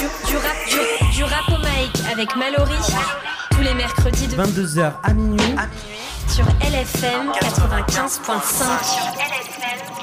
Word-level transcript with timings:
du, 0.00 0.06
du 0.30 0.36
rap, 0.36 0.56
du, 0.68 0.78
du 1.16 1.24
rap 1.24 1.48
au 1.48 1.58
mic 1.58 2.02
avec 2.10 2.34
Mallory. 2.36 2.74
Tous 3.50 3.60
les 3.60 3.74
mercredis 3.74 4.28
de 4.28 4.36
22h 4.36 4.92
à 5.02 5.12
minuit. 5.12 5.54
sur 6.26 6.44
LFM 6.62 7.30
95.5. 7.32 9.99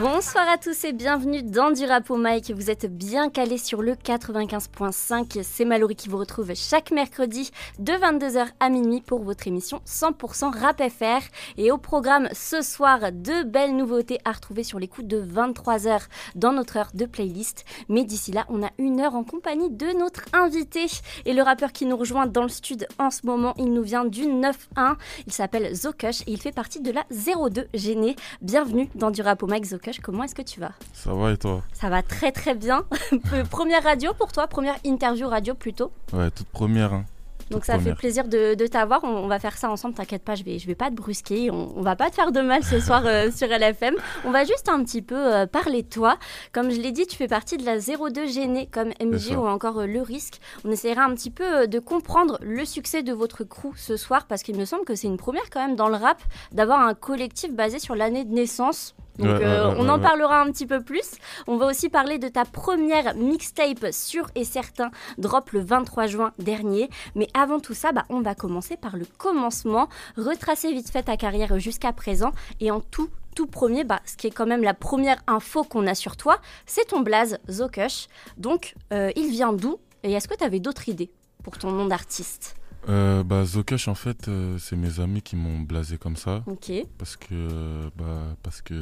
Bonsoir 0.00 0.48
à 0.48 0.58
tous 0.58 0.82
et 0.82 0.92
bienvenue 0.92 1.44
dans 1.44 1.70
du 1.70 1.84
rap 1.84 2.10
au 2.10 2.16
mic. 2.16 2.50
Vous 2.50 2.68
êtes 2.68 2.86
bien 2.86 3.30
calés 3.30 3.58
sur 3.58 3.80
le 3.80 3.92
95.5. 3.92 5.40
C'est 5.44 5.64
Mallory 5.64 5.94
qui 5.94 6.08
vous 6.08 6.18
retrouve 6.18 6.52
chaque 6.56 6.90
mercredi 6.90 7.52
de 7.78 7.92
22h 7.92 8.44
à 8.58 8.70
minuit 8.70 9.02
pour 9.02 9.22
votre 9.22 9.46
émission 9.46 9.80
100% 9.86 10.58
rap 10.58 10.82
FR. 10.82 11.24
Et 11.58 11.70
au 11.70 11.78
programme 11.78 12.28
ce 12.32 12.60
soir, 12.60 13.12
deux 13.12 13.44
belles 13.44 13.76
nouveautés 13.76 14.18
à 14.24 14.32
retrouver 14.32 14.64
sur 14.64 14.80
les 14.80 14.88
coups 14.88 15.06
de 15.06 15.22
23h 15.22 16.00
dans 16.34 16.52
notre 16.52 16.76
heure 16.76 16.90
de 16.92 17.06
playlist. 17.06 17.64
Mais 17.88 18.02
d'ici 18.02 18.32
là, 18.32 18.46
on 18.48 18.64
a 18.64 18.70
une 18.78 19.00
heure 19.00 19.14
en 19.14 19.22
compagnie 19.22 19.70
de 19.70 19.96
notre 19.96 20.24
invité. 20.32 20.86
Et 21.24 21.34
le 21.34 21.42
rappeur 21.42 21.70
qui 21.70 21.86
nous 21.86 21.96
rejoint 21.96 22.26
dans 22.26 22.42
le 22.42 22.48
stud 22.48 22.88
en 22.98 23.12
ce 23.12 23.24
moment, 23.24 23.54
il 23.58 23.72
nous 23.72 23.82
vient 23.82 24.04
du 24.04 24.22
9-1. 24.22 24.96
Il 25.28 25.32
s'appelle 25.32 25.72
Zokush 25.72 26.22
et 26.22 26.32
il 26.32 26.40
fait 26.40 26.50
partie 26.50 26.80
de 26.80 26.90
la 26.90 27.04
02 27.12 27.68
Gênée. 27.74 28.16
Bienvenue 28.42 28.88
dans 28.96 29.12
du 29.12 29.22
rap 29.22 29.40
au 29.44 29.46
mic 29.46 29.64
Zokush. 29.64 29.83
Comment 30.02 30.24
est-ce 30.24 30.34
que 30.34 30.42
tu 30.42 30.60
vas 30.60 30.72
Ça 30.92 31.12
va 31.14 31.32
et 31.32 31.36
toi 31.36 31.62
Ça 31.72 31.88
va 31.88 32.02
très 32.02 32.32
très 32.32 32.54
bien. 32.54 32.84
Première 33.50 33.82
radio 33.82 34.12
pour 34.14 34.32
toi, 34.32 34.46
première 34.46 34.76
interview 34.84 35.28
radio 35.28 35.54
plutôt. 35.54 35.90
Ouais, 36.12 36.30
toute 36.30 36.48
première. 36.48 36.92
hein. 36.92 37.04
Donc 37.50 37.66
ça 37.66 37.74
fait 37.78 37.94
plaisir 37.94 38.24
de, 38.26 38.54
de 38.54 38.66
t'avoir. 38.66 39.04
On, 39.04 39.08
on 39.08 39.26
va 39.26 39.38
faire 39.38 39.58
ça 39.58 39.70
ensemble, 39.70 39.94
t'inquiète 39.94 40.22
pas, 40.22 40.34
je 40.34 40.42
vais, 40.44 40.58
je 40.58 40.66
vais 40.66 40.74
pas 40.74 40.88
te 40.88 40.94
brusquer. 40.94 41.50
On, 41.50 41.76
on 41.76 41.82
va 41.82 41.94
pas 41.94 42.08
te 42.08 42.14
faire 42.14 42.32
de 42.32 42.40
mal 42.40 42.64
ce 42.64 42.80
soir 42.80 43.02
euh, 43.04 43.30
sur 43.36 43.48
LFM. 43.48 43.94
On 44.24 44.30
va 44.30 44.44
juste 44.46 44.70
un 44.70 44.82
petit 44.82 45.02
peu 45.02 45.14
euh, 45.34 45.46
parler 45.46 45.82
de 45.82 45.88
toi. 45.88 46.16
Comme 46.52 46.70
je 46.70 46.80
l'ai 46.80 46.90
dit, 46.90 47.06
tu 47.06 47.16
fais 47.16 47.28
partie 47.28 47.58
de 47.58 47.64
la 47.66 47.78
02 47.78 48.26
Gênée 48.28 48.66
comme 48.72 48.92
MJ 48.98 49.32
ou 49.32 49.46
encore 49.46 49.80
euh, 49.80 49.86
Le 49.86 50.00
Risque. 50.00 50.40
On 50.64 50.70
essaiera 50.70 51.04
un 51.04 51.14
petit 51.14 51.30
peu 51.30 51.68
de 51.68 51.78
comprendre 51.78 52.38
le 52.40 52.64
succès 52.64 53.02
de 53.02 53.12
votre 53.12 53.44
crew 53.44 53.74
ce 53.76 53.98
soir 53.98 54.24
parce 54.26 54.42
qu'il 54.42 54.56
me 54.56 54.64
semble 54.64 54.86
que 54.86 54.94
c'est 54.94 55.06
une 55.08 55.18
première 55.18 55.50
quand 55.52 55.60
même 55.64 55.76
dans 55.76 55.88
le 55.88 55.96
rap 55.96 56.22
d'avoir 56.52 56.80
un 56.80 56.94
collectif 56.94 57.52
basé 57.52 57.78
sur 57.78 57.94
l'année 57.94 58.24
de 58.24 58.32
naissance. 58.32 58.94
Donc 59.18 59.26
Ouais, 59.28 59.44
euh, 59.44 59.68
ouais, 59.68 59.76
on 59.78 59.84
ouais, 59.84 59.90
en 59.90 59.98
parlera 59.98 60.40
un 60.40 60.50
petit 60.50 60.66
peu 60.66 60.82
plus. 60.82 61.12
On 61.46 61.56
va 61.56 61.66
aussi 61.66 61.88
parler 61.88 62.18
de 62.18 62.28
ta 62.28 62.44
première 62.44 63.14
mixtape 63.14 63.92
sûr 63.92 64.28
et 64.34 64.44
certain, 64.44 64.90
drop 65.18 65.50
le 65.52 65.60
23 65.60 66.06
juin 66.06 66.32
dernier. 66.38 66.90
Mais 67.14 67.28
avant 67.34 67.60
tout 67.60 67.74
ça, 67.74 67.92
bah, 67.92 68.04
on 68.08 68.20
va 68.20 68.34
commencer 68.34 68.76
par 68.76 68.96
le 68.96 69.06
commencement, 69.18 69.88
retracer 70.16 70.72
vite 70.72 70.90
fait 70.90 71.04
ta 71.04 71.16
carrière 71.16 71.58
jusqu'à 71.58 71.92
présent. 71.92 72.32
Et 72.60 72.70
en 72.70 72.80
tout, 72.80 73.08
tout 73.34 73.46
premier, 73.46 73.84
bah, 73.84 74.00
ce 74.04 74.16
qui 74.16 74.26
est 74.26 74.32
quand 74.32 74.46
même 74.46 74.62
la 74.62 74.74
première 74.74 75.22
info 75.26 75.64
qu'on 75.64 75.86
a 75.86 75.94
sur 75.94 76.16
toi, 76.16 76.38
c'est 76.66 76.88
ton 76.88 77.00
blaze, 77.00 77.38
Zokush. 77.50 78.08
Donc, 78.36 78.74
euh, 78.92 79.12
il 79.16 79.30
vient 79.30 79.52
d'où? 79.52 79.78
Et 80.02 80.12
est-ce 80.12 80.28
que 80.28 80.36
tu 80.36 80.44
avais 80.44 80.60
d'autres 80.60 80.88
idées 80.88 81.10
pour 81.42 81.56
ton 81.58 81.70
nom 81.70 81.86
d'artiste? 81.86 82.56
Euh, 82.88 83.22
bah, 83.22 83.44
Zokush, 83.44 83.88
en 83.88 83.94
fait, 83.94 84.28
euh, 84.28 84.58
c'est 84.58 84.76
mes 84.76 85.00
amis 85.00 85.22
qui 85.22 85.36
m'ont 85.36 85.60
blasé 85.60 85.96
comme 85.98 86.16
ça. 86.16 86.42
Ok. 86.46 86.70
Parce 86.98 87.16
que. 87.16 87.90
Bah, 87.96 88.36
parce 88.42 88.60
que. 88.62 88.74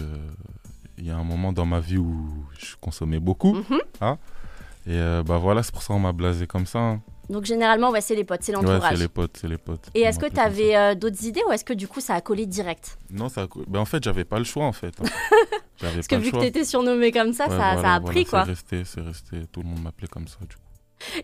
Il 0.98 1.06
y 1.06 1.10
a 1.10 1.16
un 1.16 1.24
moment 1.24 1.52
dans 1.52 1.64
ma 1.64 1.80
vie 1.80 1.96
où 1.96 2.44
je 2.58 2.74
consommais 2.80 3.18
beaucoup. 3.18 3.54
Mhm. 3.54 3.80
Et 4.86 4.90
euh, 4.90 5.22
bah 5.22 5.38
voilà, 5.38 5.62
c'est 5.62 5.72
pour 5.72 5.82
ça 5.82 5.94
qu'on 5.94 6.00
m'a 6.00 6.12
blasé 6.12 6.46
comme 6.46 6.66
ça. 6.66 6.78
hein. 6.80 7.02
Donc, 7.30 7.44
généralement, 7.44 7.90
ouais, 7.90 8.00
c'est 8.00 8.14
les 8.16 8.24
potes, 8.24 8.42
c'est 8.42 8.54
Ouais, 8.54 8.62
l'entourage. 8.62 8.94
c'est 8.96 9.00
les 9.02 9.08
potes, 9.08 9.36
c'est 9.40 9.48
les 9.48 9.56
potes. 9.58 9.88
et 9.94 10.00
est-ce 10.02 10.18
que 10.18 10.26
tu 10.26 10.38
avais 10.40 10.76
euh, 10.76 10.94
d'autres 10.94 11.24
idées 11.24 11.40
ou 11.48 11.52
est-ce 11.52 11.64
que 11.64 11.72
du 11.72 11.86
coup 11.88 12.00
ça 12.00 12.14
a 12.16 12.20
collé 12.20 12.46
direct? 12.46 12.98
Non, 13.10 13.28
ça. 13.28 13.42
a 13.42 13.46
bah, 13.68 13.80
en 13.80 13.84
fait, 13.84 14.02
j'avais 14.04 14.24
pas 14.24 14.38
le 14.38 14.44
choix, 14.44 14.64
en 14.66 14.72
fait. 14.72 14.94
hein. 15.00 15.04
J'avais 15.80 15.94
Parce 15.94 16.06
que 16.08 16.14
pas 16.14 16.18
le 16.18 16.24
vu 16.24 16.30
que 16.30 16.36
choix. 16.36 16.42
tu 16.42 16.48
étais 16.48 16.64
surnommé 16.64 17.10
comme 17.10 17.32
ça, 17.32 17.44
Ouais, 17.44 17.50
ça, 17.50 17.56
voilà, 17.56 17.82
ça 17.82 17.94
a 17.94 18.00
voilà, 18.00 18.12
pris 18.12 18.24
quoi. 18.24 18.44
C'est 18.44 18.50
resté, 18.50 18.84
c'est 18.84 19.00
resté. 19.00 19.46
Tout 19.50 19.62
le 19.62 19.68
monde 19.68 19.82
m'appelait 19.82 20.08
comme 20.08 20.28
ça, 20.28 20.38
du 20.40 20.54
coup. 20.56 20.62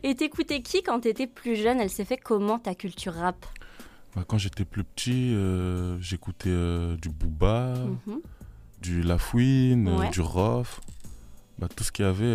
Et 0.03 0.15
t'écoutais 0.15 0.63
qui 0.63 0.83
quand 0.83 1.01
t'étais 1.01 1.27
plus 1.27 1.57
jeune? 1.57 1.81
Elle 1.81 1.91
s'est 1.91 2.05
fait 2.05 2.17
comment 2.17 2.59
ta 2.59 2.75
culture 2.75 3.15
rap? 3.15 3.45
Bah, 4.17 4.25
quand 4.27 4.39
j'étais 4.39 4.65
plus 4.65 4.85
petit, 4.85 5.35
euh, 5.35 5.99
j'écoutais 6.01 6.49
euh, 6.51 6.97
du 6.97 7.09
Booba. 7.11 7.75
Mhm. 8.07 8.21
du 8.81 9.03
Lafouine, 9.03 9.89
euh, 9.89 9.97
Ouais. 9.99 10.11
du 10.11 10.21
Rof, 10.21 10.81
bah, 11.59 11.67
tout 11.75 11.83
ce 11.83 11.91
qu'il 11.91 12.05
y 12.05 12.09
avait 12.09 12.33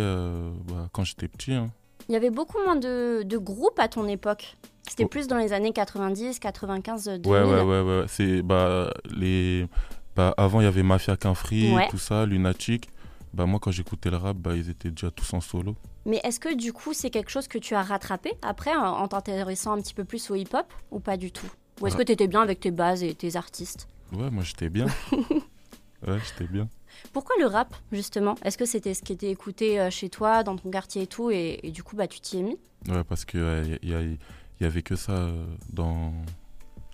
bah, 0.68 0.88
quand 0.92 1.02
j'étais 1.02 1.26
petit. 1.26 1.54
hein. 1.54 1.70
Il 2.10 2.12
y 2.12 2.16
avait 2.16 2.28
beaucoup 2.28 2.58
moins 2.62 2.76
de, 2.76 3.22
de 3.24 3.38
groupes 3.38 3.78
à 3.78 3.88
ton 3.88 4.06
époque. 4.06 4.54
C'était 4.86 5.04
Oh. 5.04 5.08
plus 5.08 5.26
dans 5.26 5.38
les 5.38 5.54
années 5.54 5.72
90, 5.72 6.38
95, 6.38 7.04
2000. 7.06 7.26
Ouais, 7.26 7.42
ouais, 7.42 7.62
ouais, 7.62 7.80
ouais. 7.80 8.04
C'est, 8.08 8.42
bah, 8.42 8.92
les... 9.16 9.66
bah, 10.14 10.34
avant, 10.36 10.60
il 10.60 10.64
y 10.64 10.66
avait 10.66 10.82
Mafia 10.82 11.16
Quinfri, 11.16 11.72
Ouais. 11.74 11.88
tout 11.88 11.96
ça, 11.96 12.26
Lunatic. 12.26 12.90
Bah, 13.34 13.46
moi, 13.46 13.58
quand 13.60 13.72
j'écoutais 13.72 14.10
le 14.10 14.16
rap, 14.16 14.36
bah, 14.36 14.54
ils 14.54 14.70
étaient 14.70 14.90
déjà 14.90 15.10
tous 15.10 15.34
en 15.34 15.40
solo. 15.40 15.74
Mais 16.06 16.20
est-ce 16.22 16.38
que 16.38 16.54
du 16.54 16.72
coup 16.72 16.92
c'est 16.92 17.10
quelque 17.10 17.30
chose 17.30 17.48
que 17.48 17.58
tu 17.58 17.74
as 17.74 17.82
rattrapé 17.82 18.34
après 18.42 18.74
en, 18.76 19.08
t'intéressant 19.08 19.72
un 19.72 19.80
petit 19.80 19.94
peu 19.94 20.04
plus 20.04 20.30
au 20.30 20.34
hip-hop 20.34 20.66
ou 20.90 21.00
pas 21.00 21.16
du 21.16 21.32
tout? 21.32 21.50
Ou 21.80 21.86
est-ce 21.86 21.96
Ah. 21.96 21.98
que 21.98 22.02
t'étais 22.04 22.28
bien 22.28 22.42
avec 22.42 22.60
tes 22.60 22.70
bases 22.70 23.02
et 23.02 23.14
tes 23.14 23.34
artistes? 23.36 23.88
Ouais, 24.12 24.30
moi, 24.30 24.44
j'étais 24.44 24.68
bien. 24.68 24.86
ouais, 26.06 26.18
j'étais 26.24 26.46
bien. 26.50 26.68
Pourquoi 27.12 27.34
le 27.40 27.46
rap 27.46 27.74
justement? 27.90 28.36
Est-ce 28.44 28.56
que 28.56 28.66
c'était 28.66 28.94
ce 28.94 29.02
qui 29.02 29.12
était 29.14 29.30
écouté 29.30 29.80
euh, 29.80 29.90
chez 29.90 30.08
toi, 30.10 30.44
dans 30.44 30.56
ton 30.56 30.70
quartier 30.70 31.02
et 31.02 31.06
tout 31.08 31.30
et, 31.30 31.58
et 31.64 31.70
du 31.72 31.82
coup 31.82 31.96
bah 31.96 32.06
tu 32.06 32.20
t'y 32.20 32.38
es 32.38 32.42
mis? 32.42 32.56
Ouais, 32.88 33.02
parce 33.02 33.24
qu'il 33.24 33.40
il 33.82 33.88
y, 33.90 33.94
a- 33.94 34.02
il 34.02 34.18
y 34.60 34.64
avait 34.64 34.82
que 34.82 34.94
ça 34.94 35.12
euh, 35.12 35.44
dans... 35.72 36.12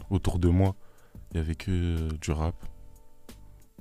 autour 0.09 0.39
de 0.39 0.49
moi. 0.49 0.75
Il 1.33 1.37
y 1.37 1.41
avait 1.41 1.55
que 1.55 1.71
euh, 1.71 2.09
du 2.23 2.31
rap. 2.31 2.55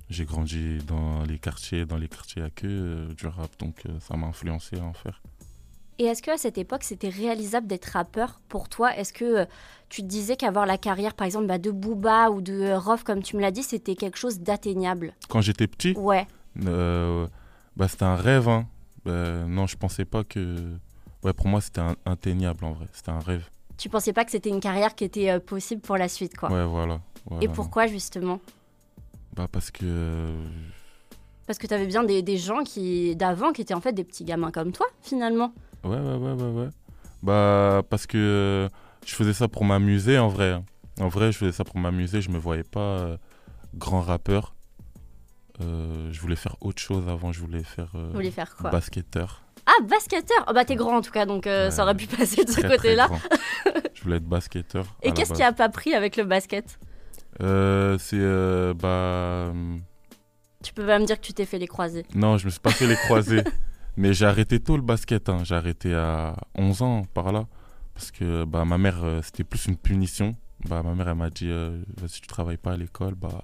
J'ai 0.09 0.25
grandi 0.25 0.79
dans 0.87 1.23
les 1.23 1.37
quartiers, 1.37 1.85
dans 1.85 1.97
les 1.97 2.07
quartiers 2.07 2.41
à 2.41 2.49
que 2.49 2.65
euh, 2.67 3.13
du 3.13 3.27
rap, 3.27 3.51
donc 3.59 3.75
euh, 3.85 3.91
ça 3.99 4.17
m'a 4.17 4.27
influencé 4.27 4.79
à 4.79 4.83
en 4.83 4.93
faire. 4.93 5.21
Et 5.99 6.05
est-ce 6.05 6.23
qu'à 6.23 6.37
cette 6.37 6.57
époque, 6.57 6.83
c'était 6.83 7.09
réalisable 7.09 7.67
d'être 7.67 7.85
rappeur 7.87 8.39
pour 8.49 8.69
toi? 8.69 8.95
Est-ce 8.97 9.13
que 9.13 9.25
euh, 9.41 9.45
tu 9.89 10.01
te 10.01 10.07
disais 10.07 10.35
qu'avoir 10.35 10.65
la 10.65 10.77
carrière, 10.77 11.13
par 11.13 11.25
exemple, 11.27 11.45
bah, 11.45 11.57
de 11.59 11.69
Booba 11.71 12.31
ou 12.31 12.41
de 12.41 12.71
Rof, 12.73 13.03
comme 13.03 13.21
tu 13.21 13.35
me 13.35 13.41
l'as 13.41 13.51
dit, 13.51 13.63
c'était 13.63 13.95
quelque 13.95 14.17
chose 14.17 14.39
d'atteignable? 14.39 15.13
Quand 15.27 15.41
j'étais 15.41 15.67
petit, 15.67 15.93
Ouais. 15.97 16.25
euh, 16.65 17.27
bah, 17.75 17.87
c'était 17.87 18.05
un 18.05 18.15
rêve. 18.15 18.47
hein. 18.49 18.65
Bah, 19.05 19.45
non, 19.45 19.67
je 19.67 19.77
pensais 19.77 20.05
pas 20.05 20.23
que. 20.23 20.73
Ouais, 21.23 21.33
pour 21.33 21.47
moi, 21.47 21.59
c'était 21.61 21.81
atteignable 22.05 22.63
en 22.65 22.71
vrai. 22.71 22.85
C'était 22.93 23.11
un 23.11 23.19
rêve. 23.19 23.47
Tu 23.77 23.89
pensais 23.89 24.13
pas 24.13 24.25
que 24.25 24.31
c'était 24.31 24.49
une 24.49 24.59
carrière 24.61 24.95
qui 24.95 25.03
était 25.03 25.29
euh, 25.29 25.39
possible 25.39 25.81
pour 25.81 25.97
la 25.97 26.07
suite, 26.07 26.35
quoi? 26.35 26.49
Ouais, 26.49 26.65
voilà. 26.65 26.99
voilà. 27.25 27.43
Et 27.43 27.47
pourquoi, 27.49 27.87
justement? 27.87 28.39
Parce 29.47 29.71
que. 29.71 29.79
euh, 29.83 30.43
Parce 31.47 31.57
que 31.59 31.67
tu 31.67 31.73
avais 31.73 31.87
bien 31.87 32.03
des, 32.03 32.21
des 32.21 32.37
gens 32.37 32.63
qui 32.63 33.15
d'avant 33.15 33.51
qui 33.53 33.61
étaient 33.61 33.73
en 33.73 33.81
fait 33.81 33.93
des 33.93 34.03
petits 34.03 34.23
gamins 34.25 34.51
comme 34.51 34.71
toi, 34.71 34.87
finalement. 35.01 35.53
Ouais, 35.83 35.97
ouais, 35.97 36.15
ouais, 36.15 36.33
ouais, 36.33 36.51
ouais. 36.63 36.69
Bah, 37.23 37.81
parce 37.89 38.05
que 38.07 38.17
euh, 38.17 38.69
je 39.05 39.13
faisais 39.15 39.33
ça 39.33 39.47
pour 39.47 39.63
m'amuser 39.65 40.17
en 40.17 40.27
vrai. 40.27 40.61
En 40.99 41.07
vrai, 41.07 41.31
je 41.31 41.37
faisais 41.37 41.51
ça 41.51 41.63
pour 41.63 41.77
m'amuser. 41.77 42.21
Je 42.21 42.29
me 42.29 42.37
voyais 42.37 42.63
pas 42.63 42.79
euh, 42.99 43.17
grand 43.75 44.01
rappeur. 44.01 44.53
Euh, 45.61 46.09
je 46.11 46.21
voulais 46.21 46.35
faire 46.37 46.55
autre 46.61 46.81
chose 46.81 47.07
avant. 47.07 47.31
Je 47.31 47.39
voulais 47.41 47.63
faire 47.63 47.91
euh, 47.95 48.07
Vous 48.07 48.13
voulez 48.15 48.31
faire 48.31 48.55
quoi? 48.55 48.69
basketteur. 48.69 49.41
Ah, 49.65 49.83
basketteur 49.83 50.45
Oh 50.47 50.53
bah 50.53 50.65
t'es 50.65 50.75
grand 50.75 50.97
en 50.97 51.01
tout 51.01 51.11
cas, 51.11 51.25
donc 51.27 51.43
ça 51.45 51.83
aurait 51.83 51.93
pu 51.95 52.07
passer 52.07 52.43
de 52.43 52.49
ce 52.49 52.59
Très, 52.61 52.69
côté-là. 52.77 53.07
je 53.93 54.01
voulais 54.03 54.15
être 54.17 54.23
basketteur. 54.27 54.85
Et 55.03 55.11
qu'est-ce 55.11 55.33
qui 55.33 55.43
a 55.43 55.51
pas 55.51 55.69
pris 55.69 55.93
avec 55.93 56.15
le 56.17 56.23
basket? 56.23 56.79
Euh, 57.41 57.97
C'est. 57.99 58.17
euh, 58.19 58.73
bah. 58.73 59.49
hum, 59.51 59.81
Tu 60.63 60.73
peux 60.73 60.85
pas 60.85 60.99
me 60.99 61.05
dire 61.05 61.19
que 61.19 61.25
tu 61.25 61.33
t'es 61.33 61.45
fait 61.45 61.59
les 61.59 61.67
croisés. 61.67 62.05
Non, 62.15 62.37
je 62.37 62.45
me 62.45 62.49
suis 62.49 62.59
pas 62.59 62.71
fait 62.71 62.87
les 62.87 62.95
croiser. 63.05 63.41
mais 63.97 64.13
j'ai 64.13 64.25
arrêté 64.25 64.59
tôt 64.59 64.75
le 64.75 64.83
basket. 64.83 65.29
hein. 65.29 65.39
J'ai 65.43 65.55
arrêté 65.55 65.93
à 65.93 66.35
11 66.55 66.81
ans 66.81 67.03
par 67.13 67.31
là. 67.31 67.45
Parce 67.93 68.11
que 68.11 68.45
bah, 68.45 68.63
ma 68.65 68.77
mère, 68.77 69.03
euh, 69.03 69.21
c'était 69.23 69.43
plus 69.43 69.65
une 69.65 69.77
punition. 69.77 70.35
Bah, 70.67 70.83
ma 70.83 70.93
mère, 70.95 71.07
elle 71.09 71.15
m'a 71.15 71.29
dit 71.29 71.49
euh, 71.49 71.81
si 72.07 72.21
tu 72.21 72.27
travailles 72.27 72.57
pas 72.57 72.73
à 72.73 72.77
l'école, 72.77 73.15
bah, 73.15 73.41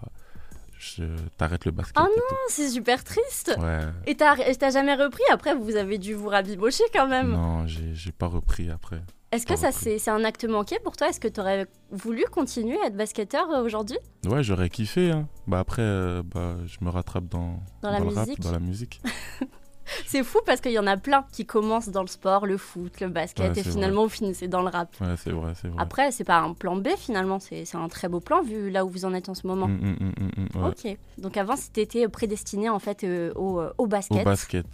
je 0.77 1.03
t'arrête 1.37 1.65
le 1.65 1.71
basket. 1.71 1.95
Ah 1.97 2.07
et 2.15 2.19
Oh, 2.31 2.35
c'est 2.49 2.69
super 2.69 3.03
triste. 3.03 3.55
Ouais. 3.59 3.79
Et 4.07 4.15
t'as 4.15 4.69
jamais 4.71 4.95
repris 4.95 5.23
Après, 5.31 5.55
vous 5.55 5.75
avez 5.75 5.97
dû 5.97 6.13
vous 6.13 6.29
rabibocher 6.29 6.83
quand 6.93 7.07
même. 7.07 7.31
Non, 7.31 7.65
j'ai 7.67 8.11
pas 8.11 8.27
repris 8.27 8.69
après. 8.69 9.01
Est-ce 9.31 9.45
que 9.45 9.57
ça 9.57 9.71
c'est 9.73 10.07
un 10.09 10.23
acte 10.23 10.45
manqué 10.45 10.77
pour 10.83 10.95
toi? 10.95 11.09
Est-ce 11.09 11.19
que 11.19 11.27
t'aurais 11.27 11.67
voulu 11.91 12.23
continuer 12.31 12.79
à 12.81 12.87
être 12.87 12.95
basketteur 12.95 13.49
euh, 13.51 13.63
aujourd'hui? 13.63 13.97
Ouais, 14.25 14.43
j'aurais 14.43 14.69
kiffé. 14.69 15.11
hein. 15.11 15.27
Bah, 15.45 15.59
après, 15.59 15.81
euh, 15.81 16.23
bah, 16.23 16.55
je 16.65 16.77
me 16.85 16.89
rattrape 16.89 17.25
dans, 17.27 17.59
Dans 17.81 17.91
la 17.91 17.99
le 17.99 18.07
rap, 18.07 18.27
musique 18.27 18.39
dans 18.39 18.51
la 18.51 18.59
musique. 18.59 19.01
C'est 20.05 20.23
fou 20.23 20.39
parce 20.45 20.61
qu'il 20.61 20.71
y 20.71 20.79
en 20.79 20.87
a 20.87 20.97
plein 20.97 21.25
qui 21.31 21.45
commencent 21.45 21.89
dans 21.89 22.01
le 22.01 22.07
sport, 22.07 22.45
le 22.45 22.57
foot, 22.57 22.99
le 23.01 23.07
basket, 23.09 23.53
Ouais, 23.55 23.59
et 23.59 23.63
finalement 23.63 24.03
vous 24.03 24.09
finissez 24.09 24.47
dans 24.47 24.61
le 24.61 24.69
rap. 24.69 24.89
Ouais, 25.01 25.15
c'est 25.17 25.31
vrai, 25.31 25.53
c'est 25.59 25.67
vrai. 25.67 25.77
Après, 25.81 26.11
c'est 26.11 26.23
pas 26.23 26.39
un 26.39 26.53
plan 26.53 26.75
B 26.75 26.89
finalement, 26.97 27.39
c'est 27.39 27.65
un 27.75 27.87
très 27.87 28.07
beau 28.09 28.19
plan 28.19 28.41
vu 28.41 28.69
là 28.69 28.85
où 28.85 28.89
vous 28.89 29.05
en 29.05 29.13
êtes 29.13 29.29
en 29.29 29.33
ce 29.35 29.45
moment. 29.47 29.65
Hum, 29.65 29.95
hum, 29.99 30.63
ouais. 30.63 30.69
Ok. 30.69 30.97
Donc 31.17 31.37
avant, 31.37 31.55
c'était 31.55 32.07
prédestiné 32.07 32.69
en 32.69 32.79
fait 32.79 33.03
euh, 33.03 33.31
au, 33.35 33.59
euh, 33.59 33.73
au 33.77 33.87
basket. 33.87 34.21
Au 34.21 34.23
basket. 34.25 34.65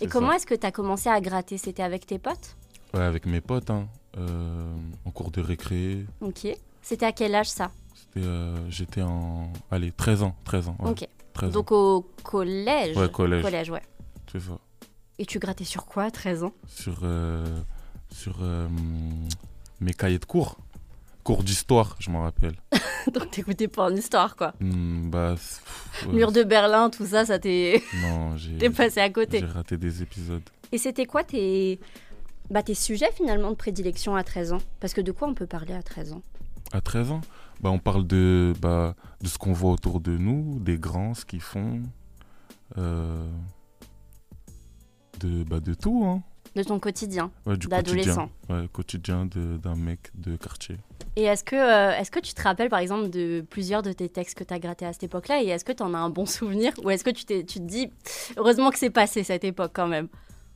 Et 0.00 0.06
comment 0.06 0.32
est-ce 0.32 0.46
que 0.46 0.54
tu 0.54 0.66
as 0.66 0.72
commencé 0.72 1.08
à 1.08 1.20
gratter? 1.20 1.58
C'était 1.58 1.82
avec 1.82 2.06
tes 2.06 2.18
potes? 2.18 2.56
Ouais, 2.94 3.00
avec 3.02 3.26
mes 3.26 3.40
potes, 3.40 3.70
hein, 3.70 3.86
euh, 4.18 4.72
en 5.04 5.10
cours 5.10 5.30
de 5.30 5.40
récré. 5.40 6.04
Ok. 6.20 6.46
C'était 6.82 7.06
à 7.06 7.12
quel 7.12 7.34
âge 7.34 7.48
ça? 7.50 7.70
Euh, 8.16 8.56
J'étais 8.68 9.02
en. 9.02 9.52
Allez, 9.70 9.92
13 9.92 10.22
ans. 10.24 10.34
13 10.44 10.68
ans. 10.68 10.76
ouais, 10.80 10.90
Ok. 10.90 11.06
13 11.34 11.50
ans. 11.50 11.52
Donc 11.52 11.70
au 11.72 12.04
collège? 12.24 12.96
Ouais, 12.96 13.08
collège. 13.10 13.42
Collège, 13.42 13.70
ouais. 13.70 13.82
C'est 14.30 14.40
ça. 14.40 14.58
Et 15.18 15.26
tu 15.26 15.38
grattais 15.38 15.64
sur 15.64 15.86
quoi 15.86 16.04
à 16.04 16.10
13 16.10 16.44
ans? 16.44 16.52
Sur, 16.66 17.00
euh, 17.02 17.44
sur 18.12 18.38
euh, 18.42 18.68
mes 19.80 19.92
cahiers 19.92 20.18
de 20.18 20.24
cours. 20.24 20.56
Cours 21.24 21.42
d'histoire, 21.44 21.96
je 21.98 22.10
m'en 22.10 22.22
rappelle. 22.22 22.54
Donc 23.12 23.30
t'écoutais 23.30 23.68
pas 23.68 23.84
en 23.90 23.94
histoire, 23.94 24.36
quoi. 24.36 24.54
Hmm, 24.60 25.10
bah, 25.10 25.34
c'est- 25.38 25.60
pff, 25.62 26.06
ouais, 26.06 26.14
Mur 26.14 26.32
de 26.32 26.42
Berlin, 26.42 26.88
tout 26.90 27.06
ça, 27.06 27.26
ça 27.26 27.38
t'est 27.38 27.82
Non, 28.02 28.36
j'ai 28.36 28.56
t'es 28.58 28.70
passé 28.70 29.00
à 29.00 29.10
côté. 29.10 29.40
j'ai 29.40 29.44
raté 29.46 29.76
des 29.76 30.02
épisodes. 30.02 30.42
Et 30.72 30.78
c'était 30.78 31.06
quoi 31.06 31.22
tes... 31.24 31.78
Bah, 32.50 32.62
tes 32.62 32.74
sujets 32.74 33.12
finalement 33.12 33.50
de 33.50 33.56
prédilection 33.56 34.16
à 34.16 34.24
13 34.24 34.52
ans? 34.54 34.58
Parce 34.80 34.92
que 34.94 35.00
de 35.00 35.12
quoi 35.12 35.28
on 35.28 35.34
peut 35.34 35.46
parler 35.46 35.74
à 35.74 35.82
13 35.82 36.14
ans? 36.14 36.22
À 36.72 36.80
13 36.80 37.10
ans, 37.12 37.20
bah, 37.60 37.70
on 37.70 37.78
parle 37.78 38.06
de, 38.06 38.54
bah, 38.60 38.94
de 39.20 39.28
ce 39.28 39.36
qu'on 39.38 39.52
voit 39.52 39.72
autour 39.72 40.00
de 40.00 40.16
nous, 40.16 40.58
des 40.60 40.78
grands, 40.78 41.14
ce 41.14 41.24
qu'ils 41.26 41.40
font. 41.42 41.82
euh, 42.78 43.28
de, 45.20 45.44
bah, 45.44 45.60
de 45.60 45.74
tout, 45.74 46.04
hein. 46.06 46.22
De 46.56 46.62
ton 46.64 46.80
quotidien 46.80 47.30
Ouais, 47.46 47.56
d'adolescent. 47.56 48.28
Ouais, 48.48 48.66
quotidien 48.72 49.24
de- 49.26 49.56
d'un 49.58 49.76
mec 49.76 50.10
de 50.14 50.34
quartier. 50.36 50.76
Et 51.14 51.22
est-ce 51.22 51.44
que, 51.44 51.54
euh, 51.54 51.96
est-ce 51.96 52.10
que 52.10 52.18
tu 52.18 52.34
te 52.34 52.42
rappelles 52.42 52.68
par 52.70 52.80
exemple 52.80 53.08
de 53.10 53.44
plusieurs 53.48 53.82
de 53.82 53.92
tes 53.92 54.08
textes 54.08 54.36
que 54.36 54.42
tu 54.44 54.52
as 54.52 54.58
grattés 54.58 54.84
à 54.86 54.92
cette 54.92 55.04
époque-là? 55.04 55.42
Et 55.42 55.46
est-ce 55.48 55.64
que 55.64 55.72
tu 55.72 55.82
en 55.82 55.94
as 55.94 55.98
un 55.98 56.10
bon 56.10 56.26
souvenir? 56.26 56.72
Ou 56.82 56.90
est-ce 56.90 57.04
que 57.04 57.10
tu, 57.10 57.24
tu 57.24 57.44
te 57.44 57.58
dis, 57.60 57.88
heureusement 58.36 58.70
que 58.70 58.78
c'est 58.78 58.90
passé 58.90 59.22
cette 59.22 59.44
époque 59.44 59.70
quand 59.74 59.86
même? 59.86 60.08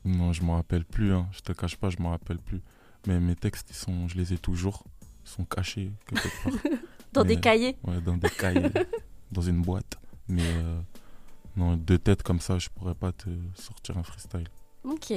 Non, 0.03 0.33
je 0.33 0.43
m'en 0.43 0.55
rappelle 0.55 0.83
plus, 0.85 1.13
hein. 1.13 1.27
je 1.31 1.39
te 1.39 1.51
cache 1.53 1.77
pas, 1.77 1.89
je 1.89 1.97
m'en 1.99 2.09
rappelle 2.11 2.39
plus. 2.39 2.61
Mais 3.07 3.19
mes 3.19 3.35
textes, 3.35 3.67
ils 3.71 3.75
sont, 3.75 4.07
je 4.07 4.17
les 4.17 4.33
ai 4.33 4.37
toujours. 4.37 4.83
Ils 5.25 5.29
sont 5.29 5.45
cachés 5.45 5.91
quelque 6.07 6.27
part. 6.43 6.53
Dans 7.13 7.21
Mais- 7.23 7.35
des 7.35 7.39
cahiers? 7.41 7.77
Ouais, 7.85 8.01
dans 8.01 8.17
des 8.17 8.29
cahiers, 8.29 8.69
dans 9.31 9.41
une 9.41 9.61
boîte. 9.61 9.97
Mais 10.27 10.41
euh, 10.43 10.79
non, 11.57 11.77
de 11.77 11.97
tête 11.97 12.23
comme 12.23 12.39
ça, 12.39 12.57
je 12.59 12.69
pourrais 12.69 12.95
pas 12.95 13.11
te 13.11 13.29
sortir 13.55 13.97
un 13.97 14.03
freestyle. 14.03 14.47
Ok. 14.83 15.11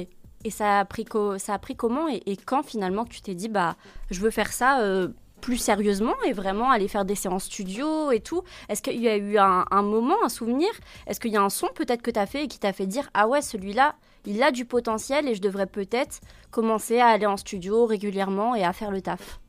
Et 0.45 0.49
ça 0.51 0.79
a 0.79 0.85
pris, 0.85 1.05
ça 1.37 1.53
a 1.53 1.59
pris 1.59 1.75
comment 1.75 2.07
et, 2.07 2.21
et 2.25 2.37
quand 2.37 2.63
finalement 2.63 3.03
que 3.03 3.09
tu 3.09 3.21
t'es 3.21 3.35
dit, 3.35 3.49
bah, 3.49 3.75
je 4.09 4.21
veux 4.21 4.31
faire 4.31 4.53
ça 4.53 4.79
euh, 4.81 5.09
plus 5.41 5.57
sérieusement 5.57 6.15
et 6.25 6.31
vraiment 6.33 6.71
aller 6.71 6.87
faire 6.87 7.03
des 7.03 7.15
séances 7.15 7.43
studio 7.45 8.11
et 8.11 8.21
tout? 8.21 8.41
Est-ce 8.69 8.81
qu'il 8.81 9.01
y 9.01 9.09
a 9.09 9.17
eu 9.17 9.37
un, 9.37 9.65
un 9.69 9.81
moment, 9.81 10.15
un 10.23 10.29
souvenir? 10.29 10.69
Est-ce 11.07 11.19
qu'il 11.19 11.31
y 11.33 11.37
a 11.37 11.41
un 11.41 11.49
son 11.49 11.67
peut-être 11.75 12.01
que 12.01 12.11
tu 12.11 12.19
as 12.19 12.25
fait 12.25 12.45
et 12.45 12.47
qui 12.47 12.57
t'a 12.57 12.71
fait 12.71 12.87
dire, 12.87 13.09
ah 13.13 13.27
ouais, 13.27 13.41
celui-là, 13.41 13.95
il 14.25 14.41
a 14.41 14.51
du 14.51 14.63
potentiel 14.65 15.27
et 15.27 15.35
je 15.35 15.41
devrais 15.41 15.65
peut-être 15.67 16.21
commencer 16.51 16.99
à 16.99 17.07
aller 17.07 17.25
en 17.25 17.35
studio 17.37 17.85
régulièrement 17.85 18.55
et 18.55 18.63
à 18.63 18.71
faire 18.71 18.91
le 18.91 19.01
taf 19.01 19.39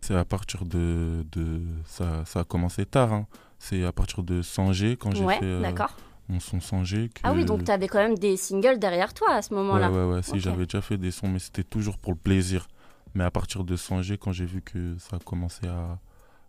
C'est 0.00 0.14
à 0.16 0.24
partir 0.24 0.64
de. 0.64 1.24
de 1.32 1.62
ça, 1.86 2.24
ça 2.24 2.40
a 2.40 2.44
commencé 2.44 2.84
tard. 2.84 3.12
hein. 3.12 3.26
C'est 3.58 3.84
à 3.84 3.92
partir 3.92 4.22
de 4.22 4.42
Sanger, 4.42 4.96
quand 4.96 5.14
j'ai 5.14 5.24
Ouais, 5.24 5.38
fait 5.38 5.44
euh, 5.44 5.60
d'accord. 5.62 5.96
Mon 6.28 6.40
son 6.40 6.60
Sanger. 6.60 7.08
Que... 7.08 7.20
Ah 7.24 7.32
oui, 7.32 7.44
donc 7.44 7.64
tu 7.64 7.70
avais 7.70 7.88
quand 7.88 7.98
même 7.98 8.16
des 8.18 8.36
singles 8.36 8.78
derrière 8.78 9.14
toi 9.14 9.32
à 9.32 9.42
ce 9.42 9.54
Ouais, 9.54 9.60
moment-là. 9.60 9.90
ouais, 9.90 10.14
ouais. 10.14 10.22
Si, 10.22 10.32
Ok. 10.32 10.38
j'avais 10.38 10.64
déjà 10.66 10.80
fait 10.80 10.96
des 10.98 11.10
sons, 11.10 11.28
mais 11.28 11.38
c'était 11.38 11.64
toujours 11.64 11.98
pour 11.98 12.12
le 12.12 12.18
plaisir. 12.18 12.68
Mais 13.14 13.24
à 13.24 13.30
partir 13.30 13.64
de 13.64 13.76
Sanger, 13.76 14.18
quand 14.18 14.32
j'ai 14.32 14.44
vu 14.44 14.60
que 14.62 14.96
ça 14.98 15.16
a 15.16 15.18
commencé 15.18 15.66
à, 15.66 15.98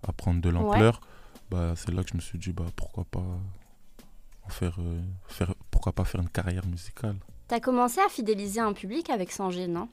à 0.08 0.12
prendre 0.12 0.42
de 0.42 0.50
l'ampleur, 0.50 1.00
bah, 1.50 1.74
c'est 1.76 1.92
là 1.94 2.04
que 2.04 2.10
je 2.10 2.16
me 2.16 2.22
suis 2.22 2.38
dit, 2.38 2.52
bah, 2.52 2.66
pourquoi 2.76 3.06
pas 3.06 3.24
en 4.44 4.50
faire, 4.50 4.76
euh, 4.80 5.02
faire, 5.28 5.54
pourquoi 5.72 5.94
pas 5.94 6.04
faire 6.06 6.22
une 6.22 6.30
carrière 6.30 6.66
musicale. 6.66 7.16
T'as 7.48 7.60
commencé 7.60 8.00
à 8.02 8.10
fidéliser 8.10 8.60
un 8.60 8.74
public 8.74 9.10
avec 9.10 9.32
Sanger, 9.32 9.68
non? 9.68 9.88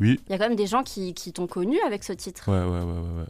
Oui. 0.00 0.20
Il 0.26 0.32
y 0.32 0.34
a 0.34 0.38
quand 0.38 0.48
même 0.48 0.56
des 0.56 0.66
gens 0.66 0.82
qui, 0.82 1.14
qui 1.14 1.32
t'ont 1.32 1.46
connu 1.46 1.78
avec 1.86 2.02
ce 2.04 2.12
titre. 2.12 2.50
Ouais, 2.50 2.64
ouais, 2.64 2.82
ouais, 2.84 3.00
ouais, 3.00 3.20
ouais. 3.20 3.26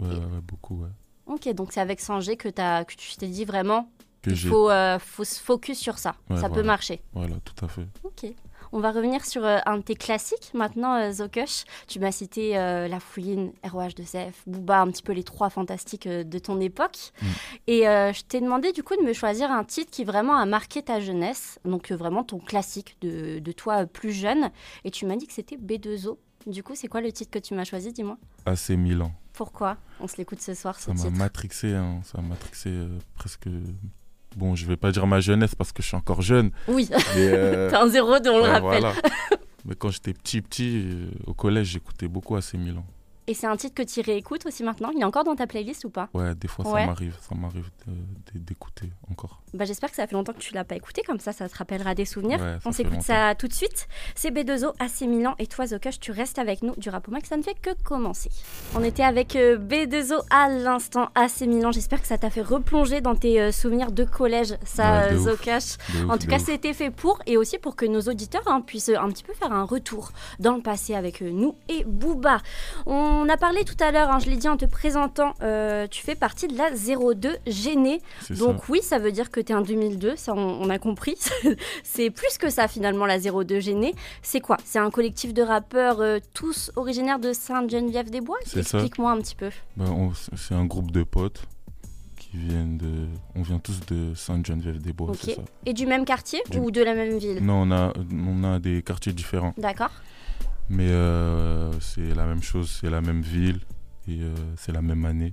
Ouais, 0.00 0.08
ouais, 0.20 0.34
ouais, 0.34 0.40
beaucoup, 0.42 0.82
ouais. 0.82 0.90
Ok, 1.26 1.48
donc 1.54 1.72
c'est 1.72 1.80
avec 1.80 2.00
Sanger 2.00 2.36
que, 2.36 2.48
que 2.48 2.94
tu 2.96 3.16
t'es 3.16 3.26
dit 3.28 3.44
vraiment, 3.44 3.90
il 4.26 4.36
faut, 4.36 4.70
euh, 4.70 4.98
faut 4.98 5.24
se 5.24 5.40
focus 5.40 5.78
sur 5.78 5.98
ça. 5.98 6.16
Ouais, 6.30 6.40
ça 6.40 6.48
peut 6.48 6.62
marcher. 6.62 7.00
Voilà, 7.12 7.36
tout 7.44 7.64
à 7.64 7.68
fait. 7.68 7.86
Ok. 8.04 8.32
On 8.70 8.80
va 8.80 8.90
revenir 8.90 9.24
sur 9.24 9.46
euh, 9.46 9.58
un 9.64 9.78
de 9.78 9.82
tes 9.82 9.94
classiques 9.94 10.50
maintenant, 10.52 10.94
euh, 10.96 11.10
Zokush. 11.10 11.64
Tu 11.86 12.00
m'as 12.00 12.12
cité 12.12 12.52
La 12.52 13.00
Fouine, 13.00 13.52
ROH2CF, 13.64 14.32
Booba, 14.46 14.80
un 14.80 14.88
petit 14.88 15.02
peu 15.02 15.12
les 15.12 15.24
trois 15.24 15.48
fantastiques 15.48 16.06
de 16.08 16.38
ton 16.38 16.60
époque. 16.60 17.12
Mm. 17.22 17.26
Et 17.66 17.82
je 17.82 18.22
t'ai 18.24 18.40
demandé 18.40 18.72
du 18.72 18.82
coup 18.82 18.96
de 18.96 19.02
me 19.02 19.12
choisir 19.12 19.50
un 19.50 19.64
titre 19.64 19.90
qui 19.90 20.04
vraiment 20.04 20.36
a 20.36 20.44
marqué 20.44 20.82
ta 20.82 21.00
jeunesse, 21.00 21.58
donc 21.64 21.90
vraiment 21.92 22.24
ton 22.24 22.38
classique 22.38 22.96
de, 23.00 23.38
de 23.38 23.52
toi 23.52 23.86
plus 23.86 24.12
jeune. 24.12 24.50
Et 24.84 24.90
tu 24.90 25.06
m'as 25.06 25.16
dit 25.16 25.26
que 25.26 25.32
c'était 25.32 25.56
B2O. 25.56 26.18
Du 26.46 26.62
coup, 26.62 26.74
c'est 26.74 26.88
quoi 26.88 27.00
le 27.00 27.12
titre 27.12 27.30
que 27.30 27.38
tu 27.38 27.54
m'as 27.54 27.64
choisi, 27.64 27.92
dis-moi? 27.92 28.16
AC 28.46 28.70
Milan. 28.70 29.12
Pourquoi? 29.32 29.76
On 30.00 30.08
se 30.08 30.16
l'écoute 30.16 30.40
ce 30.40 30.54
soir, 30.54 30.80
ce 30.80 30.94
Ça 30.96 31.10
m'a 31.10 31.16
matrixé, 31.16 31.72
hein. 31.72 32.00
ça 32.04 32.20
m'a 32.20 32.28
matrixé 32.28 32.70
presque. 33.14 33.48
Bon, 34.38 34.54
je 34.54 34.66
vais 34.66 34.76
pas 34.76 34.92
dire 34.92 35.04
ma 35.08 35.18
jeunesse 35.18 35.56
parce 35.56 35.72
que 35.72 35.82
je 35.82 35.88
suis 35.88 35.96
encore 35.96 36.22
jeune, 36.22 36.52
Oui, 36.68 36.88
euh, 37.16 37.68
t'es 37.70 37.74
un 37.74 37.86
on 38.30 38.38
le 38.38 38.44
rappelle. 38.44 38.62
voilà. 38.62 38.92
Mais 39.64 39.74
quand 39.74 39.90
j'étais 39.90 40.12
petit, 40.14 40.40
petit, 40.40 40.84
euh, 40.86 41.10
au 41.26 41.34
collège, 41.34 41.66
j'écoutais 41.72 42.06
beaucoup 42.06 42.36
AC 42.36 42.54
Milan. 42.54 42.84
Et 43.28 43.34
c'est 43.34 43.46
un 43.46 43.56
titre 43.56 43.74
que 43.74 43.82
tu 43.82 44.00
réécoutes 44.00 44.46
aussi 44.46 44.62
maintenant? 44.64 44.90
Il 44.94 45.00
est 45.00 45.04
encore 45.04 45.22
dans 45.24 45.36
ta 45.36 45.46
playlist 45.46 45.84
ou 45.84 45.90
pas? 45.90 46.08
Ouais, 46.14 46.34
des 46.34 46.48
fois 46.48 46.66
Ouais. 46.66 46.80
ça 46.80 46.86
m'arrive, 46.86 47.14
ça 47.20 47.34
m'arrive 47.34 47.70
d'écouter 48.34 48.90
encore. 49.10 49.42
bah, 49.54 49.64
J'espère 49.64 49.90
que 49.90 49.96
ça 49.96 50.06
fait 50.06 50.14
longtemps 50.14 50.32
que 50.32 50.38
tu 50.38 50.54
l'as 50.54 50.64
pas 50.64 50.76
écouté, 50.76 51.02
comme 51.06 51.20
ça, 51.20 51.32
ça 51.32 51.48
te 51.48 51.56
rappellera 51.56 51.94
des 51.94 52.04
souvenirs. 52.04 52.40
Ouais, 52.40 52.56
On 52.64 52.72
s'écoute 52.72 53.02
ça 53.02 53.34
tout 53.34 53.46
de 53.48 53.52
suite. 53.52 53.86
C'est 54.14 54.30
B2O, 54.30 54.72
AC 54.78 55.02
Milan 55.06 55.34
et 55.38 55.46
toi, 55.46 55.66
Zokush, 55.66 56.00
tu 56.00 56.10
restes 56.12 56.38
avec 56.38 56.62
nous 56.62 56.74
du 56.76 56.88
Rapomax, 56.90 57.28
ça 57.28 57.36
ne 57.36 57.42
fait 57.42 57.54
que 57.60 57.70
commencer. 57.84 58.30
On 58.74 58.82
était 58.82 59.02
avec 59.04 59.36
euh, 59.36 59.58
B2O 59.58 60.20
à 60.30 60.48
l'instant, 60.48 61.08
AC 61.14 61.42
Milan. 61.42 61.70
J'espère 61.72 62.00
que 62.00 62.06
ça 62.08 62.18
t'a 62.18 62.30
fait 62.30 62.42
replonger 62.42 63.00
dans 63.00 63.14
tes 63.14 63.40
euh, 63.40 63.52
souvenirs 63.52 63.92
de 63.92 64.04
collège, 64.04 64.54
ça, 64.64 65.02
Ouais, 65.02 65.10
de 65.12 65.16
euh, 65.16 65.18
ouf. 65.18 65.24
Zokush. 65.44 65.76
De 65.98 66.04
ouf, 66.04 66.10
En 66.10 66.18
tout 66.18 66.26
cas, 66.26 66.38
c'était 66.38 66.72
fait 66.72 66.90
pour 66.90 67.18
et 67.26 67.36
aussi 67.36 67.58
pour 67.58 67.76
que 67.76 67.84
nos 67.86 68.00
auditeurs 68.02 68.42
hein, 68.46 68.60
puissent 68.62 68.88
un 68.90 69.08
petit 69.10 69.24
peu 69.24 69.34
faire 69.34 69.52
un 69.52 69.64
retour 69.64 70.12
dans 70.38 70.56
le 70.56 70.62
passé 70.62 70.94
avec 70.94 71.20
euh, 71.22 71.30
nous 71.30 71.56
et 71.68 71.84
Booba. 71.84 72.38
On 72.86 73.17
a 73.26 73.38
parlé 73.38 73.64
tout 73.64 73.76
à 73.82 73.90
l'heure, 73.90 74.10
hein, 74.10 74.18
je 74.18 74.28
l'ai 74.28 74.36
dit 74.36 74.48
en 74.48 74.58
te 74.58 74.66
présentant, 74.66 75.32
euh, 75.42 75.86
tu 75.88 76.02
fais 76.02 76.14
partie 76.14 76.46
de 76.48 76.58
la 76.58 76.70
02 77.14 77.36
Gênée. 77.46 78.02
Ça. 78.20 78.34
Donc 78.34 78.68
oui, 78.68 78.80
ça 78.82 78.98
veut 78.98 79.12
dire 79.12 79.30
que 79.30 79.40
tu 79.40 79.52
es 79.52 79.54
en 79.54 79.62
2002, 79.62 80.16
ça 80.16 80.34
on, 80.34 80.60
on 80.62 80.68
a 80.68 80.78
compris. 80.78 81.16
C'est 81.82 82.10
plus 82.10 82.36
que 82.38 82.50
ça 82.50 82.68
finalement 82.68 83.06
la 83.06 83.18
02 83.18 83.60
Gênée. 83.60 83.94
C'est 84.22 84.40
quoi? 84.40 84.58
C'est 84.64 84.78
un 84.78 84.90
collectif 84.90 85.32
de 85.32 85.42
rappeurs 85.42 86.00
euh, 86.00 86.18
tous 86.34 86.70
originaires 86.76 87.18
de 87.18 87.32
Sainte-Geneviève-des-Bois? 87.32 88.36
Explique-moi 88.56 89.10
un 89.12 89.18
petit 89.18 89.34
peu. 89.36 89.50
On- 89.80 90.12
c'est 90.36 90.54
un 90.54 90.66
groupe 90.66 90.90
de 90.90 91.02
potes 91.02 91.42
qui 92.16 92.36
viennent 92.36 92.76
de. 92.76 93.06
On 93.34 93.42
vient 93.42 93.58
tous 93.58 93.80
de 93.88 94.12
Sainte-Geneviève-des-Bois. 94.14 95.12
Et 95.66 95.72
du 95.72 95.86
même 95.86 96.04
quartier 96.04 96.40
Du- 96.50 96.58
ou 96.58 96.70
de 96.70 96.82
la 96.82 96.94
même 96.94 97.16
ville? 97.18 97.38
Non, 97.44 97.62
on 97.62 97.70
a, 97.72 97.92
on 98.12 98.44
a 98.44 98.58
des 98.58 98.82
quartiers 98.82 99.12
différents. 99.12 99.54
D'accord 99.56 99.90
Mais 100.70 100.88
euh, 100.88 101.72
c'est 101.80 102.14
la 102.14 102.26
même 102.26 102.42
chose, 102.42 102.78
c'est 102.80 102.90
la 102.90 103.00
même 103.00 103.22
ville 103.22 103.60
et 104.06 104.20
euh, 104.20 104.34
c'est 104.56 104.72
la 104.72 104.82
même 104.82 105.04
année. 105.04 105.32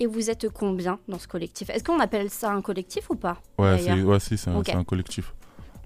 Et 0.00 0.06
vous 0.06 0.30
êtes 0.30 0.48
combien 0.48 0.98
dans 1.08 1.18
ce 1.18 1.28
collectif? 1.28 1.70
Est-ce 1.70 1.84
qu'on 1.84 2.00
appelle 2.00 2.30
ça 2.30 2.52
un 2.52 2.62
collectif 2.62 3.08
ou 3.10 3.14
pas 3.14 3.40
Ouais, 3.58 3.78
c'est 3.78 4.02
ouais, 4.02 4.20
si, 4.20 4.36
un, 4.48 4.78
un 4.78 4.84
collectif. 4.84 5.34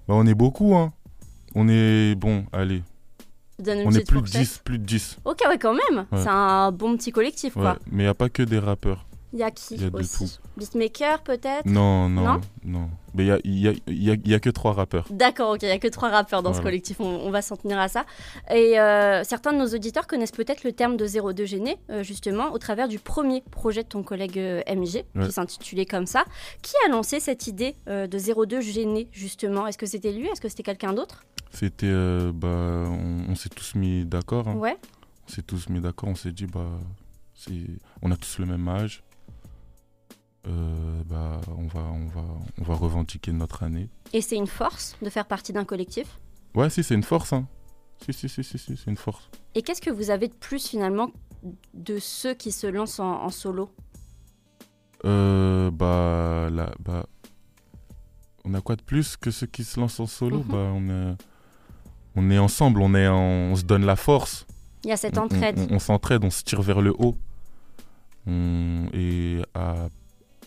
Ben, 0.07 0.15
on 0.15 0.25
est 0.25 0.33
beaucoup, 0.33 0.75
hein. 0.75 0.93
On 1.53 1.67
est, 1.69 2.15
bon, 2.15 2.45
allez, 2.51 2.83
on 3.59 3.91
est 3.91 4.05
plus 4.07 4.21
de 4.21 4.27
fourchette. 4.27 4.41
10, 4.41 4.61
plus 4.63 4.79
de 4.79 4.85
10. 4.85 5.17
Ok, 5.25 5.41
ouais, 5.47 5.57
quand 5.57 5.73
même. 5.73 6.05
Ouais. 6.11 6.19
C'est 6.21 6.29
un 6.29 6.71
bon 6.71 6.95
petit 6.97 7.11
collectif, 7.11 7.53
quoi. 7.53 7.77
Mais 7.91 8.03
il 8.03 8.05
n'y 8.05 8.09
a 8.09 8.13
pas 8.13 8.29
que 8.29 8.43
des 8.43 8.59
rappeurs. 8.59 9.06
Il 9.33 9.39
y 9.39 9.43
a 9.43 9.51
qui 9.51 9.75
y 9.75 9.83
a 9.83 9.89
de 9.89 9.97
aussi 9.97 10.39
Beatmaker, 10.55 11.21
peut-être 11.21 11.65
Non, 11.65 12.07
non, 12.07 12.23
Non 12.23 12.41
non. 12.63 12.89
Mais 13.13 13.23
il 13.25 13.27
y 13.27 13.31
a, 13.31 13.39
y, 13.43 14.09
a, 14.11 14.15
y, 14.23 14.33
a, 14.33 14.39
que 14.39 14.49
trois 14.49 14.71
rappeurs. 14.73 15.05
D'accord, 15.09 15.51
ok, 15.55 15.63
il 15.63 15.67
n'y 15.67 15.71
a 15.71 15.79
que 15.79 15.87
trois 15.89 16.09
rappeurs 16.09 16.43
dans 16.43 16.53
ce 16.53 16.61
collectif, 16.61 16.99
on, 17.01 17.05
on 17.05 17.29
va 17.31 17.41
s'en 17.41 17.57
tenir 17.57 17.77
à 17.77 17.87
ça. 17.89 18.05
Et 18.49 18.79
euh, 18.79 19.23
certains 19.25 19.51
de 19.51 19.57
nos 19.57 19.67
auditeurs 19.67 20.07
connaissent 20.07 20.31
peut-être 20.31 20.63
le 20.63 20.71
terme 20.71 20.95
de 20.95 21.05
02 21.33 21.45
gêné, 21.45 21.77
euh, 21.89 22.03
justement, 22.03 22.51
au 22.53 22.57
travers 22.57 22.87
du 22.87 22.99
premier 22.99 23.41
projet 23.41 23.83
de 23.83 23.87
ton 23.89 24.01
collègue 24.03 24.37
euh, 24.39 24.61
Ouais. 24.67 25.25
qui 25.25 25.31
s'intitulait 25.31 25.85
comme 25.85 26.05
ça. 26.05 26.23
Qui 26.61 26.73
a 26.85 26.89
lancé 26.91 27.19
cette 27.19 27.47
idée 27.47 27.75
euh, 27.89 28.07
de 28.07 28.17
02 28.45 28.61
gêné, 28.61 29.07
justement? 29.11 29.67
Est-ce 29.67 29.77
que 29.77 29.85
c'était 29.85 30.11
lui? 30.13 30.27
Est-ce 30.27 30.39
que 30.41 30.47
c'était 30.49 30.63
quelqu'un 30.63 30.93
d'autre? 30.93 31.25
C'était, 31.51 31.91
bah, 32.33 32.47
on, 32.87 33.25
on 33.29 33.35
s'est 33.35 33.49
tous 33.49 33.75
mis 33.75 34.05
d'accord. 34.05 34.47
hein. 34.47 34.55
Ouais. 34.55 34.77
On 35.27 35.31
s'est 35.33 35.41
tous 35.41 35.67
mis 35.69 35.81
d'accord. 35.81 36.09
On 36.09 36.15
s'est 36.15 36.31
dit, 36.31 36.45
bah, 36.45 36.65
on 38.01 38.11
a 38.11 38.15
tous 38.15 38.39
le 38.39 38.45
même 38.45 38.67
âge. 38.67 39.03
Euh, 40.47 41.01
bah, 41.05 41.41
on 41.57 41.67
va, 41.67 41.81
on 41.81 42.07
va, 42.07 42.23
on 42.59 42.63
va 42.63 42.73
revendiquer 42.73 43.31
notre 43.33 43.63
année. 43.63 43.89
Et 44.13 44.21
c'est 44.21 44.37
une 44.37 44.47
force 44.47 44.95
de 45.01 45.09
faire 45.09 45.25
partie 45.25 45.51
d'un 45.51 45.65
collectif? 45.65 46.19
Ouais, 46.55 46.69
si, 46.69 46.83
c'est 46.83 46.95
une 46.95 47.03
force. 47.03 47.33
Hein. 47.33 47.47
Si, 48.05 48.13
si, 48.13 48.29
si, 48.29 48.43
si, 48.43 48.57
si, 48.57 48.77
c'est 48.77 48.89
une 48.89 48.97
force. 48.97 49.29
Et 49.55 49.61
qu'est-ce 49.61 49.81
que 49.81 49.89
vous 49.89 50.09
avez 50.09 50.27
de 50.29 50.33
plus, 50.33 50.65
finalement, 50.67 51.09
de 51.73 51.99
ceux 51.99 52.33
qui 52.33 52.51
se 52.51 52.67
lancent 52.67 52.99
en, 52.99 53.23
en 53.23 53.29
solo? 53.29 53.69
Euh, 55.05 55.69
bah, 55.71 56.49
là, 56.49 56.71
bah, 56.79 57.05
on 58.45 58.53
a 58.53 58.61
quoi 58.61 58.75
de 58.77 58.81
plus 58.83 59.17
que 59.17 59.31
ceux 59.31 59.47
qui 59.47 59.63
se 59.63 59.79
lancent 59.79 59.99
en 59.99 60.07
solo? 60.07 60.39
Mhm. 60.39 60.47
Bah, 60.47 60.57
on 60.73 60.89
est, 60.89 61.15
on 62.15 62.29
est 62.31 62.37
ensemble, 62.39 62.81
on 62.81 62.95
est, 62.95 63.07
en- 63.07 63.51
on 63.51 63.55
se 63.55 63.63
donne 63.63 63.85
la 63.85 63.95
force. 63.97 64.47
Il 64.85 64.89
y 64.89 64.93
a 64.93 64.97
cette 64.97 65.17
on- 65.17 65.23
entraide. 65.23 65.59
On, 65.69 65.75
on 65.75 65.79
s'entraide, 65.79 66.23
on 66.23 66.29
se 66.31 66.43
tire 66.43 66.61
vers 66.61 66.79
le 66.81 66.93
haut. 66.97 67.17
Et 68.93 69.41
à, 69.53 69.87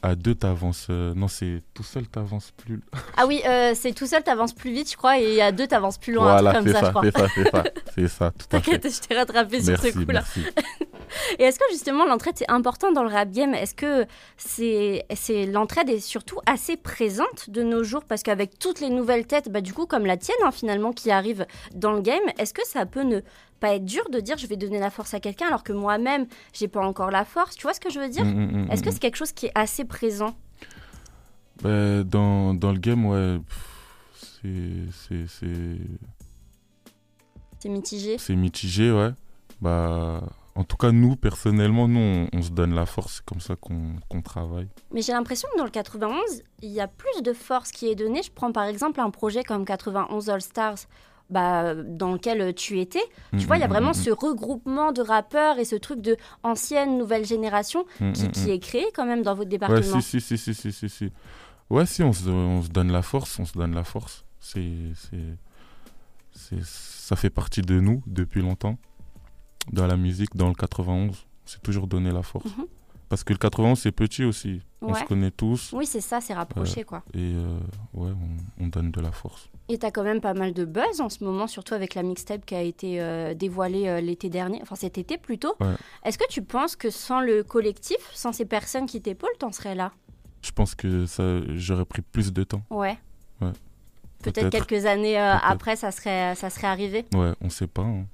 à 0.02 0.14
deux, 0.14 0.34
t'avances. 0.34 0.86
euh, 0.90 1.14
non, 1.14 1.28
c'est 1.28 1.62
tout 1.74 1.82
seul, 1.82 2.06
t'avances 2.08 2.52
plus. 2.56 2.80
Ah 3.16 3.26
oui, 3.26 3.42
euh, 3.46 3.72
c'est 3.74 3.92
tout 3.92 4.06
seul, 4.06 4.22
t'avances 4.22 4.52
plus 4.54 4.72
vite, 4.72 4.90
je 4.90 4.96
crois, 4.96 5.18
et 5.18 5.40
à 5.42 5.52
deux, 5.52 5.66
t'avances 5.66 5.98
plus 5.98 6.12
loin, 6.14 6.28
un 6.36 6.40
voilà, 6.42 6.52
truc 6.60 6.68
c'est 6.68 6.72
comme 6.72 6.80
ça, 6.80 6.80
je 6.80 6.84
ça, 6.86 6.90
crois. 6.90 7.02
c'est 7.04 7.18
ça, 7.18 7.28
c'est 7.34 7.50
ça, 7.50 7.64
c'est 7.94 8.08
ça, 8.08 8.30
tout 8.32 8.56
à 8.56 8.60
fait. 8.60 8.70
T'inquiète, 8.78 8.94
je 8.94 9.00
t'ai 9.08 9.14
rattrapé 9.14 9.62
sur 9.62 9.78
ce 9.78 9.88
coup-là. 10.04 10.22
Et 11.38 11.44
est-ce 11.44 11.58
que 11.58 11.64
justement 11.70 12.04
l'entraide 12.04 12.34
c'est 12.36 12.50
important 12.50 12.92
dans 12.92 13.02
le 13.02 13.08
rap 13.10 13.30
game? 13.30 13.54
Est-ce 13.54 13.74
que 13.74 14.06
c'est, 14.36 15.04
l'entraide 15.46 15.88
est 15.90 16.00
surtout 16.00 16.38
assez 16.46 16.76
présente 16.76 17.50
de 17.50 17.62
nos 17.62 17.82
jours? 17.82 18.04
Parce 18.04 18.22
qu'avec 18.22 18.58
toutes 18.58 18.80
les 18.80 18.90
nouvelles 18.90 19.26
têtes, 19.26 19.50
bah, 19.50 19.60
du 19.60 19.72
coup 19.72 19.86
comme 19.86 20.06
la 20.06 20.16
tienne 20.16 20.36
hein, 20.44 20.50
finalement 20.52 20.92
qui 20.92 21.10
arrive 21.10 21.46
dans 21.74 21.92
le 21.92 22.00
game, 22.00 22.22
est-ce 22.38 22.54
que 22.54 22.66
ça 22.66 22.86
peut 22.86 23.02
ne 23.02 23.20
pas 23.60 23.74
être 23.74 23.84
dur 23.84 24.08
de 24.10 24.20
dire 24.20 24.38
je 24.38 24.46
vais 24.46 24.56
donner 24.56 24.78
la 24.78 24.90
force 24.90 25.12
à 25.14 25.20
quelqu'un 25.20 25.46
alors 25.48 25.62
que 25.64 25.72
moi-même 25.72 26.26
j'ai 26.52 26.68
pas 26.68 26.80
encore 26.80 27.10
la 27.10 27.24
force? 27.24 27.56
Tu 27.56 27.62
vois 27.62 27.74
ce 27.74 27.80
que 27.80 27.90
je 27.90 28.00
veux 28.00 28.08
dire? 28.08 28.24
Mm, 28.24 28.28
mm, 28.30 28.64
mm, 28.66 28.70
Est-ce 28.72 28.82
que 28.82 28.90
c'est 28.90 28.98
quelque 29.00 29.16
chose 29.16 29.32
qui 29.32 29.46
est 29.46 29.52
assez 29.54 29.84
présent? 29.84 30.34
Bah, 31.62 32.02
dans, 32.04 32.54
dans 32.54 32.72
le 32.72 32.78
game, 32.78 33.04
ouais, 33.06 33.38
pff, 33.38 34.40
c'est- 34.42 34.92
c'est- 35.08 35.26
c'est 35.28 35.76
C'est 37.58 37.68
mitigé? 37.68 38.16
C'est 38.18 38.36
mitigé, 38.36 38.90
ouais. 38.90 39.10
Bah, 39.60 40.22
en 40.56 40.64
tout 40.64 40.76
cas, 40.76 40.90
nous, 40.92 41.16
personnellement, 41.16 41.86
nous, 41.88 42.00
on, 42.00 42.28
on 42.32 42.42
se 42.42 42.50
donne 42.50 42.74
la 42.74 42.86
force, 42.86 43.16
c'est 43.16 43.24
comme 43.24 43.40
ça 43.40 43.54
qu'on 43.56 44.22
travaille. 44.22 44.68
Mais 44.92 45.02
j'ai 45.02 45.12
l'impression 45.12 45.48
que 45.52 45.58
dans 45.58 45.64
le 45.64 45.70
91, 45.70 46.20
il 46.62 46.70
y 46.70 46.80
a 46.80 46.88
plus 46.88 47.22
de 47.22 47.32
force 47.32 47.70
qui 47.70 47.88
est 47.88 47.94
donnée. 47.94 48.22
Je 48.22 48.30
prends 48.32 48.52
par 48.52 48.64
exemple 48.64 49.00
un 49.00 49.10
projet 49.10 49.44
comme 49.44 49.64
91 49.64 50.28
All 50.28 50.40
Stars, 50.42 50.78
bah, 51.30 51.74
dans 51.76 52.12
lequel 52.12 52.52
tu 52.54 52.80
étais. 52.80 53.02
Tu 53.38 53.46
vois, 53.46 53.56
il 53.56 53.60
y 53.60 53.62
a 53.62 53.68
Mm, 53.68 53.70
vraiment 53.70 53.90
mm, 53.90 53.94
ce 53.94 54.10
regroupement 54.10 54.90
de 54.90 55.00
rappeurs 55.00 55.58
et 55.60 55.64
ce 55.64 55.76
truc 55.76 56.00
de 56.00 56.16
ancienne, 56.42 56.98
nouvelle 56.98 57.24
génération 57.24 57.84
qui, 58.14 58.28
qui 58.30 58.50
est 58.50 58.58
créé 58.58 58.86
quand 58.94 59.06
même 59.06 59.22
dans 59.22 59.34
votre 59.34 59.48
Ouais, 59.48 59.58
département. 59.58 60.00
si, 60.00 60.20
si, 60.20 60.36
si, 60.36 60.36
si, 60.36 60.54
si, 60.54 60.72
si, 60.72 60.88
si. 60.88 61.12
Ouais, 61.70 61.86
si, 61.86 62.02
on 62.02 62.12
se, 62.12 62.28
on 62.28 62.62
se 62.62 62.68
donne 62.68 62.90
la 62.90 63.02
force, 63.02 63.38
on 63.38 63.44
se 63.44 63.52
donne 63.52 63.76
la 63.76 63.84
force. 63.84 64.24
C'est, 64.40 64.66
ça 66.32 67.16
fait 67.16 67.30
partie 67.30 67.62
de 67.62 67.78
nous 67.80 68.02
depuis 68.06 68.42
longtemps. 68.42 68.76
Dans 69.72 69.86
la 69.86 69.96
musique, 69.96 70.34
dans 70.36 70.48
le 70.48 70.54
91, 70.54 71.26
c'est 71.46 71.62
toujours 71.62 71.86
donné 71.86 72.10
la 72.10 72.22
force. 72.22 72.46
Mhm. 72.56 72.66
Parce 73.08 73.24
que 73.24 73.32
le 73.32 73.38
91, 73.38 73.76
c'est 73.78 73.90
petit 73.90 74.22
aussi. 74.24 74.60
On 74.82 74.94
se 74.94 75.04
connaît 75.04 75.32
tous. 75.32 75.72
Oui, 75.72 75.84
c'est 75.84 76.00
ça, 76.00 76.20
c'est 76.20 76.32
rapproché 76.34 76.84
quoi. 76.84 77.02
Et 77.12 77.34
euh, 77.34 77.58
ouais, 77.94 78.10
on, 78.60 78.64
on 78.64 78.66
donne 78.68 78.92
de 78.92 79.00
la 79.00 79.10
force. 79.10 79.48
Et 79.68 79.78
t'as 79.78 79.90
quand 79.90 80.04
même 80.04 80.20
pas 80.20 80.32
mal 80.34 80.52
de 80.52 80.64
buzz 80.64 81.00
en 81.00 81.08
ce 81.08 81.22
moment, 81.24 81.46
surtout 81.48 81.74
avec 81.74 81.94
la 81.96 82.02
mixtape 82.04 82.46
qui 82.46 82.54
a 82.54 82.62
été 82.62 83.00
euh, 83.00 83.34
dévoilée 83.34 83.88
euh, 83.88 84.00
l'été 84.00 84.28
dernier, 84.28 84.60
enfin 84.62 84.76
cet 84.76 84.96
été 84.96 85.18
plutôt. 85.18 85.54
Ouais. 85.60 85.74
Est-ce 86.04 86.18
que 86.18 86.28
tu 86.28 86.42
penses 86.42 86.76
que 86.76 86.88
sans 86.90 87.20
le 87.20 87.42
collectif, 87.42 87.98
sans 88.12 88.32
ces 88.32 88.44
personnes 88.44 88.86
qui 88.86 89.00
t'épaulent, 89.02 89.36
t'en 89.40 89.50
serais 89.52 89.74
là? 89.74 89.92
Je 90.42 90.52
pense 90.52 90.74
que 90.76 91.04
ça, 91.06 91.40
j'aurais 91.56 91.84
pris 91.84 92.02
plus 92.02 92.32
de 92.32 92.44
temps. 92.44 92.62
Ouais. 92.70 92.96
Ouais. 93.40 93.52
Peut-être 94.22 94.50
quelques 94.50 94.86
années 94.86 95.18
euh, 95.20 95.34
après, 95.42 95.74
ça 95.76 95.90
serait, 95.90 96.34
ça 96.36 96.48
serait 96.48 96.66
arrivé. 96.68 97.04
Ouais, 97.14 97.32
on 97.40 97.50
sait 97.50 97.66
pas. 97.66 97.82
hein. 97.82 98.06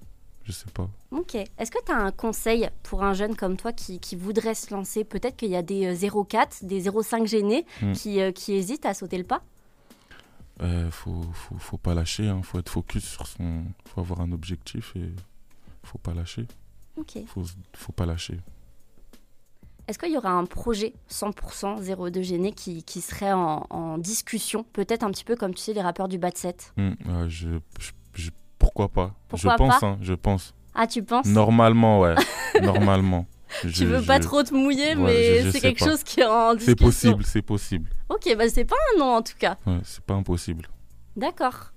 Je 0.47 0.53
sais 0.53 0.71
pas. 0.73 0.89
Ok. 1.11 1.35
Est-ce 1.35 1.71
que 1.73 1.85
tu 1.85 1.91
as 1.91 1.97
un 1.97 2.13
conseil 2.13 2.69
pour 2.85 3.03
un 3.03 3.15
jeune 3.15 3.35
comme 3.35 3.57
toi 3.57 3.73
qui, 3.73 3.99
qui 3.99 4.15
voudrait 4.15 4.55
se 4.55 4.73
lancer? 4.73 5.03
Peut-être 5.03 5.37
qu'il 5.37 5.51
y 5.51 5.57
a 5.57 5.63
des 5.63 5.87
euh, 5.87 6.25
04, 6.25 6.65
des 6.65 6.83
05 7.03 7.27
gênés 7.27 7.67
Mm. 7.83 7.93
qui, 7.95 8.21
euh, 8.21 8.31
qui 8.31 8.53
hésitent 8.55 8.87
à 8.87 8.95
sauter 8.95 9.19
le 9.19 9.25
pas? 9.25 9.43
Euh, 10.63 10.89
faut, 10.91 11.23
faut, 11.35 11.59
faut 11.59 11.79
pas 11.79 11.95
lâcher. 11.95 12.29
Hein. 12.29 12.43
Faut 12.45 12.59
être 12.61 12.69
focus 12.71 13.05
sur 13.05 13.27
son. 13.27 13.65
Faut 13.87 14.01
avoir 14.01 14.21
un 14.21 14.31
objectif 14.31 14.95
et 14.95 15.11
faut 15.83 15.99
pas 15.99 16.15
lâcher. 16.15 16.47
Ok. 16.97 17.19
Faut, 17.27 17.43
faut 17.75 17.93
pas 17.93 18.07
lâcher. 18.07 18.39
Est-ce 19.89 19.99
qu'il 19.99 20.13
y 20.13 20.17
aura 20.17 20.31
un 20.31 20.47
projet 20.47 20.95
100% 21.11 22.11
02 22.11 22.23
gêné 22.23 22.53
qui, 22.53 22.83
qui 22.83 23.01
serait 23.01 23.33
en, 23.33 23.67
en 23.71 23.99
discussion? 23.99 24.65
Peut-être 24.73 25.03
un 25.05 25.11
petit 25.11 25.25
peu 25.25 25.37
comme 25.37 25.55
tu 25.55 25.61
sais 25.63 25.73
les 25.75 25.83
rappeurs 25.83 26.09
du 26.09 26.19
bas 26.19 26.31
de 26.31 26.37
7. 26.39 26.73
Hmm, 26.77 26.89
ouais, 26.89 27.29
je, 27.29 27.49
je- 27.51 27.59
je- 27.79 27.93
pourquoi 28.67 28.89
pas? 28.89 29.15
Pourquoi 29.29 29.53
Je 29.53 29.57
pense, 29.57 29.81
pas? 29.81 29.87
hein, 29.87 29.99
je 30.03 30.13
pense. 30.15 30.55
Ah, 30.75 30.87
tu 30.87 31.03
penses? 31.03 31.27
Normalement, 31.27 32.01
ouais. 32.01 32.15
Normalement. 32.63 33.27
Tu 33.63 33.69
Je- 33.71 33.85
veux 33.85 34.03
pas 34.03 34.19
trop 34.19 34.43
te 34.43 34.53
mouiller, 34.55 34.97
Ouais, 34.97 35.43
mais 35.45 35.51
c'est 35.53 35.61
quelque 35.61 35.79
pas. 35.79 35.87
chose 35.87 36.03
qui 36.03 36.21
est 36.21 36.27
en 36.27 36.59
C'est 36.59 36.75
possible, 36.77 37.25
c'est 37.25 37.43
possible. 37.43 37.89
Ok, 38.09 38.35
bah 38.37 38.49
c'est 38.49 38.65
pas 38.65 38.75
un 38.95 38.99
nom 38.99 39.15
en 39.17 39.23
tout 39.23 39.37
cas. 39.39 39.57
Ouais, 39.67 39.79
c'est 39.85 40.03
pas 40.05 40.15
impossible. 40.15 40.69
D'accord. 41.17 41.73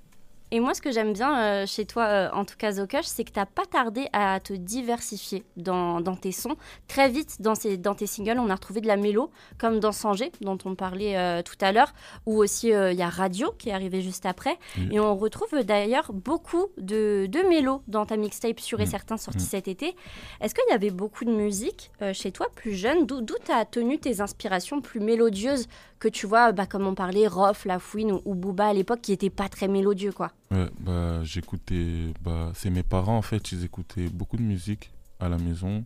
Et 0.52 0.60
moi, 0.60 0.74
ce 0.74 0.82
que 0.82 0.92
j'aime 0.92 1.14
bien 1.14 1.40
euh, 1.40 1.66
chez 1.68 1.86
toi, 1.86 2.06
euh, 2.06 2.30
en 2.34 2.44
tout 2.46 2.56
cas 2.58 2.72
Zokush, 2.72 3.06
c'est 3.06 3.24
que 3.24 3.32
t'as 3.32 3.46
pas 3.46 3.66
tardé 3.66 4.08
à 4.14 4.40
te 4.40 4.54
diversifier 4.54 5.44
dans, 5.58 6.02
dans 6.02 6.16
tes 6.16 6.32
sons. 6.32 6.56
Très 6.88 7.10
vite, 7.10 7.42
dans, 7.42 7.56
ces, 7.56 7.78
dans 7.78 7.94
tes 7.96 8.08
singles, 8.08 8.40
on 8.40 8.50
a 8.50 8.56
retrouvé 8.56 8.82
de 8.82 8.88
la 8.88 8.98
mélo, 8.98 9.30
comme 9.58 9.80
dans 9.80 9.92
Sanger, 9.92 10.32
dont 10.42 10.58
on 10.66 10.76
parlait 10.76 11.18
euh, 11.18 11.42
tout 11.44 11.58
à 11.62 11.72
l'heure, 11.72 11.94
ou 12.26 12.38
aussi 12.38 12.70
il 12.70 12.94
y 12.98 13.02
a 13.02 13.10
Radio 13.10 13.54
qui 13.58 13.70
est 13.70 13.74
arrivé 13.74 14.02
juste 14.02 14.26
après. 14.26 14.58
Oui. 14.78 14.90
Et 14.92 15.00
on 15.00 15.16
retrouve 15.16 15.64
d'ailleurs 15.64 16.12
beaucoup 16.14 16.68
de, 16.78 17.28
de 17.30 17.48
mélos 17.48 17.82
dans 17.88 18.06
ta 18.06 18.18
mixtape 18.18 18.60
Sûr 18.60 18.80
et 18.82 18.86
Mm. 18.86 18.92
Certain 18.92 19.18
sortie 19.18 19.44
Mm. 19.44 19.50
cet 19.50 19.68
été. 19.68 19.96
Est-ce 20.42 20.56
qu'il 20.56 20.64
y 20.70 20.74
avait 20.74 20.90
beaucoup 20.90 21.26
de 21.26 21.32
musique 21.32 21.92
chez 22.14 22.32
toi, 22.32 22.48
plus 22.56 22.74
jeune? 22.74 23.06
D'où 23.06 23.22
d'où 23.22 23.36
t'as 23.44 23.66
tenu 23.66 24.00
tes 24.00 24.20
inspirations 24.22 24.82
plus 24.82 25.00
mélodieuses 25.00 25.68
que 26.00 26.08
tu 26.08 26.26
vois, 26.28 26.52
bah, 26.54 26.66
comme 26.66 26.88
on 26.88 26.96
parlait, 26.96 27.28
Rof, 27.28 27.66
La 27.66 27.78
Fouine 27.80 28.12
ou, 28.14 28.22
ou 28.26 28.36
Booba 28.36 28.68
à 28.68 28.74
l'époque, 28.74 29.02
qui 29.02 29.12
n'étaient 29.12 29.30
pas 29.30 29.50
très 29.50 29.68
mélodieux, 29.68 30.12
quoi 30.14 30.32
Ouais, 30.52 30.70
bah, 30.80 31.24
j'écoutais. 31.24 32.14
Bah, 32.22 32.52
c'est 32.56 32.70
mes 32.70 32.84
parents, 32.84 33.18
en 33.18 33.22
fait, 33.22 33.52
ils 33.52 33.66
écoutaient 33.66 34.08
beaucoup 34.10 34.38
de 34.38 34.42
musique 34.42 34.92
à 35.20 35.28
la 35.30 35.38
maison. 35.38 35.84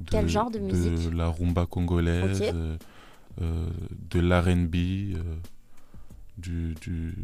De- 0.00 0.10
Quel 0.10 0.28
genre 0.28 0.50
de 0.50 0.58
musique? 0.58 1.10
De 1.10 1.16
la 1.16 1.28
rumba 1.28 1.64
congolaise, 1.66 2.42
euh, 2.52 2.76
euh, 3.40 3.68
de 4.10 4.20
l'RB, 4.20 4.74
euh, 5.16 5.36
du. 6.38 6.74
du- 6.80 7.14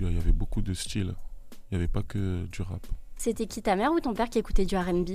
Il 0.00 0.12
y 0.12 0.16
avait 0.18 0.30
beaucoup 0.32 0.62
de 0.62 0.72
styles. 0.74 1.12
Il 1.70 1.76
n'y 1.76 1.76
avait 1.82 1.88
pas 1.88 2.02
que 2.02 2.44
du 2.46 2.62
rap. 2.62 2.86
C'était 3.20 3.46
qui 3.46 3.62
ta 3.62 3.74
mère 3.74 3.90
ou 3.92 3.98
ton 4.00 4.14
père 4.14 4.30
qui 4.30 4.38
écoutait 4.38 4.64
du 4.64 4.76
RB 4.76 5.10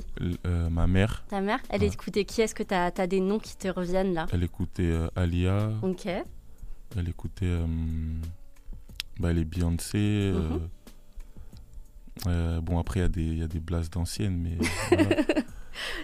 euh, 0.45 0.69
ma 0.69 0.87
mère, 0.87 1.23
Ta 1.29 1.39
mère 1.39 1.59
Elle 1.69 1.81
Ouais. 1.81 1.87
écoutait 1.87 2.25
qui? 2.25 2.41
Est-ce 2.41 2.53
que 2.53 2.63
tu 2.63 2.73
as, 2.73 2.91
des 3.07 3.21
noms 3.21 3.39
qui 3.39 3.55
te 3.55 3.69
reviennent 3.69 4.13
là? 4.13 4.25
Elle 4.33 4.43
écoutait 4.43 4.83
euh, 4.83 5.07
Alia, 5.15 5.71
Ok. 5.81 6.05
elle 6.05 7.09
écoutait 7.09 7.45
euh, 7.45 7.65
bah, 9.19 9.31
les 9.31 9.45
Beyoncé. 9.45 9.97
euh, 9.97 10.49
Mhm. 10.49 10.69
euh, 12.27 12.61
bon, 12.61 12.77
après, 12.77 12.99
il 12.99 13.03
y 13.03 13.05
a 13.05 13.09
des- 13.09 13.21
il 13.23 13.37
y, 13.39 13.43
a 13.43 13.47
des 13.47 13.59
blasts 13.61 13.93
d'anciennes, 13.93 14.37
mais. 14.37 14.57
voilà, 14.89 15.15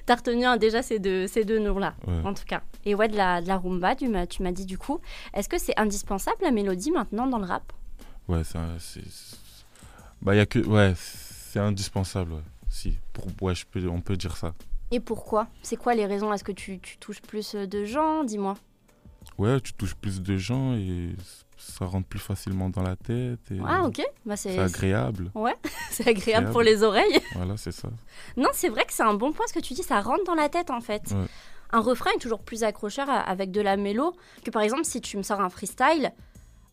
T'as 0.06 0.16
retenu 0.16 0.46
hein, 0.46 0.58
déjà 0.58 0.82
ces 0.82 0.98
deux, 1.00 1.28
ces 1.28 1.44
deux 1.46 1.60
noms-là, 1.60 1.94
ouais. 2.08 2.22
en 2.24 2.34
tout 2.34 2.46
cas. 2.48 2.62
Et 2.86 2.96
ouais, 2.96 3.08
de 3.10 3.16
la, 3.18 3.42
de 3.42 3.48
la 3.48 3.58
rumba, 3.58 3.96
tu 3.96 4.08
m'as, 4.08 4.26
tu 4.26 4.42
m'as 4.42 4.52
dit 4.52 4.66
du 4.66 4.78
coup. 4.78 5.00
Est-ce 5.34 5.48
que 5.50 5.60
c'est 5.60 5.78
indispensable 5.78 6.38
la 6.42 6.52
mélodie 6.52 6.92
maintenant 6.92 7.28
dans 7.28 7.38
le 7.40 7.46
rap? 7.46 7.72
Ouais, 8.30 8.42
c'est- 8.44 9.02
Bah, 10.22 10.34
il 10.34 10.38
y 10.38 10.42
a 10.42 10.46
que. 10.46 10.60
Ouais, 10.60 10.94
c'est 11.50 11.60
indispensable, 11.60 12.34
ouais. 12.34 12.44
Si, 12.70 12.98
pour... 13.14 13.26
ouais, 13.42 13.56
je 13.56 13.66
peux... 13.66 13.88
on 13.90 14.02
peut 14.02 14.16
dire 14.16 14.38
ça. 14.38 14.54
Et 14.92 15.00
pourquoi? 15.00 15.48
C'est 15.64 15.76
quoi 15.78 15.96
les 15.96 16.06
raisons? 16.06 16.32
Est-ce 16.34 16.44
que 16.44 16.52
tu, 16.52 16.80
tu 16.80 16.98
touches 16.98 17.22
plus 17.22 17.54
de 17.56 17.86
gens? 17.86 18.24
Dis-moi. 18.24 18.56
Ouais, 19.38 19.60
tu 19.62 19.74
touches 19.74 19.96
plus 19.96 20.22
de 20.22 20.38
gens 20.38 20.74
et 20.76 21.16
ça 21.58 21.86
rentre 21.86 22.08
plus 22.08 22.20
facilement 22.20 22.70
dans 22.70 22.82
la 22.82 22.96
tête. 22.96 23.40
Et 23.52 23.60
Ah, 23.66 23.84
ok. 23.84 24.02
Bah, 24.26 24.36
c'est, 24.36 24.58
agréable. 24.58 25.32
c'est 25.92 26.08
agréable 26.08 26.10
agréable. 26.10 26.52
pour 26.52 26.62
les 26.62 26.84
oreilles. 26.84 27.20
Voilà, 27.36 27.58
c'est 27.58 27.72
ça. 27.72 27.90
Non, 28.38 28.50
c'est 28.54 28.70
vrai 28.70 28.86
que 28.86 28.94
c'est 28.94 29.04
un 29.04 29.14
bon 29.14 29.32
point 29.32 29.46
ce 29.48 29.54
que 29.54 29.60
tu 29.60 29.74
dis, 29.74 29.84
ça 29.84 30.02
rentre 30.02 30.24
dans 30.26 30.36
la 30.36 30.50
tête 30.50 30.70
en 30.72 30.82
fait. 30.82 31.12
Ouais. 31.12 31.26
Un 31.72 31.82
refrain 31.82 32.10
est 32.16 32.20
toujours 32.20 32.42
plus 32.42 32.64
accrocheur 32.64 33.08
avec 33.10 33.52
de 33.52 33.62
la 33.62 33.78
mélo 33.78 34.16
que 34.44 34.50
par 34.50 34.64
exemple 34.64 34.86
si 34.86 35.02
tu 35.02 35.18
me 35.18 35.24
sors 35.24 35.40
un 35.40 35.50
freestyle, 35.50 36.12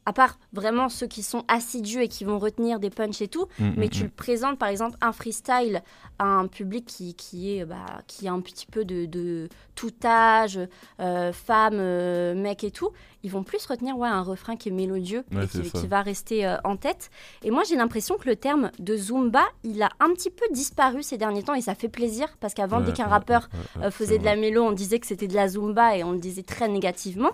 à 0.06 0.12
part 0.12 0.38
vraiment 0.52 0.88
ceux 0.88 1.06
qui 1.06 1.22
sont 1.22 1.44
assidus 1.48 2.02
et 2.02 2.08
qui 2.08 2.24
vont 2.24 2.38
retenir 2.38 2.78
des 2.80 2.90
punchs 2.90 3.20
et 3.20 3.28
tout, 3.28 3.46
Mm, 3.58 3.70
mais 3.76 3.86
mm, 3.86 3.90
tu 3.90 4.02
le 4.04 4.08
présentes 4.08 4.58
par 4.58 4.68
exemple 4.68 4.96
un 5.00 5.12
freestyle 5.12 5.82
à 6.18 6.24
un 6.24 6.46
public 6.46 6.86
qui, 6.86 7.14
qui 7.14 7.56
est 7.56 7.64
bah, 7.64 8.02
qui 8.06 8.28
a 8.28 8.32
un 8.32 8.40
petit 8.40 8.66
peu 8.66 8.84
de, 8.84 9.06
de 9.06 9.48
tout 9.74 9.92
âge, 10.04 10.58
euh, 11.00 11.32
femmes, 11.32 11.78
euh, 11.78 12.34
mecs 12.34 12.64
et 12.64 12.70
tout, 12.70 12.90
ils 13.22 13.30
vont 13.30 13.42
plus 13.42 13.64
retenir 13.66 13.96
ouais, 13.98 14.08
un 14.08 14.22
refrain 14.22 14.56
qui 14.56 14.68
est 14.68 14.72
mélodieux 14.72 15.24
Ouais, 15.32 15.44
et 15.44 15.70
qui, 15.70 15.86
va 15.86 16.02
rester 16.02 16.46
euh, 16.46 16.56
en 16.64 16.76
tête. 16.76 17.10
Et 17.42 17.50
moi 17.50 17.62
j'ai 17.68 17.76
l'impression 17.76 18.16
que 18.16 18.28
le 18.28 18.36
terme 18.36 18.70
de 18.78 18.96
Zumba, 18.96 19.44
il 19.64 19.82
a 19.82 19.88
un 20.00 20.10
petit 20.14 20.30
peu 20.30 20.44
disparu 20.52 21.02
ces 21.02 21.18
derniers 21.18 21.42
temps 21.42 21.54
et 21.54 21.60
ça 21.62 21.74
fait 21.74 21.88
plaisir 21.88 22.28
parce 22.40 22.54
qu'avant 22.54 22.78
Ouais, 22.78 22.86
dès 22.86 22.92
qu'un 22.92 23.08
rappeur 23.08 23.48
euh, 23.82 23.90
faisait 23.90 24.18
de 24.18 24.24
la 24.24 24.36
mélo, 24.36 24.62
on 24.62 24.72
disait 24.72 24.98
que 25.00 25.06
c'était 25.06 25.28
de 25.28 25.34
la 25.34 25.48
Zumba 25.48 25.96
et 25.96 26.04
on 26.04 26.12
le 26.12 26.18
disait 26.18 26.42
très 26.42 26.68
négativement. 26.68 27.30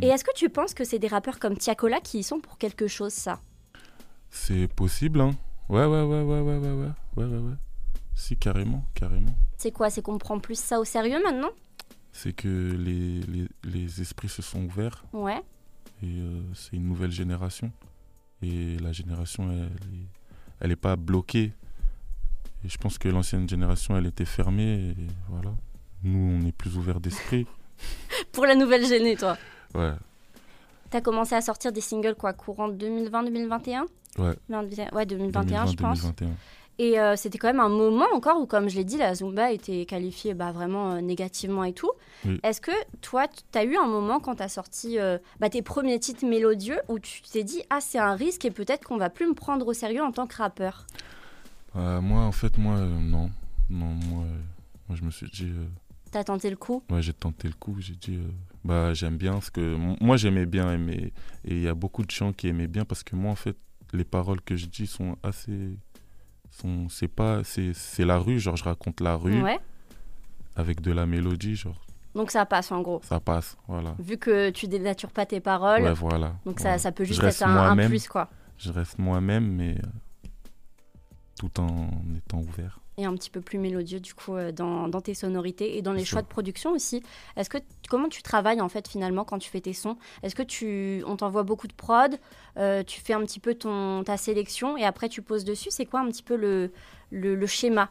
Et 0.00 0.08
Mm. 0.08 0.10
est-ce 0.10 0.24
que 0.24 0.34
tu 0.34 0.48
penses 0.48 0.74
que 0.74 0.84
c'est 0.84 0.98
des 0.98 1.08
rappeurs 1.08 1.38
comme 1.38 1.56
Tiakola 1.56 2.00
qui 2.00 2.18
y 2.18 2.22
sont 2.22 2.40
pour 2.40 2.58
quelque 2.58 2.86
chose 2.86 3.12
ça? 3.12 3.40
C'est 4.30 4.68
possible, 4.74 5.20
hein. 5.20 5.30
Ouais, 5.68 5.84
ouais, 5.86 6.02
ouais, 6.02 6.22
ouais, 6.22 6.40
ouais, 6.40 6.58
ouais, 6.58 6.72
ouais, 7.16 7.24
ouais, 7.24 7.38
ouais. 7.38 7.54
Si, 8.14 8.36
carrément, 8.36 8.84
carrément. 8.94 9.34
C'est 9.56 9.72
quoi 9.72 9.90
C'est 9.90 10.02
qu'on 10.02 10.18
prend 10.18 10.38
plus 10.38 10.58
ça 10.58 10.78
au 10.78 10.84
sérieux 10.84 11.22
maintenant? 11.22 11.50
C'est 12.16 12.32
que 12.32 12.48
les, 12.78 13.20
les, 13.22 13.48
les 13.64 14.00
esprits 14.00 14.28
se 14.28 14.40
sont 14.40 14.64
ouverts 14.64 15.04
Ouais. 15.12 15.42
et 16.02 16.06
euh, 16.06 16.40
c'est 16.54 16.76
une 16.76 16.86
nouvelle 16.88 17.10
génération. 17.10 17.72
Et 18.40 18.76
la 18.78 18.92
génération, 18.92 19.50
elle 19.50 19.62
est, 19.94 20.06
elle 20.60 20.70
est 20.70 20.76
pas 20.76 20.94
bloquée. 20.96 21.52
Et 22.64 22.68
je 22.68 22.78
pense 22.78 22.98
que 22.98 23.08
l'ancienne 23.08 23.48
génération, 23.48 23.96
elle 23.96 24.06
était 24.06 24.24
fermée. 24.24 24.90
Et 24.90 25.06
voilà. 25.28 25.50
Nous, 26.04 26.18
on 26.18 26.46
est 26.46 26.52
plus 26.52 26.76
ouvert 26.76 27.00
d'esprit. 27.00 27.46
Pour 28.32 28.46
la 28.46 28.54
nouvelle 28.54 28.86
gênée, 28.86 29.16
toi. 29.16 29.36
Ouais. 29.74 29.92
T'as 30.90 31.00
commencé 31.00 31.34
à 31.34 31.40
sortir 31.40 31.72
des 31.72 31.80
singles 31.80 32.14
quoi, 32.14 32.32
courant 32.32 32.70
2020-2021 32.70 33.82
Ouais. 34.18 34.36
20 34.48 34.92
Ouais, 34.94 35.04
2021, 35.06 35.66
je 35.66 35.72
2020, 35.72 35.88
pense. 35.88 36.02
2021. 36.02 36.28
Et 36.78 36.98
euh, 36.98 37.14
c'était 37.16 37.38
quand 37.38 37.48
même 37.48 37.60
un 37.60 37.68
moment 37.68 38.06
encore 38.12 38.40
où, 38.40 38.46
comme 38.46 38.68
je 38.68 38.76
l'ai 38.76 38.84
dit, 38.84 38.96
la 38.96 39.14
Zumba 39.14 39.52
était 39.52 39.86
qualifiée 39.86 40.34
bah, 40.34 40.50
vraiment 40.50 40.92
euh, 40.92 41.00
négativement 41.00 41.64
et 41.64 41.72
tout. 41.72 41.90
Oui. 42.24 42.40
Est-ce 42.42 42.60
que 42.60 42.72
toi, 43.00 43.28
tu 43.28 43.58
as 43.58 43.64
eu 43.64 43.76
un 43.76 43.86
moment 43.86 44.18
quand 44.18 44.36
tu 44.36 44.42
as 44.42 44.48
sorti 44.48 44.98
euh, 44.98 45.18
bah, 45.38 45.48
tes 45.48 45.62
premiers 45.62 45.98
titres 46.00 46.26
mélodieux 46.26 46.80
où 46.88 46.98
tu 46.98 47.22
t'es 47.22 47.44
dit, 47.44 47.62
ah, 47.70 47.80
c'est 47.80 47.98
un 47.98 48.14
risque 48.14 48.44
et 48.44 48.50
peut-être 48.50 48.84
qu'on 48.84 48.96
va 48.96 49.10
plus 49.10 49.28
me 49.28 49.34
prendre 49.34 49.66
au 49.66 49.72
sérieux 49.72 50.02
en 50.02 50.12
tant 50.12 50.26
que 50.26 50.36
rappeur? 50.36 50.86
Moi, 51.74 52.20
en 52.20 52.32
fait, 52.32 52.56
moi, 52.56 52.76
non. 52.78 53.30
Non, 53.68 53.86
moi, 53.86 54.24
moi, 54.88 54.96
je 54.96 55.02
me 55.02 55.10
suis 55.10 55.28
dit, 55.30 55.50
T'as 56.12 56.22
tenté 56.22 56.48
le 56.48 56.54
coup? 56.56 56.84
ouais, 56.90 57.02
j'ai 57.02 57.12
tenté 57.12 57.48
le 57.48 57.54
coup. 57.54 57.76
J'ai 57.80 57.94
dit, 57.94 58.20
bah, 58.64 58.94
j'aime 58.94 59.16
bien 59.16 59.40
ce 59.40 59.50
que. 59.50 59.76
Moi, 60.00 60.16
j'aimais 60.16 60.46
bien 60.46 60.72
aimer. 60.72 61.12
Et 61.44 61.54
il 61.54 61.60
y 61.60 61.66
a 61.66 61.74
beaucoup 61.74 62.04
de 62.04 62.10
gens 62.12 62.32
qui 62.32 62.46
aimaient 62.46 62.68
bien 62.68 62.84
parce 62.84 63.02
que 63.02 63.16
moi, 63.16 63.32
en 63.32 63.36
fait, 63.36 63.56
les 63.92 64.04
paroles 64.04 64.40
que 64.40 64.54
je 64.54 64.66
dis 64.66 64.86
sont 64.86 65.16
assez. 65.24 65.76
C'est 66.88 67.08
pas. 67.08 67.42
C'est, 67.44 67.72
c'est 67.74 68.04
la 68.04 68.18
rue, 68.18 68.38
genre, 68.38 68.56
je 68.56 68.64
raconte 68.64 69.00
la 69.00 69.16
rue 69.16 69.42
Ouais. 69.42 69.58
avec 70.56 70.80
de 70.80 70.92
la 70.92 71.04
mélodie, 71.06 71.56
genre, 71.56 71.80
Donc 72.14 72.30
ça 72.30 72.46
passe 72.46 72.70
en 72.72 72.80
gros. 72.80 73.00
ça 73.04 73.20
passe. 73.20 73.56
Voilà. 73.68 73.94
Vu 73.98 74.16
que 74.18 74.50
tu 74.50 74.68
dénatures 74.68 75.10
pas 75.10 75.26
tes 75.26 75.40
paroles, 75.40 75.82
Ouais, 75.82 75.92
voilà. 75.94 76.34
donc 76.46 76.60
voilà. 76.60 76.78
ça, 76.78 76.82
ça 76.84 76.92
peut 76.92 77.04
juste 77.04 77.22
être 77.22 77.42
un, 77.42 77.78
un 77.78 77.86
plus 77.88 78.06
quoi. 78.08 78.28
Je 78.58 78.70
reste 78.70 78.98
moi-même, 78.98 79.46
mais 79.52 79.72
euh, 79.78 79.82
tout 81.38 81.60
en 81.60 81.88
étant 82.16 82.40
ouvert. 82.40 82.80
et 82.96 83.04
un 83.06 83.14
petit 83.14 83.28
peu 83.30 83.40
plus 83.40 83.58
mélodieux 83.58 83.98
du 83.98 84.14
coup 84.14 84.34
euh, 84.36 84.52
dans, 84.52 84.86
dans 84.88 85.00
tes 85.00 85.14
sonorités 85.14 85.76
et 85.76 85.82
dans 85.82 85.92
les 85.92 85.98
Bien 85.98 86.04
choix 86.06 86.20
sûr. 86.20 86.28
de 86.28 86.28
production 86.28 86.70
aussi. 86.70 87.02
Est-ce 87.36 87.50
que 87.50 87.58
comment 87.88 88.08
tu 88.08 88.22
travailles 88.22 88.60
en 88.60 88.68
fait 88.68 88.86
finalement 88.86 89.24
quand 89.24 89.38
tu 89.40 89.50
fais 89.50 89.60
tes 89.60 89.72
sons? 89.72 89.96
Est-ce 90.22 90.34
que 90.36 90.44
tu 90.44 91.02
on 91.06 91.16
t'envoie 91.16 91.42
beaucoup 91.42 91.66
de 91.66 91.72
prod, 91.72 92.18
euh, 92.56 92.82
tu 92.84 93.00
fais 93.00 93.12
un 93.14 93.20
petit 93.24 93.40
peu 93.40 93.54
ton 93.54 94.04
ta 94.04 94.16
sélection 94.16 94.76
et 94.76 94.84
après 94.84 95.08
tu 95.08 95.22
poses 95.22 95.44
dessus? 95.44 95.70
C'est 95.72 95.86
quoi 95.86 96.00
un 96.00 96.06
petit 96.06 96.22
peu 96.22 96.36
le, 96.36 96.72
le, 97.10 97.34
le 97.34 97.46
schéma? 97.46 97.90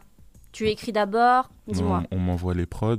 Tu 0.52 0.68
écris 0.68 0.92
d'abord, 0.92 1.50
dis-moi. 1.68 2.04
On 2.10 2.18
m'envoie 2.18 2.54
les 2.54 2.64
prods. 2.66 2.96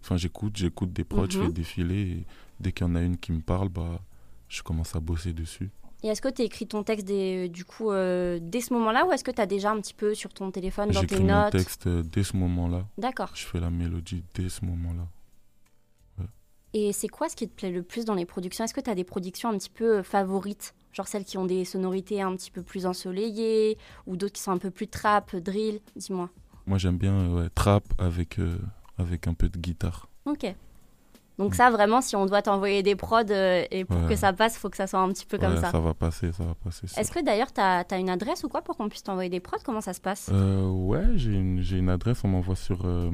Enfin, 0.00 0.16
j'écoute, 0.16 0.56
j'écoute 0.56 0.92
des 0.92 1.04
prods, 1.04 1.30
je 1.30 1.38
Mhm. 1.38 1.46
fais 1.46 1.52
défiler. 1.52 2.00
Et 2.10 2.26
dès 2.60 2.72
qu'il 2.72 2.86
y 2.86 2.90
en 2.90 2.94
a 2.94 3.00
une 3.02 3.16
qui 3.16 3.30
me 3.32 3.40
parle, 3.40 3.68
bah, 3.68 4.00
je 4.48 4.62
commence 4.62 4.94
à 4.96 5.00
bosser 5.00 5.32
dessus. 5.32 5.70
Et 6.02 6.08
est-ce 6.08 6.22
que 6.22 6.28
tu 6.28 6.42
écris 6.42 6.66
ton 6.66 6.84
texte 6.84 7.06
des, 7.06 7.48
du 7.48 7.64
coup 7.64 7.90
euh, 7.90 8.38
dès 8.40 8.60
ce 8.60 8.72
moment-là 8.74 9.04
ou 9.06 9.12
est-ce 9.12 9.24
que 9.24 9.32
tu 9.32 9.40
as 9.40 9.46
déjà 9.46 9.72
un 9.72 9.80
petit 9.80 9.94
peu 9.94 10.14
sur 10.14 10.32
ton 10.32 10.50
téléphone 10.50 10.90
dans 10.90 11.00
tes 11.00 11.08
J'écris 11.08 11.24
mon 11.24 11.42
notes 11.42 11.52
texte 11.52 11.86
euh, 11.88 12.02
dès 12.02 12.22
ce 12.22 12.36
moment-là. 12.36 12.86
D'accord. 12.98 13.30
Je 13.34 13.44
fais 13.44 13.58
la 13.58 13.70
mélodie 13.70 14.22
dès 14.34 14.48
ce 14.48 14.64
moment-là. 14.64 15.06
Et 16.74 16.92
c'est 16.92 17.08
quoi 17.08 17.28
ce 17.28 17.36
qui 17.36 17.48
te 17.48 17.54
plaît 17.54 17.70
le 17.70 17.82
plus 17.82 18.04
dans 18.04 18.14
les 18.14 18.26
productions? 18.26 18.64
Est-ce 18.64 18.74
que 18.74 18.80
tu 18.80 18.90
as 18.90 18.94
des 18.94 19.04
productions 19.04 19.48
un 19.48 19.56
petit 19.56 19.70
peu 19.70 19.98
euh, 19.98 20.02
favorites? 20.02 20.74
Genre 20.92 21.08
celles 21.08 21.24
qui 21.24 21.38
ont 21.38 21.46
des 21.46 21.64
sonorités 21.64 22.20
un 22.20 22.34
petit 22.36 22.50
peu 22.50 22.62
plus 22.62 22.86
ensoleillées 22.86 23.78
ou 24.06 24.16
d'autres 24.16 24.34
qui 24.34 24.42
sont 24.42 24.52
un 24.52 24.58
peu 24.58 24.70
plus 24.70 24.88
trap, 24.88 25.34
drill? 25.36 25.80
Dis-moi. 25.96 26.28
Moi, 26.66 26.78
j'aime 26.78 26.98
bien 26.98 27.14
euh, 27.14 27.42
ouais, 27.42 27.48
trap 27.50 27.84
avec, 27.98 28.38
euh, 28.38 28.58
avec 28.98 29.26
un 29.26 29.34
peu 29.34 29.48
de 29.48 29.58
guitare. 29.58 30.08
Ok. 30.26 30.54
Donc 31.38 31.54
ça, 31.54 31.70
vraiment, 31.70 32.00
si 32.00 32.16
on 32.16 32.26
doit 32.26 32.42
t'envoyer 32.42 32.82
des 32.82 32.96
prods 32.96 33.20
euh, 33.30 33.64
et 33.70 33.84
pour 33.84 33.96
Ouais. 34.02 34.08
que 34.08 34.16
ça 34.16 34.32
passe, 34.32 34.58
faut 34.58 34.68
que 34.70 34.76
ça 34.76 34.88
soit 34.88 34.98
un 34.98 35.08
petit 35.10 35.24
peu 35.24 35.38
comme 35.38 35.54
Ouais, 35.54 35.60
ça. 35.60 35.70
va 35.78 35.94
passer, 35.94 36.32
ça 36.32 36.42
va 36.44 36.54
passer. 36.54 36.86
Est-ce 36.96 37.12
que 37.12 37.24
d'ailleurs, 37.24 37.52
tu 37.52 37.60
as, 37.60 37.84
une 37.98 38.10
adresse 38.10 38.42
ou 38.42 38.48
quoi 38.48 38.62
pour 38.62 38.76
qu'on 38.76 38.88
puisse 38.88 39.04
t'envoyer 39.04 39.30
des 39.30 39.38
prods? 39.40 39.58
Comment 39.64 39.80
ça 39.80 39.92
se 39.92 40.00
passe? 40.00 40.30
Euh, 40.32 40.68
ouais, 40.68 41.04
j'ai 41.14 41.32
une, 41.32 41.60
j'ai 41.62 41.78
une 41.78 41.90
adresse, 41.90 42.22
on 42.24 42.28
m'envoie 42.28 42.56
sur 42.56 42.80
euh, 42.84 43.08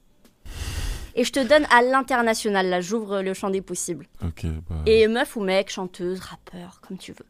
Et 1.16 1.24
je 1.24 1.32
te 1.32 1.40
donne 1.40 1.66
à 1.72 1.82
l'international, 1.82 2.68
là, 2.68 2.82
j'ouvre 2.82 3.22
le 3.22 3.34
champ 3.34 3.50
des 3.50 3.62
possibles. 3.62 4.06
Ok, 4.22 4.46
bah, 4.70 4.76
Et 4.86 5.08
meuf 5.08 5.38
ou 5.38 5.42
mec, 5.42 5.70
chanteuse, 5.70 6.20
rappeur, 6.20 6.82
comme 6.86 6.98
tu 6.98 7.14
veux. 7.14 7.26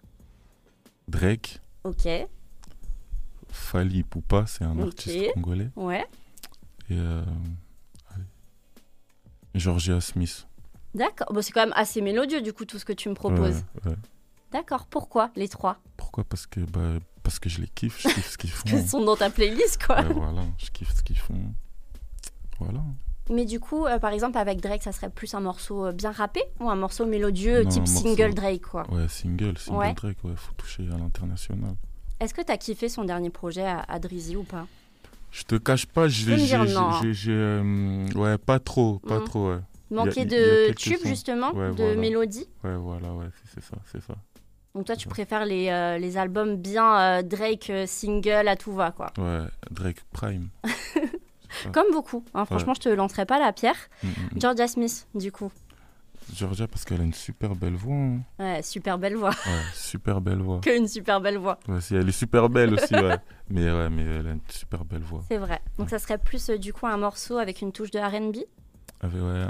Drake, 1.08 1.62
Ok, 1.84 2.08
Fali 3.50 4.04
Poupa, 4.04 4.46
c'est 4.48 4.64
un 4.64 4.78
artiste 4.80 5.34
congolais. 5.34 5.70
ouais. 5.76 6.06
Et 6.90 6.98
euh. 6.98 7.24
Georgia 9.54 10.02
Smith. 10.02 10.48
D'accord. 10.94 11.32
Bon, 11.34 11.42
c'est 11.42 11.52
quand 11.52 11.62
même 11.66 11.74
assez 11.76 12.02
mélodieux, 12.02 12.42
du 12.42 12.52
coup, 12.54 12.66
tout 12.66 12.78
ce 12.80 12.86
que 12.86 12.94
tu 12.94 13.10
me 13.10 13.14
proposes. 13.16 13.64
Ouais, 13.86 13.92
ouais. 13.92 13.98
D'accord. 14.52 14.86
Pourquoi 14.88 15.32
les 15.36 15.48
trois? 15.48 15.80
Pourquoi? 15.98 16.24
Parce 16.24 16.46
que 16.48 16.60
bah, 16.62 17.00
parce 17.24 17.40
que 17.40 17.50
je 17.50 17.62
les 17.62 17.68
kiffe, 17.68 18.02
je 18.02 18.10
kiffe 18.10 18.32
ce 18.32 18.38
qu'ils 18.38 18.50
font. 18.52 18.70
Que 18.70 18.86
sont 18.86 19.04
dans 19.04 19.16
ta 19.16 19.30
playlist, 19.30 19.82
quoi. 19.84 20.02
Ouais, 20.02 20.14
voilà, 20.14 20.44
je 20.58 20.70
kiffe 20.72 20.94
ce 20.94 21.04
qu'ils 21.04 21.18
font. 21.18 21.54
Voilà. 22.60 22.82
Mais 23.30 23.46
du 23.46 23.60
coup, 23.60 23.86
euh, 23.86 23.98
par 24.00 24.12
exemple, 24.12 24.38
avec 24.38 24.62
Drake, 24.62 24.84
ça 24.84 24.92
serait 24.92 25.10
plus 25.10 25.34
un 25.34 25.40
morceau 25.40 25.88
euh, 25.88 25.92
bien 25.92 26.12
rappé 26.12 26.42
ou 26.60 26.70
un 26.70 26.76
morceau 26.76 27.06
mélodieux 27.06 27.64
Non, 27.64 27.70
type 27.70 27.88
morceau- 27.88 28.16
single 28.16 28.34
Drake, 28.36 28.62
quoi? 28.62 28.84
Ouais, 28.92 29.08
single, 29.08 29.58
single 29.58 29.80
Ouais. 29.80 29.94
Drake, 29.94 30.18
ouais, 30.24 30.36
faut 30.36 30.54
toucher 30.58 30.84
à 30.94 30.98
l'international. 30.98 31.76
Est-ce 32.20 32.34
que 32.34 32.42
t'as 32.42 32.58
kiffé 32.58 32.88
son 32.88 33.04
dernier 33.04 33.30
projet 33.32 33.66
à, 33.66 33.80
à 33.80 34.00
Drizzy 34.00 34.36
ou 34.36 34.44
pas? 34.44 34.68
Je 35.32 35.44
te 35.44 35.56
cache 35.56 35.86
pas, 35.86 36.08
j'ai. 36.08 36.38
j'ai, 36.38 37.32
euh, 37.34 38.08
ouais, 38.16 38.38
pas 38.38 38.60
trop, 38.60 39.00
pas 39.00 39.20
Mhm. 39.20 39.24
trop, 39.26 39.50
ouais. 39.50 39.60
Manquer 39.92 40.22
a 40.22 40.26
de 40.26 40.74
tubes, 40.74 40.98
sons. 41.02 41.08
justement, 41.10 41.52
Ouais, 41.54 41.70
de 41.72 41.74
voilà. 41.84 41.96
mélodie? 41.96 42.48
Ouais, 42.64 42.76
voilà, 42.76 43.12
ouais, 43.14 43.28
c'est 43.54 43.62
ça, 43.64 43.76
c'est 43.92 44.02
ça. 44.02 44.16
Donc 44.74 44.86
toi, 44.86 44.96
tu 44.96 45.08
préfères 45.08 45.46
les, 45.46 45.70
euh, 45.70 45.98
les 45.98 46.18
albums 46.18 46.58
bien 46.58 47.00
euh, 47.00 47.22
Drake 47.22 47.70
euh, 47.70 47.86
single 47.86 48.48
à 48.48 48.56
tout 48.56 48.74
va, 48.74 48.92
quoi. 48.92 49.12
Ouais, 49.18 49.42
Drake 49.72 50.04
Prime. 50.12 50.50
Comme 51.72 51.92
beaucoup. 51.92 52.24
hein. 52.34 52.46
Franchement, 52.46 52.74
je 52.74 52.82
te 52.82 52.90
lancerai 52.90 53.26
pas 53.26 53.40
la 53.40 53.54
pierre. 53.54 53.76
Mm, 54.04 54.08
mm, 54.08 54.12
mm. 54.36 54.42
Georgia 54.42 54.68
Smith, 54.68 55.08
du 55.16 55.32
coup. 55.32 55.52
Georgia, 56.34 56.68
parce 56.68 56.86
qu'elle 56.86 57.02
a 57.02 57.04
une 57.04 57.14
super 57.14 57.56
belle 57.56 57.76
voix. 57.76 57.94
hein. 57.94 58.20
Ouais, 58.40 58.62
super 58.64 58.98
belle 58.98 59.16
voix. 59.16 59.30
Ouais, 59.30 59.62
super 59.76 60.22
belle 60.22 60.40
voix. 60.42 60.60
que 60.64 60.76
une 60.76 60.88
super 60.88 61.22
belle 61.22 61.38
voix. 61.38 61.60
Ouais, 61.68 61.82
si, 61.82 61.96
elle 61.96 62.10
est 62.10 62.12
super 62.12 62.50
belle 62.50 62.74
aussi, 62.74 62.96
ouais. 62.96 63.18
Mais 63.50 63.72
ouais, 63.72 63.90
mais 63.92 64.04
elle 64.04 64.28
a 64.28 64.32
une 64.32 64.40
super 64.50 64.84
belle 64.86 65.04
voix. 65.04 65.22
C'est 65.28 65.38
vrai. 65.38 65.62
Donc 65.78 65.92
ça 65.92 66.00
serait 66.00 66.18
plus 66.18 66.50
euh, 66.50 66.58
du 66.58 66.74
coup 66.74 66.88
un 66.88 66.98
morceau 66.98 67.38
avec 67.38 67.62
une 67.62 67.72
touche 67.72 67.92
de 67.92 68.00
R&B. 68.00 68.38
Avec 69.02 69.22
ouais, 69.22 69.46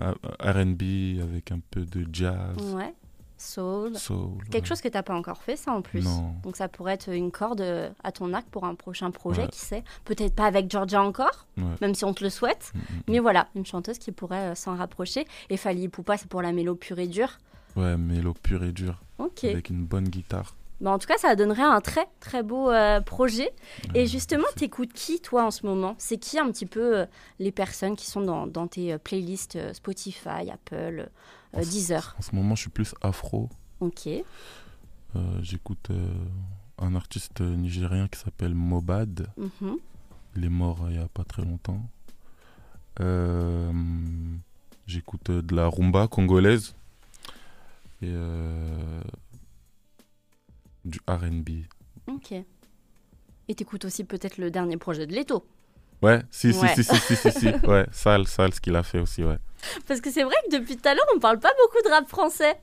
R&B, 0.52 1.22
avec 1.22 1.52
un 1.54 1.60
peu 1.72 1.86
de 1.86 2.06
jazz, 2.12 2.58
Ouais. 2.74 2.94
Soul. 3.38 3.96
soul. 3.98 4.44
Quelque 4.50 4.64
ouais. 4.64 4.68
chose 4.70 4.82
que 4.82 4.88
t'as 4.88 5.04
pas 5.04 5.14
encore 5.16 5.42
fait, 5.42 5.56
ça 5.56 5.72
en 5.72 5.82
plus. 5.82 6.04
Non. 6.06 6.36
Donc 6.44 6.56
ça 6.56 6.68
pourrait 6.70 6.94
être 6.94 7.10
une 7.10 7.32
corde 7.32 7.62
euh, 7.62 7.90
à 8.04 8.12
ton 8.12 8.34
arc 8.34 8.48
pour 8.50 8.64
un 8.64 8.76
prochain 8.76 9.12
projet, 9.12 9.44
Ouais. 9.44 9.50
qui 9.50 9.60
sait. 9.60 9.84
Peut-être 10.06 10.34
pas 10.36 10.46
avec 10.46 10.70
Georgia 10.72 11.02
encore, 11.04 11.46
Ouais. 11.58 11.64
même 11.82 11.96
si 11.96 12.06
on 12.06 12.14
te 12.14 12.24
le 12.24 12.30
souhaite. 12.30 12.72
Mm, 12.74 12.80
mm, 12.80 13.02
Mais 13.10 13.20
voilà, 13.20 13.48
une 13.56 13.66
chanteuse 13.66 13.98
qui 14.00 14.12
pourrait 14.12 14.52
euh, 14.52 14.56
s'en 14.56 14.76
rapprocher. 14.76 15.26
Et 15.50 15.58
Fali 15.58 15.88
Poupa, 15.90 16.18
c'est 16.18 16.30
pour 16.30 16.42
la 16.42 16.52
mélo 16.54 16.76
pure 16.76 17.00
et 17.00 17.08
dure. 17.08 17.38
mm. 17.76 17.82
Ouais, 17.82 17.98
mélo 17.98 18.34
pur 18.34 18.64
et 18.64 18.72
dur, 18.72 19.02
Ok. 19.20 19.44
avec 19.44 19.70
une 19.70 19.86
bonne 19.86 20.08
guitare. 20.08 20.56
Bah, 20.82 20.92
en 20.92 21.00
tout 21.00 21.08
cas, 21.08 21.18
ça 21.18 21.36
donnerait 21.38 21.62
un 21.64 21.80
très 21.80 22.06
très 22.20 22.44
beau 22.44 22.70
euh, 22.70 23.00
projet. 23.00 23.50
Et 23.94 24.08
justement, 24.08 24.44
t'écoutes 24.58 24.92
qui 24.92 25.22
toi 25.22 25.46
en 25.46 25.52
ce 25.52 25.66
moment? 25.66 25.96
C'est 25.98 26.18
qui 26.18 26.38
un 26.38 26.52
petit 26.52 26.66
peu 26.66 26.98
euh, 27.00 27.06
les 27.40 27.54
personnes 27.54 27.96
qui 27.96 28.06
sont 28.08 28.20
dans, 28.22 28.46
dans 28.46 28.68
tes 28.68 28.98
playlists 28.98 29.58
Spotify, 29.74 30.50
Apple, 30.52 31.10
euh, 31.56 31.62
Deezer 31.62 32.16
En 32.18 32.22
ce 32.22 32.36
moment, 32.36 32.56
je 32.56 32.62
suis 32.62 32.70
plus 32.70 32.94
afro. 33.02 33.50
Ok. 33.80 34.08
Euh, 34.08 34.24
J'écoute 35.42 35.90
euh, 35.92 36.14
un 36.78 36.96
artiste 36.96 37.42
nigérien 37.42 38.08
qui 38.08 38.20
s'appelle 38.20 38.54
Mobad. 38.54 39.28
Mhm. 39.38 39.78
Il 40.36 40.44
est 40.46 40.50
mort 40.50 40.84
euh, 40.84 40.92
il 40.92 40.96
y 40.98 41.00
a 41.00 41.08
pas 41.08 41.24
très 41.24 41.42
longtemps. 41.44 41.82
Euh, 43.00 43.72
J'écoute 44.88 45.30
euh, 45.30 45.42
de 45.42 45.56
la 45.56 45.68
rumba 45.68 46.08
congolaise 46.08 46.76
et 48.02 48.08
euh, 48.12 49.02
du 50.84 51.00
R&B. 51.08 51.50
Ok. 52.08 52.34
Et 53.48 53.56
t'écoutes 53.56 53.86
aussi 53.86 54.04
peut-être 54.04 54.38
le 54.38 54.52
dernier 54.52 54.78
projet 54.78 55.08
de 55.08 55.14
Leto. 55.16 55.46
Ouais, 56.02 56.22
si, 56.30 56.54
si, 56.54 56.60
Ouais. 56.60 56.74
si, 56.76 56.84
si, 56.84 56.96
si, 56.98 57.16
si, 57.16 57.32
si. 57.32 57.48
Ouais, 57.68 57.86
sale, 57.92 58.28
sale 58.28 58.54
ce 58.54 58.62
qu'il 58.62 58.76
a 58.76 58.84
fait 58.84 59.00
aussi, 59.00 59.24
ouais. 59.24 59.38
Parce 59.88 60.02
que 60.02 60.12
c'est 60.12 60.24
vrai 60.24 60.36
que 60.50 60.58
depuis 60.58 60.78
tout 60.78 60.88
à 60.88 60.94
l'heure, 60.94 61.06
on 61.16 61.20
parle 61.20 61.40
pas 61.40 61.52
beaucoup 61.62 61.84
de 61.84 61.90
rap 61.92 62.08
français. 62.08 62.56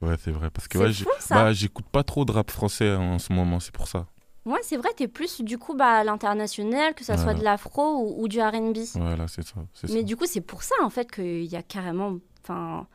Ouais, 0.00 0.14
c'est 0.18 0.30
vrai. 0.30 0.50
Parce 0.50 0.68
que 0.68 0.78
ouais, 0.78 0.92
fou 0.92 1.08
ça. 1.18 1.34
bah, 1.34 1.52
j'écoute 1.52 1.86
pas 1.90 2.02
trop 2.02 2.24
de 2.24 2.32
rap 2.32 2.50
français 2.50 2.94
en 2.94 3.18
ce 3.18 3.32
moment, 3.32 3.60
c'est 3.60 3.72
pour 3.74 3.88
ça. 3.88 4.06
Ouais, 4.44 4.60
c'est 4.62 4.76
vrai, 4.76 4.90
t'es 4.96 5.08
plus 5.08 5.40
du 5.40 5.58
coup 5.58 5.74
bah, 5.74 5.98
à 5.98 6.04
l'international, 6.04 6.94
que 6.94 7.02
ça 7.04 7.16
soit 7.18 7.34
de 7.34 7.42
l'afro 7.42 7.96
ou, 7.96 8.22
ou 8.22 8.28
du 8.28 8.40
RB. 8.40 8.76
Voilà, 8.94 9.26
c'est 9.26 9.42
ça. 9.42 9.54
c'est 9.74 9.88
Mais 9.90 10.00
ça. 10.00 10.02
du 10.04 10.16
coup, 10.16 10.24
c'est 10.26 10.40
pour 10.40 10.62
ça 10.62 10.74
en 10.82 10.90
fait 10.90 11.10
qu'il 11.10 11.44
y 11.44 11.56
a 11.56 11.62
carrément. 11.62 12.18
Enfin. 12.44 12.86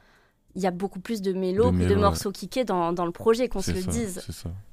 Il 0.55 0.61
y 0.61 0.67
a 0.67 0.71
beaucoup 0.71 0.99
plus 0.99 1.21
de 1.21 1.31
mélos 1.33 1.71
que 1.71 1.87
de 1.87 1.95
morceaux 1.95 2.31
kickés 2.31 2.65
dans, 2.65 2.91
dans 2.93 3.05
le 3.05 3.11
projet, 3.11 3.47
qu'on 3.47 3.61
se 3.61 3.71
le 3.71 3.81
dise. 3.83 4.21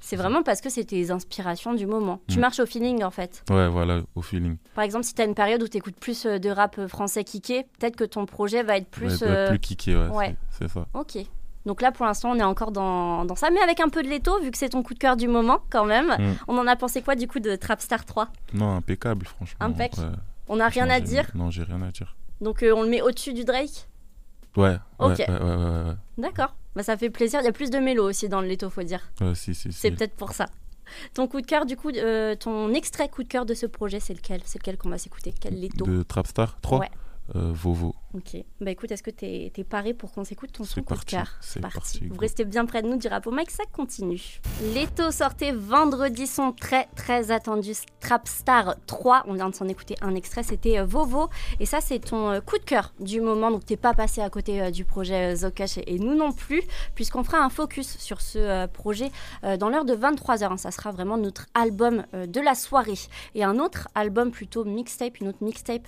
C'est 0.01 0.17
vraiment 0.17 0.43
parce 0.43 0.61
que 0.61 0.71
c'est 0.71 0.85
tes 0.85 1.11
inspirations 1.11 1.75
du 1.75 1.87
moment. 1.87 2.21
Tu 2.29 2.39
Mm. 2.39 2.41
marches 2.41 2.61
au 2.61 2.67
feeling 2.67 3.05
en 3.05 3.11
fait. 3.11 3.45
Ouais, 3.51 3.69
voilà, 3.69 4.03
au 4.15 4.23
feeling. 4.23 4.57
Par 4.75 4.85
exemple, 4.85 5.05
si 5.05 5.15
tu 5.15 5.23
as 5.23 5.25
une 5.25 5.35
période 5.35 5.63
où 5.63 5.69
tu 5.69 5.77
écoutes 5.77 5.97
plus 5.97 6.27
euh, 6.27 6.39
de 6.39 6.51
rap 6.51 6.79
euh, 6.79 6.89
français 6.89 7.23
kické, 7.25 7.65
peut-être 7.79 7.97
que 7.97 8.05
ton 8.05 8.27
projet 8.27 8.63
va 8.63 8.77
être 8.77 8.89
plus. 8.89 9.23
Ouais, 9.23 9.29
euh, 9.29 9.49
plus 9.51 9.59
kické, 9.61 9.97
ouais. 9.97 10.09
ouais. 10.09 10.37
c'est- 10.59 10.69
ça. 10.69 10.87
Ok. 10.95 11.19
Donc 11.67 11.83
là, 11.83 11.93
pour 11.93 12.07
l'instant, 12.07 12.31
on 12.33 12.37
est 12.39 12.43
encore 12.43 12.73
dans, 12.73 13.25
dans 13.27 13.35
ça, 13.37 13.51
mais 13.51 13.61
avec 13.61 13.81
un 13.81 13.89
peu 13.89 14.03
de 14.03 14.09
l'étau, 14.09 14.41
vu 14.41 14.51
que 14.51 14.57
c'est 14.59 14.71
ton 14.71 14.83
coup 14.83 14.95
de 14.95 14.99
cœur 14.99 15.17
du 15.17 15.29
moment 15.29 15.59
quand 15.71 15.85
même. 15.85 16.09
Mm. 16.19 16.35
On 16.49 16.57
en 16.59 16.67
a 16.67 16.77
pensé 16.77 17.03
quoi 17.03 17.15
du 17.15 17.29
coup 17.29 17.41
de 17.41 17.57
Trapstar 17.57 18.05
3 18.05 18.29
Non, 18.55 18.75
impeccable, 18.77 19.27
franchement. 19.27 19.59
Impec. 19.61 19.93
Ouais. 19.99 20.05
On 20.49 20.57
n'a 20.57 20.69
rien 20.69 20.89
à 20.89 20.99
dire, 21.01 21.31
Non, 21.35 21.51
j'ai 21.51 21.63
rien 21.65 21.83
à 21.83 21.91
dire. 21.91 22.17
donc 22.41 22.63
euh, 22.63 22.73
on 22.75 22.83
le 22.83 22.89
met 22.89 23.03
au-dessus 23.03 23.35
du 23.35 23.45
Drake? 23.45 23.87
Ouais, 24.57 24.77
Ok. 24.99 25.19
ouais, 25.19 25.29
ouais, 25.29 25.41
ouais, 25.41 25.85
ouais. 25.89 25.95
D'accord. 26.19 26.55
Bah, 26.75 26.83
ça 26.83 26.97
fait 26.97 27.11
plaisir. 27.11 27.41
Il 27.41 27.45
y 27.45 27.49
a 27.49 27.53
plus 27.53 27.71
de 27.71 27.79
mélo 27.79 28.09
aussi 28.09 28.29
dans 28.29 28.41
le 28.41 28.49
l'étau, 28.49 28.71
faut 28.71 28.83
dire. 28.83 29.09
Ouais, 29.21 29.35
si, 29.35 29.55
si, 29.55 29.73
C'est 29.73 29.89
si. 29.91 29.95
peut-être 29.95 30.15
pour 30.17 30.33
ça. 30.33 30.47
Ton 31.15 31.29
coup 31.29 31.41
de 31.41 31.47
cœur, 31.47 31.67
du 31.67 31.77
coup, 31.77 31.91
euh, 31.91 32.35
ton 32.35 32.73
extrait 32.73 33.09
coup 33.09 33.23
de 33.23 33.29
cœur 33.29 33.45
de 33.47 33.55
ce 33.55 33.67
projet, 33.67 34.01
c'est 34.01 34.15
lequel? 34.15 34.41
C'est 34.45 34.59
lequel 34.59 34.79
qu'on 34.79 34.89
va 34.89 34.99
s'écouter? 34.99 35.35
Quel 35.39 35.61
l'étau 35.61 35.85
De 35.85 36.03
Trapstar 36.03 36.59
3 36.61 36.79
Ouais. 36.81 36.91
euh, 37.37 37.51
Vovo. 37.53 37.95
Ok. 38.15 38.43
Bah 38.63 38.71
écoute, 38.71 38.91
est-ce 38.91 39.03
que 39.03 39.11
t'es 39.11 39.53
es 39.55 39.65
paré 39.65 39.93
pour 39.93 40.13
qu'on 40.13 40.25
s'écoute 40.25 40.51
ton 40.53 40.65
son 40.65 40.77
C'est 40.77 40.81
coup 40.83 40.95
de 40.95 40.99
parti, 41.01 41.17
cœur 41.17 41.37
c'est 41.43 41.61
parti. 41.61 41.79
parti, 41.79 42.07
Vous 42.09 42.19
restez 42.19 42.47
bien 42.47 42.65
près 42.65 42.81
de 42.81 42.89
nous 42.89 42.97
du 42.97 43.07
rap 43.07 43.27
au 43.27 43.31
mic, 43.31 43.51
ça 43.51 43.65
continue. 43.71 44.41
Leto 44.75 45.11
sortait 45.11 45.53
vendredi 45.53 46.27
son 46.27 46.53
très 46.53 46.89
très 46.97 47.31
attendu 47.31 47.73
Trapstar 48.01 48.77
3. 48.87 49.25
On 49.27 49.35
vient 49.35 49.51
de 49.51 49.55
s'en 49.55 49.69
écouter 49.69 49.95
un 50.01 50.15
extrait, 50.15 50.43
c'était 50.43 50.79
euh, 50.79 50.87
Vovo. 50.87 51.29
Et 51.61 51.67
ça, 51.67 51.83
c'est 51.83 51.99
ton 51.99 52.31
euh, 52.31 52.41
coup 52.41 52.57
de 52.57 52.65
cœur 52.65 52.95
du 52.99 53.21
moment. 53.21 53.51
Donc 53.51 53.67
t'es 53.67 53.77
pas 53.77 53.93
passé 53.93 54.23
à 54.23 54.31
côté 54.31 54.63
euh, 54.63 54.71
du 54.71 54.87
projet 54.87 55.37
Zocash 55.37 55.77
et, 55.77 55.99
nous 55.99 56.15
non 56.15 56.33
plus, 56.33 56.63
puisqu'on 56.95 57.25
fera 57.25 57.39
un 57.39 57.51
focus 57.51 57.99
sur 57.99 58.23
ce 58.23 58.67
projet 58.69 59.11
dans 59.59 59.69
l'heure 59.69 59.85
de 59.85 59.95
23h. 59.95 60.57
Ça 60.57 60.71
sera 60.71 60.93
vraiment 60.93 61.19
notre 61.19 61.47
album 61.55 62.05
de 62.13 62.41
la 62.41 62.55
soirée. 62.55 62.95
Et 63.35 63.43
un 63.43 63.59
autre 63.59 63.89
album 63.95 64.31
plutôt 64.31 64.65
mixtape, 64.65 65.19
une 65.21 65.29
autre 65.29 65.43
mixtape 65.43 65.87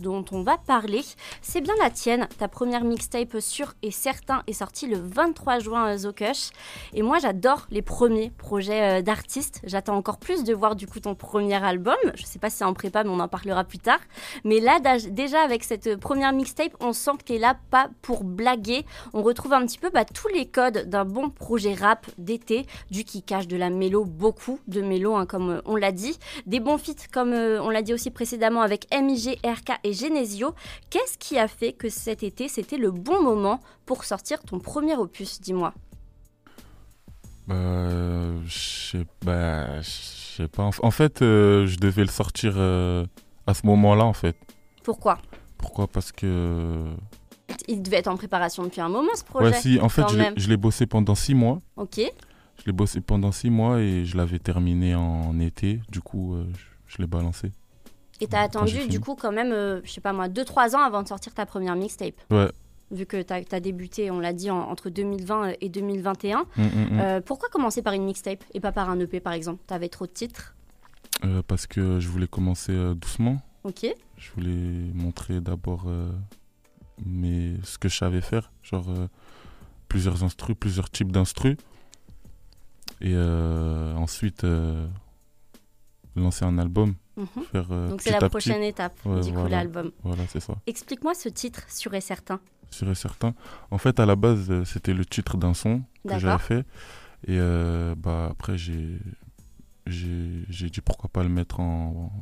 dont 0.00 0.24
on 0.32 0.42
va 0.42 0.58
parler. 0.58 1.02
C'est 1.48 1.60
bien 1.60 1.74
la 1.80 1.90
tienne. 1.90 2.26
Ta 2.38 2.48
première 2.48 2.82
mixtape 2.82 3.38
sûr 3.38 3.74
et 3.80 3.92
certain 3.92 4.42
est 4.48 4.52
sortie 4.52 4.88
le 4.88 4.98
23 4.98 5.60
juin 5.60 5.92
euh, 5.92 5.96
Zokush. 5.96 6.50
Et 6.92 7.02
moi, 7.02 7.20
j'adore 7.20 7.68
les 7.70 7.82
premiers 7.82 8.30
projets 8.30 8.98
euh, 8.98 9.00
d'artistes. 9.00 9.60
J'attends 9.62 9.94
encore 9.94 10.18
plus 10.18 10.42
de 10.42 10.52
voir 10.52 10.74
du 10.74 10.88
coup 10.88 10.98
ton 10.98 11.14
premier 11.14 11.64
album. 11.64 11.94
Je 12.16 12.24
sais 12.24 12.40
pas 12.40 12.50
si 12.50 12.56
c'est 12.56 12.64
en 12.64 12.74
prépa, 12.74 13.04
mais 13.04 13.10
on 13.10 13.20
en 13.20 13.28
parlera 13.28 13.62
plus 13.62 13.78
tard. 13.78 14.00
Mais 14.42 14.58
là, 14.58 14.80
déjà 15.08 15.40
avec 15.40 15.62
cette 15.62 15.86
euh, 15.86 15.96
première 15.96 16.32
mixtape, 16.32 16.72
on 16.80 16.92
sent 16.92 17.12
que 17.20 17.24
tu 17.26 17.34
es 17.34 17.38
là 17.38 17.56
pas 17.70 17.90
pour 18.02 18.24
blaguer. 18.24 18.84
On 19.14 19.22
retrouve 19.22 19.52
un 19.52 19.64
petit 19.64 19.78
peu 19.78 19.90
bah, 19.90 20.04
tous 20.04 20.28
les 20.28 20.46
codes 20.46 20.90
d'un 20.90 21.04
bon 21.04 21.30
projet 21.30 21.74
rap 21.74 22.06
d'été, 22.18 22.66
du 22.90 23.04
qui 23.04 23.22
cache 23.22 23.46
de 23.46 23.56
la 23.56 23.70
mélo, 23.70 24.04
beaucoup 24.04 24.58
de 24.66 24.80
mélo, 24.80 25.14
hein, 25.14 25.26
comme 25.26 25.62
on 25.64 25.76
l'a 25.76 25.92
dit. 25.92 26.18
Des 26.46 26.58
bons 26.58 26.76
feats, 26.76 27.06
comme 27.12 27.32
on 27.32 27.70
l'a 27.70 27.82
dit 27.82 27.94
aussi 27.94 28.10
précédemment, 28.10 28.62
avec 28.62 28.88
MIG, 28.92 29.38
RK 29.46 29.78
et 29.84 29.92
Genesio. 29.92 30.52
Qu'est-ce 30.90 31.16
qui 31.18 31.35
a 31.38 31.48
fait 31.48 31.72
que 31.72 31.88
cet 31.88 32.22
été, 32.22 32.48
c'était 32.48 32.78
le 32.78 32.90
bon 32.90 33.22
moment 33.22 33.60
pour 33.84 34.04
sortir 34.04 34.42
ton 34.42 34.58
premier 34.58 34.96
opus, 34.96 35.40
dis-moi 35.40 35.72
Bah, 37.46 38.34
je 38.44 38.58
sais 38.58 39.04
bah, 39.24 39.66
pas. 40.52 40.62
En, 40.64 40.70
en 40.82 40.90
fait, 40.90 41.22
euh, 41.22 41.66
je 41.66 41.78
devais 41.78 42.02
le 42.02 42.10
sortir 42.10 42.54
euh, 42.56 43.06
à 43.46 43.54
ce 43.54 43.64
moment-là, 43.66 44.04
en 44.04 44.12
fait. 44.12 44.36
Pourquoi? 44.82 45.18
Pourquoi? 45.58 45.86
Parce 45.86 46.12
que. 46.12 46.84
Il 47.68 47.82
devait 47.82 47.98
être 47.98 48.08
en 48.08 48.16
préparation 48.16 48.64
depuis 48.64 48.80
un 48.80 48.88
moment, 48.88 49.14
ce 49.14 49.22
projet. 49.24 49.50
Ouais, 49.50 49.60
si, 49.60 49.80
en 49.80 49.88
fait, 49.88 50.02
je 50.08 50.16
l'ai- 50.16 50.22
même. 50.24 50.34
je 50.36 50.48
l'ai 50.48 50.56
bossé 50.56 50.86
pendant 50.86 51.14
six 51.14 51.34
mois. 51.34 51.60
Ok. 51.76 52.00
Je 52.58 52.64
l'ai 52.66 52.72
bossé 52.72 53.00
pendant 53.00 53.30
six 53.32 53.50
mois 53.50 53.80
et 53.80 54.04
je 54.04 54.16
l'avais 54.16 54.38
terminé 54.40 54.94
en 54.94 55.38
été. 55.38 55.80
Du 55.88 56.00
coup, 56.00 56.34
euh, 56.34 56.44
je, 56.56 56.94
je 56.96 56.98
l'ai 57.02 57.06
balancé. 57.06 57.52
Et 58.20 58.26
t'as 58.26 58.40
attendu, 58.40 58.86
du 58.88 58.98
coup, 59.00 59.14
quand 59.14 59.32
même, 59.32 59.52
euh, 59.52 59.80
je 59.84 59.90
sais 59.90 60.00
pas 60.00 60.12
moi, 60.12 60.28
2-3 60.28 60.74
ans 60.74 60.80
avant 60.82 61.02
de 61.02 61.08
sortir 61.08 61.34
ta 61.34 61.44
première 61.46 61.76
mixtape. 61.76 62.14
Ouais. 62.30 62.50
Vu 62.90 63.04
que 63.04 63.20
t'as 63.20 63.40
as 63.50 63.60
débuté, 63.60 64.10
on 64.10 64.20
l'a 64.20 64.32
dit, 64.32 64.50
en- 64.50 64.60
entre 64.70 64.90
2020 64.90 65.54
et 65.60 65.68
2021. 65.68 66.44
Mm, 66.56 66.62
mm, 66.62 66.66
mm. 66.66 67.00
Euh, 67.00 67.20
pourquoi 67.20 67.48
commencer 67.50 67.82
par 67.82 67.92
une 67.94 68.04
mixtape 68.04 68.42
et 68.54 68.60
pas 68.60 68.72
par 68.72 68.88
un 68.90 68.98
EP, 69.00 69.20
par 69.20 69.32
exemple? 69.32 69.62
T'avais 69.66 69.88
trop 69.88 70.06
de 70.06 70.12
titres 70.12 70.54
Euh, 71.24 71.42
parce 71.46 71.66
que 71.66 71.98
je 72.00 72.08
voulais 72.08 72.26
commencer 72.28 72.72
euh, 72.72 72.94
doucement. 72.94 73.38
Ok. 73.64 73.86
Je 74.18 74.30
voulais 74.32 74.90
montrer 74.94 75.40
d'abord 75.40 75.86
ce 76.98 77.78
que 77.78 77.88
je 77.88 77.96
savais 77.96 78.20
faire, 78.22 78.50
genre 78.62 78.86
plusieurs 79.88 80.22
instrus, 80.24 80.56
plusieurs 80.58 80.88
types 80.88 81.10
d'instrus. 81.12 81.56
Et 83.02 83.14
ensuite 83.16 84.46
lancer 86.14 86.44
un 86.44 86.58
album, 86.58 86.94
Mhm. 87.16 87.26
faire 87.50 87.66
euh, 87.70 87.88
Donc 87.88 88.02
c'est 88.02 88.10
la 88.10 88.28
prochaine 88.28 88.62
étape, 88.62 88.94
Ouais, 89.06 89.20
du 89.22 89.30
coup, 89.32 89.40
voilà. 89.40 89.58
l'album. 89.58 89.90
Voilà, 90.02 90.26
c'est 90.28 90.40
ça, 90.40 90.54
Explique-moi 90.66 91.14
ce 91.14 91.28
titre, 91.28 91.62
sûr 91.70 91.94
et 91.94 92.00
certain. 92.00 92.40
sûr 92.70 92.90
et 92.90 92.94
certain. 92.94 93.34
En 93.70 93.78
fait, 93.78 93.98
à 94.00 94.06
la 94.06 94.16
base, 94.16 94.50
euh, 94.50 94.64
c'était 94.64 94.92
le 94.94 95.04
titre 95.04 95.36
d'un 95.36 95.54
son 95.54 95.82
que 96.06 96.18
j'avais 96.18 96.42
fait. 96.42 96.60
Et 97.26 97.38
euh, 97.38 97.94
bah, 97.96 98.28
après, 98.32 98.58
j'ai 98.58 98.98
j'ai 99.86 100.68
dit 100.70 100.80
pourquoi 100.80 101.08
pas 101.08 101.22
le 101.22 101.28
mettre 101.28 101.60
en, 101.60 102.12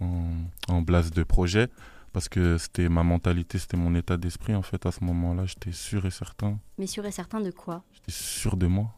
en, 0.00 0.30
en 0.68 0.82
blase 0.82 1.10
de 1.12 1.22
projet. 1.22 1.68
Parce 2.12 2.28
que 2.28 2.58
c'était 2.58 2.88
ma 2.88 3.02
mentalité, 3.04 3.58
c'était 3.58 3.76
mon 3.76 3.94
état 3.94 4.16
d'esprit. 4.16 4.54
En 4.54 4.62
fait, 4.62 4.84
à 4.86 4.90
ce 4.92 5.04
moment-là, 5.04 5.44
j'étais 5.46 5.72
sûr 5.72 6.04
et 6.06 6.10
certain. 6.10 6.58
Mais 6.78 6.86
sûr 6.86 7.04
et 7.06 7.12
certain 7.12 7.40
de 7.40 7.50
quoi? 7.50 7.84
J'étais 7.92 8.12
sûr 8.12 8.56
de 8.56 8.66
moi. 8.66 8.90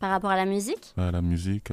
Par 0.00 0.10
rapport 0.10 0.30
à 0.30 0.36
la 0.36 0.44
musique? 0.46 0.92
À 0.96 1.10
la 1.10 1.22
musique, 1.22 1.70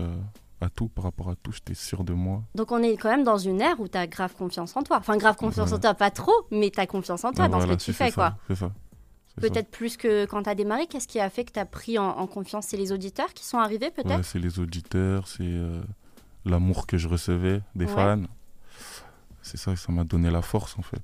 à 0.61 0.69
tout, 0.69 0.87
par 0.87 1.03
rapport 1.03 1.29
à 1.29 1.35
tout, 1.35 1.51
j'étais 1.51 1.73
sûr 1.75 2.03
de 2.03 2.13
moi. 2.13 2.41
Donc 2.55 2.71
on 2.71 2.81
est 2.81 2.97
quand 2.97 3.09
même 3.09 3.23
dans 3.23 3.37
une 3.37 3.61
ère 3.61 3.79
où 3.79 3.87
t'as 3.87 4.07
grave 4.07 4.33
confiance 4.35 4.75
en 4.75 4.83
toi. 4.83 4.97
Enfin, 4.97 5.17
grave 5.17 5.35
confiance 5.35 5.71
en 5.71 5.79
toi, 5.79 5.93
pas 5.93 6.09
trop, 6.11 6.33
mais 6.51 6.71
t'as 6.71 6.85
confiance 6.87 7.23
en 7.23 7.31
toi 7.31 7.45
Ah, 7.45 7.49
dans 7.49 7.57
voilà, 7.59 7.73
ce 7.73 7.77
que 7.77 7.83
tu 7.83 7.93
fais, 7.93 8.11
quoi. 8.11 8.35
C'est 8.47 8.55
ça. 8.55 8.71
Peut-être 9.39 9.69
plus 9.69 9.97
que 9.97 10.25
quand 10.25 10.41
t'as 10.43 10.55
démarré. 10.55 10.87
Qu'est-ce 10.87 11.07
qui 11.07 11.19
a 11.19 11.29
fait 11.29 11.45
que 11.45 11.51
t'as 11.51 11.65
pris 11.65 11.99
en, 11.99 12.05
en 12.09 12.25
confiance? 12.25 12.65
C'est 12.69 12.77
les 12.77 12.91
auditeurs 12.91 13.33
qui 13.35 13.45
sont 13.45 13.59
arrivés, 13.59 13.91
peut-être? 13.91 14.09
Ouais, 14.17 14.23
c'est 14.23 14.39
les 14.39 14.57
auditeurs, 14.59 15.27
c'est 15.27 15.43
euh, 15.43 15.79
l'amour 16.43 16.87
que 16.87 16.97
je 16.97 17.07
recevais 17.07 17.61
des 17.75 17.85
Ouais. 17.85 17.91
fans. 17.93 18.23
C'est 19.43 19.57
ça, 19.57 19.75
ça 19.75 19.91
m'a 19.91 20.03
donné 20.05 20.31
la 20.31 20.41
force 20.41 20.75
en 20.79 20.81
fait. 20.81 21.01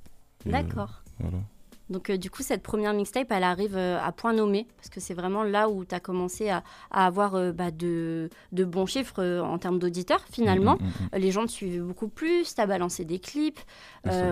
Euh, 0.48 0.52
D'accord. 0.52 1.04
voilà. 1.20 1.38
Donc 1.90 2.10
euh, 2.10 2.18
du 2.18 2.30
coup, 2.30 2.44
cette 2.44 2.64
première 2.64 2.94
mixtape, 2.94 3.28
elle 3.32 3.44
arrive 3.44 3.76
euh, 3.76 4.00
à 4.02 4.12
point 4.12 4.34
nommé, 4.34 4.68
parce 4.78 4.90
que 4.90 5.00
c'est 5.00 5.14
vraiment 5.14 5.44
là 5.44 5.70
où 5.70 5.86
tu 5.86 5.94
as 5.94 6.00
commencé 6.00 6.50
à, 6.50 6.64
à 6.92 7.06
avoir 7.06 7.36
euh, 7.36 7.52
bah, 7.52 7.72
de, 7.72 8.30
de 8.52 8.64
bons 8.64 8.86
chiffres 8.86 9.24
en 9.42 9.58
termes 9.58 9.80
d'auditeurs, 9.80 10.24
finalement. 10.32 10.76
Mm, 10.80 10.86
mm, 10.86 10.88
mm, 11.18 11.20
Les 11.20 11.32
gens 11.32 11.46
te 11.46 11.52
suivaient 11.52 11.80
beaucoup 11.80 12.08
plus, 12.08 12.56
tu 12.56 12.62
as 12.62 12.66
balancé 12.66 13.06
des 13.06 13.20
clips, 13.20 13.60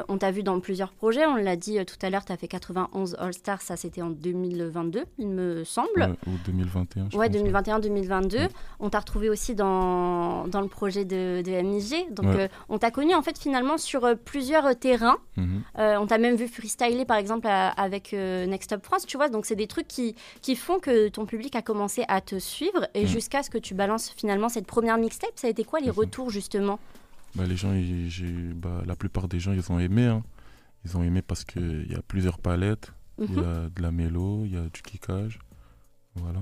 on 0.08 0.18
t'a 0.18 0.32
vu 0.32 0.44
dans 0.44 0.60
plusieurs 0.60 0.92
projets, 0.92 1.26
on 1.26 1.36
l'a 1.36 1.56
dit 1.56 1.78
tout 1.86 1.96
à 2.02 2.10
l'heure, 2.10 2.26
tu 2.26 2.32
as 2.32 2.38
fait 2.38 2.48
91 2.48 3.16
All 3.20 3.34
Stars, 3.34 3.62
ça 3.62 3.76
c'était 3.76 4.02
en 4.02 4.10
2022, 4.10 5.04
il 5.18 5.28
me 5.28 5.64
semble. 5.64 6.16
Ou 6.28 6.32
2021. 6.46 7.10
je 7.12 7.18
Ouais, 7.18 7.30
pense, 7.30 7.38
2021-2022. 7.42 8.38
Ouais. 8.38 8.48
On 8.80 8.90
t'a 8.90 9.00
retrouvé 9.00 9.30
aussi 9.30 9.56
dans, 9.56 10.48
dans 10.48 10.62
le 10.62 10.68
projet 10.68 11.06
de, 11.06 11.42
de 11.42 11.62
MIG. 11.62 12.14
Donc, 12.14 12.26
Ouais. 12.32 12.50
on 12.70 12.78
t'a 12.78 12.92
connu 12.92 13.14
en 13.14 13.22
fait 13.22 13.38
finalement 13.38 13.78
sur 13.78 14.08
plusieurs 14.24 14.74
terrains. 14.78 15.18
Mhm. 15.38 15.64
Euh, 15.80 15.98
on 16.00 16.08
t'a 16.08 16.18
même 16.18 16.36
vu 16.36 16.48
freestyler 16.48 17.04
par 17.06 17.18
exemple 17.18 17.48
à- 17.52 17.70
avec 17.70 18.14
euh, 18.14 18.46
Next 18.48 18.72
Up 18.74 18.84
France, 18.84 19.06
tu 19.06 19.18
vois. 19.18 19.30
Donc, 19.30 19.46
c'est 19.46 19.56
des 19.56 19.68
trucs 19.68 19.88
qui, 19.88 20.16
qui 20.42 20.56
font 20.56 20.80
que 20.80 21.10
ton 21.10 21.26
public 21.26 21.56
a 21.56 21.62
commencé 21.62 22.04
à 22.08 22.22
te 22.22 22.40
suivre 22.40 22.88
et 22.94 23.04
Mm. 23.04 23.08
jusqu'à 23.08 23.44
ce 23.44 23.50
que 23.50 23.58
tu 23.58 23.74
balances 23.74 24.10
finalement 24.16 24.50
cette 24.50 24.66
première 24.68 24.98
mixtape. 24.98 25.32
Ça 25.36 25.48
a 25.48 25.50
été 25.50 25.64
quoi 25.64 25.80
les 25.80 25.90
retours 25.90 26.30
justement? 26.30 26.80
Bah, 27.36 27.46
les 27.46 27.56
gens, 27.56 27.74
ils- 27.74 28.54
bah, 28.56 28.82
la 28.86 28.96
plupart 28.96 29.28
des 29.28 29.40
gens, 29.40 29.54
ils 29.54 29.72
ont 29.72 29.80
aimé. 29.80 30.06
hein. 30.06 30.24
Ils 30.86 30.98
ont 30.98 31.04
aimé 31.04 31.22
parce 31.22 31.46
qu'il 31.46 31.86
y 31.92 31.96
a 31.96 32.02
plusieurs 32.02 32.40
palettes. 32.40 32.92
Il 33.20 33.26
y 33.32 33.38
Mhm. 33.38 33.40
a 33.40 33.70
de 33.70 33.82
la 33.82 33.92
mélo, 33.92 34.44
il 34.46 34.54
y 34.54 34.58
a 34.58 34.62
du 34.64 34.82
kickage. 34.82 35.38
Voilà. 36.16 36.40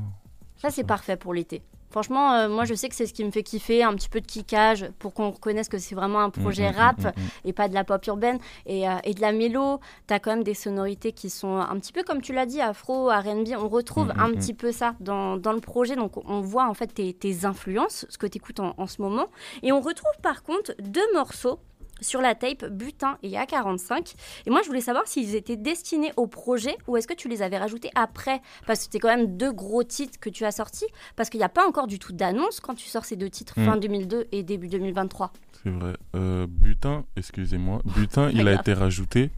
Ça, 0.58 0.70
c'est 0.70 0.84
parfait 0.86 1.18
pour 1.18 1.34
l'été. 1.34 1.62
Franchement, 1.92 2.34
euh, 2.34 2.50
moi, 2.50 2.66
je 2.66 2.74
sais 2.74 2.88
que 2.90 2.96
c'est 2.96 3.06
ce 3.08 3.14
qui 3.14 3.24
me 3.24 3.32
fait 3.32 3.44
kiffer, 3.44 3.84
un 3.84 3.94
petit 3.96 4.10
peu 4.10 4.22
de 4.22 4.26
kickage 4.28 4.90
pour 5.00 5.14
qu'on 5.14 5.32
reconnaisse 5.32 5.70
que 5.70 5.78
c'est 5.80 5.96
vraiment 5.96 6.20
un 6.20 6.30
projet 6.30 6.72
Mm, 6.72 6.76
rap. 6.76 6.98
mm, 7.00 7.04
mm, 7.08 7.08
mm. 7.10 7.30
et 7.46 7.54
pas 7.54 7.68
de 7.68 7.74
la 7.74 7.84
pop 7.84 8.06
urbaine 8.08 8.38
et, 8.66 8.88
euh, 8.88 8.96
et 9.04 9.14
de 9.14 9.22
la 9.22 9.32
mélo. 9.32 9.80
Tu 10.08 10.14
as 10.14 10.20
quand 10.20 10.32
même 10.32 10.44
des 10.44 10.54
sonorités 10.54 11.12
qui 11.12 11.30
sont 11.30 11.58
un 11.58 11.80
petit 11.80 11.92
peu 11.94 12.04
comme 12.04 12.22
tu 12.22 12.34
l'as 12.34 12.46
dit, 12.46 12.62
afro, 12.62 13.10
RB. 13.10 13.50
On 13.58 13.68
retrouve 13.70 14.12
un 14.18 14.32
petit 14.32 14.54
peu 14.54 14.72
ça 14.72 14.96
dans, 15.00 15.38
dans 15.38 15.54
le 15.54 15.62
projet. 15.62 15.96
Donc 15.96 16.14
on 16.30 16.42
voit 16.42 16.68
en 16.68 16.74
fait 16.74 16.88
tes, 16.88 17.14
tes 17.14 17.46
influences, 17.46 18.06
ce 18.10 18.18
que 18.18 18.28
tu 18.28 18.38
écoutes 18.38 18.60
en, 18.60 18.74
en 18.78 18.88
ce 18.88 19.02
moment. 19.02 19.28
Et 19.64 19.72
on 19.72 19.82
retrouve 19.82 20.12
par 20.22 20.44
contre 20.44 20.74
deux 20.80 21.14
morceaux 21.14 21.60
sur 22.02 22.22
la 22.22 22.36
tape 22.36 22.66
Butin 22.66 23.18
et 23.24 23.32
A45. 23.32 24.16
Et 24.46 24.50
moi, 24.50 24.62
je 24.64 24.68
voulais 24.68 24.82
savoir 24.82 25.08
s'ils 25.08 25.36
étaient 25.36 25.58
destinés 25.58 26.12
au 26.18 26.28
projet 26.28 26.78
ou 26.88 26.98
est-ce 26.98 27.08
que 27.08 27.14
tu 27.14 27.28
les 27.28 27.42
avais 27.42 27.58
rajoutés 27.58 27.90
après? 27.96 28.42
Parce 28.68 28.80
que 28.80 28.86
c'était 28.86 29.00
quand 29.00 29.08
même 29.16 29.38
deux 29.38 29.52
gros 29.52 29.84
titres 29.84 30.20
que 30.20 30.30
tu 30.30 30.46
as 30.46 30.52
sortis. 30.52 30.86
Parce 31.16 31.30
qu'il 31.30 31.40
n'y 31.40 31.44
a 31.46 31.50
pas 31.50 31.68
encore 31.68 31.88
du 31.88 32.00
tout 32.00 32.14
d'annonce 32.14 32.60
quand 32.60 32.76
tu 32.76 32.88
sors 32.88 33.06
ces 33.06 33.16
deux 33.16 33.30
titres 33.30 33.54
Mm. 33.58 33.66
fin 33.66 33.78
2002 33.78 34.28
et 34.32 34.44
début 34.44 34.68
2023. 34.68 35.32
C'est 35.64 35.70
vrai. 35.70 35.94
Euh, 36.16 36.48
butin, 36.48 37.04
excusez-moi. 37.18 37.82
Butin, 37.84 38.30
il 38.30 38.42
a 38.42 38.44
grave. 38.54 38.60
été 38.62 38.74
rajouté, 38.74 39.32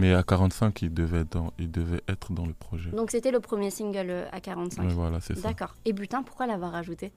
mais 0.00 0.14
à 0.14 0.22
45, 0.22 0.80
il 0.82 0.94
devait, 0.94 1.20
être 1.20 1.32
dans, 1.32 1.52
il 1.58 1.70
devait 1.70 2.00
être 2.08 2.32
dans 2.32 2.46
le 2.46 2.54
projet. 2.54 2.90
Donc 2.90 3.10
c'était 3.10 3.30
le 3.30 3.40
premier 3.40 3.70
single 3.70 4.06
euh, 4.08 4.24
A45. 4.30 4.80
Ouais, 4.80 4.94
voilà, 4.94 5.20
c'est 5.20 5.34
ça. 5.36 5.48
D'accord. 5.48 5.74
Et 5.84 5.92
Butin, 5.92 6.22
pourquoi 6.22 6.46
l'avoir 6.46 6.72
rajouté? 6.72 7.12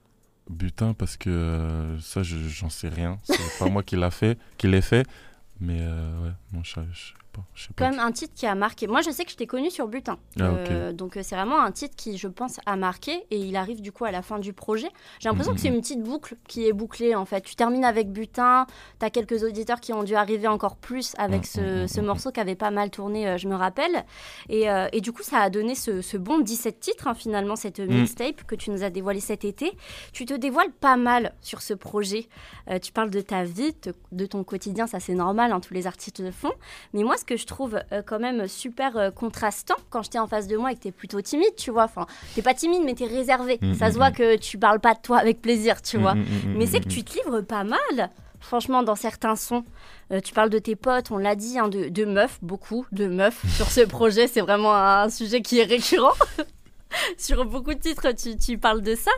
Butin, 0.50 0.94
parce 0.94 1.16
que 1.18 1.30
euh, 1.30 2.00
ça, 2.00 2.24
je- 2.24 2.48
j'en 2.48 2.70
sais 2.70 2.90
rien. 2.90 3.20
C'est 3.24 3.38
pas 3.60 3.70
moi 3.70 3.84
qui 3.84 3.96
l'a 3.96 4.12
fait, 4.12 4.38
qui 4.58 4.68
l'ai 4.68 4.82
fait. 4.82 5.06
Mais 5.62 5.80
euh, 5.82 6.24
ouais, 6.24 6.32
non, 6.54 6.64
je, 6.64 6.76
je 6.92 7.14
pas. 7.32 7.42
Je 7.54 7.64
sais 7.64 7.74
pas 7.74 7.86
Quand 7.86 7.92
même 7.92 8.00
un 8.00 8.12
titre 8.12 8.34
qui 8.36 8.46
a 8.48 8.56
marqué. 8.56 8.88
Moi, 8.88 9.02
je 9.02 9.10
sais 9.12 9.26
que 9.26 9.32
je 9.32 9.36
t'ai 9.38 9.48
connu 9.48 9.70
sur 9.70 9.88
Butin. 9.88 10.18
Ah, 10.40 10.44
Euh, 10.44 10.92
donc, 10.94 11.16
euh, 11.18 11.22
c'est 11.24 11.36
vraiment 11.36 11.60
un 11.62 11.72
titre 11.72 11.96
qui, 11.96 12.18
je 12.18 12.28
pense, 12.28 12.60
a 12.66 12.76
marqué. 12.76 13.26
Et 13.32 13.38
il 13.40 13.56
arrive 13.56 13.82
du 13.82 13.92
coup 13.92 14.06
à 14.06 14.12
la 14.12 14.22
fin 14.22 14.40
du 14.40 14.54
projet. 14.54 14.90
J'ai 15.20 15.30
l'impression 15.30 15.52
Mhm. 15.52 15.56
que 15.58 15.62
c'est 15.62 15.68
une 15.70 15.82
petite 15.82 16.04
boucle 16.04 16.36
qui 16.48 16.68
est 16.68 16.74
bouclée 16.74 17.16
en 17.16 17.26
fait. 17.26 17.42
Tu 17.42 17.56
termines 17.56 17.86
avec 17.86 18.12
Butin. 18.12 18.66
Tu 19.00 19.06
as 19.06 19.10
quelques 19.10 19.44
auditeurs 19.44 19.80
qui 19.80 19.94
ont 19.94 20.04
dû 20.04 20.16
arriver 20.16 20.48
encore 20.48 20.76
plus 20.76 21.14
avec 21.18 21.40
Mhm, 21.42 21.44
ce, 21.46 21.82
mhm, 21.82 21.88
ce 21.88 22.00
mhm. 22.02 22.06
morceau 22.08 22.32
qui 22.32 22.40
avait 22.40 22.56
pas 22.56 22.72
mal 22.72 22.90
tourné, 22.90 23.28
euh, 23.28 23.38
je 23.38 23.48
me 23.48 23.56
rappelle. 23.56 24.06
Et, 24.50 24.70
euh, 24.70 24.88
et 24.92 25.02
du 25.02 25.12
coup, 25.12 25.24
ça 25.24 25.38
a 25.40 25.50
donné 25.50 25.76
ce, 25.76 26.02
ce 26.02 26.18
bon 26.18 26.40
17 26.40 26.80
titres, 26.80 27.08
hein, 27.08 27.14
finalement, 27.14 27.56
cette 27.56 27.80
Mhm. 27.80 28.02
mixtape 28.02 28.44
que 28.44 28.56
tu 28.56 28.72
nous 28.72 28.84
as 28.84 28.90
dévoilé 28.90 29.20
cet 29.20 29.46
été. 29.46 29.72
Tu 30.14 30.26
te 30.26 30.34
dévoiles 30.34 30.72
pas 30.72 30.98
mal 30.98 31.34
sur 31.42 31.62
ce 31.62 31.74
projet. 31.74 32.28
Tu 32.82 32.92
parles 32.92 33.10
de 33.10 33.22
ta 33.22 33.44
vie, 33.44 33.74
te- 33.74 33.90
de 34.12 34.26
ton 34.26 34.44
quotidien, 34.44 34.86
ça 34.88 35.00
c'est 35.00 35.14
normal, 35.16 35.52
hein, 35.52 35.60
tous 35.60 35.74
les 35.74 35.88
artistes 35.88 36.20
le 36.20 36.32
font. 36.32 36.52
Mais 36.94 37.04
moi, 37.04 37.18
ce 37.18 37.26
que 37.30 37.38
je 37.38 37.46
trouve 37.46 37.80
euh, 37.92 38.02
quand 38.04 38.20
même 38.20 38.48
super 38.48 38.98
euh, 38.98 39.12
contrastant, 39.12 39.76
quand 39.92 40.02
j'étais 40.02 40.18
en 40.18 40.26
face 40.26 40.48
de 40.48 40.58
moi 40.58 40.72
et 40.72 40.76
que 40.76 40.82
t'es 40.82 40.92
plutôt 40.92 41.22
timide, 41.22 41.56
tu 41.56 41.70
vois, 41.70 41.84
enfin, 41.84 42.08
t'es 42.34 42.42
pas 42.42 42.56
timide, 42.56 42.82
mais 42.84 42.96
t'es 42.96 43.06
réservé. 43.06 43.60
Mm, 43.62 43.76
ça 43.76 43.92
se 43.92 43.98
voit 43.98 44.10
mm. 44.10 44.16
que 44.16 44.36
tu 44.38 44.58
parles 44.58 44.80
pas 44.80 44.96
de 44.96 45.00
toi 45.00 45.18
avec 45.20 45.40
plaisir, 45.40 45.82
tu 45.84 45.98
vois. 46.00 46.16
Mais 46.58 46.66
c'est 46.66 46.80
que 46.80 46.90
tu 46.90 47.04
te 47.04 47.14
livres 47.14 47.42
pas 47.42 47.64
mal. 47.64 48.10
Franchement, 48.40 48.82
dans 48.84 48.96
certains 48.96 49.36
sons, 49.36 49.64
Euh, 50.12 50.22
tu 50.22 50.34
parles 50.34 50.50
de 50.50 50.58
tes 50.58 50.76
potes, 50.76 51.12
on 51.12 51.20
l'a 51.20 51.36
dit, 51.36 51.60
hein, 51.60 51.68
de, 51.68 51.88
de 51.88 52.04
meufs, 52.04 52.40
beaucoup 52.42 52.88
de 52.92 53.06
meufs 53.06 53.46
sur 53.56 53.70
ce 53.70 53.82
projet. 53.82 54.26
C'est 54.28 54.42
vraiment 54.42 54.74
un 54.74 55.08
sujet 55.10 55.44
qui 55.44 55.60
est 55.60 55.66
récurrent. 55.66 56.16
sur 57.18 57.46
beaucoup 57.46 57.74
de 57.74 57.80
titres, 57.80 58.12
tu, 58.12 58.38
tu 58.38 58.58
parles 58.58 58.82
de 58.82 58.96
ça. 58.96 59.12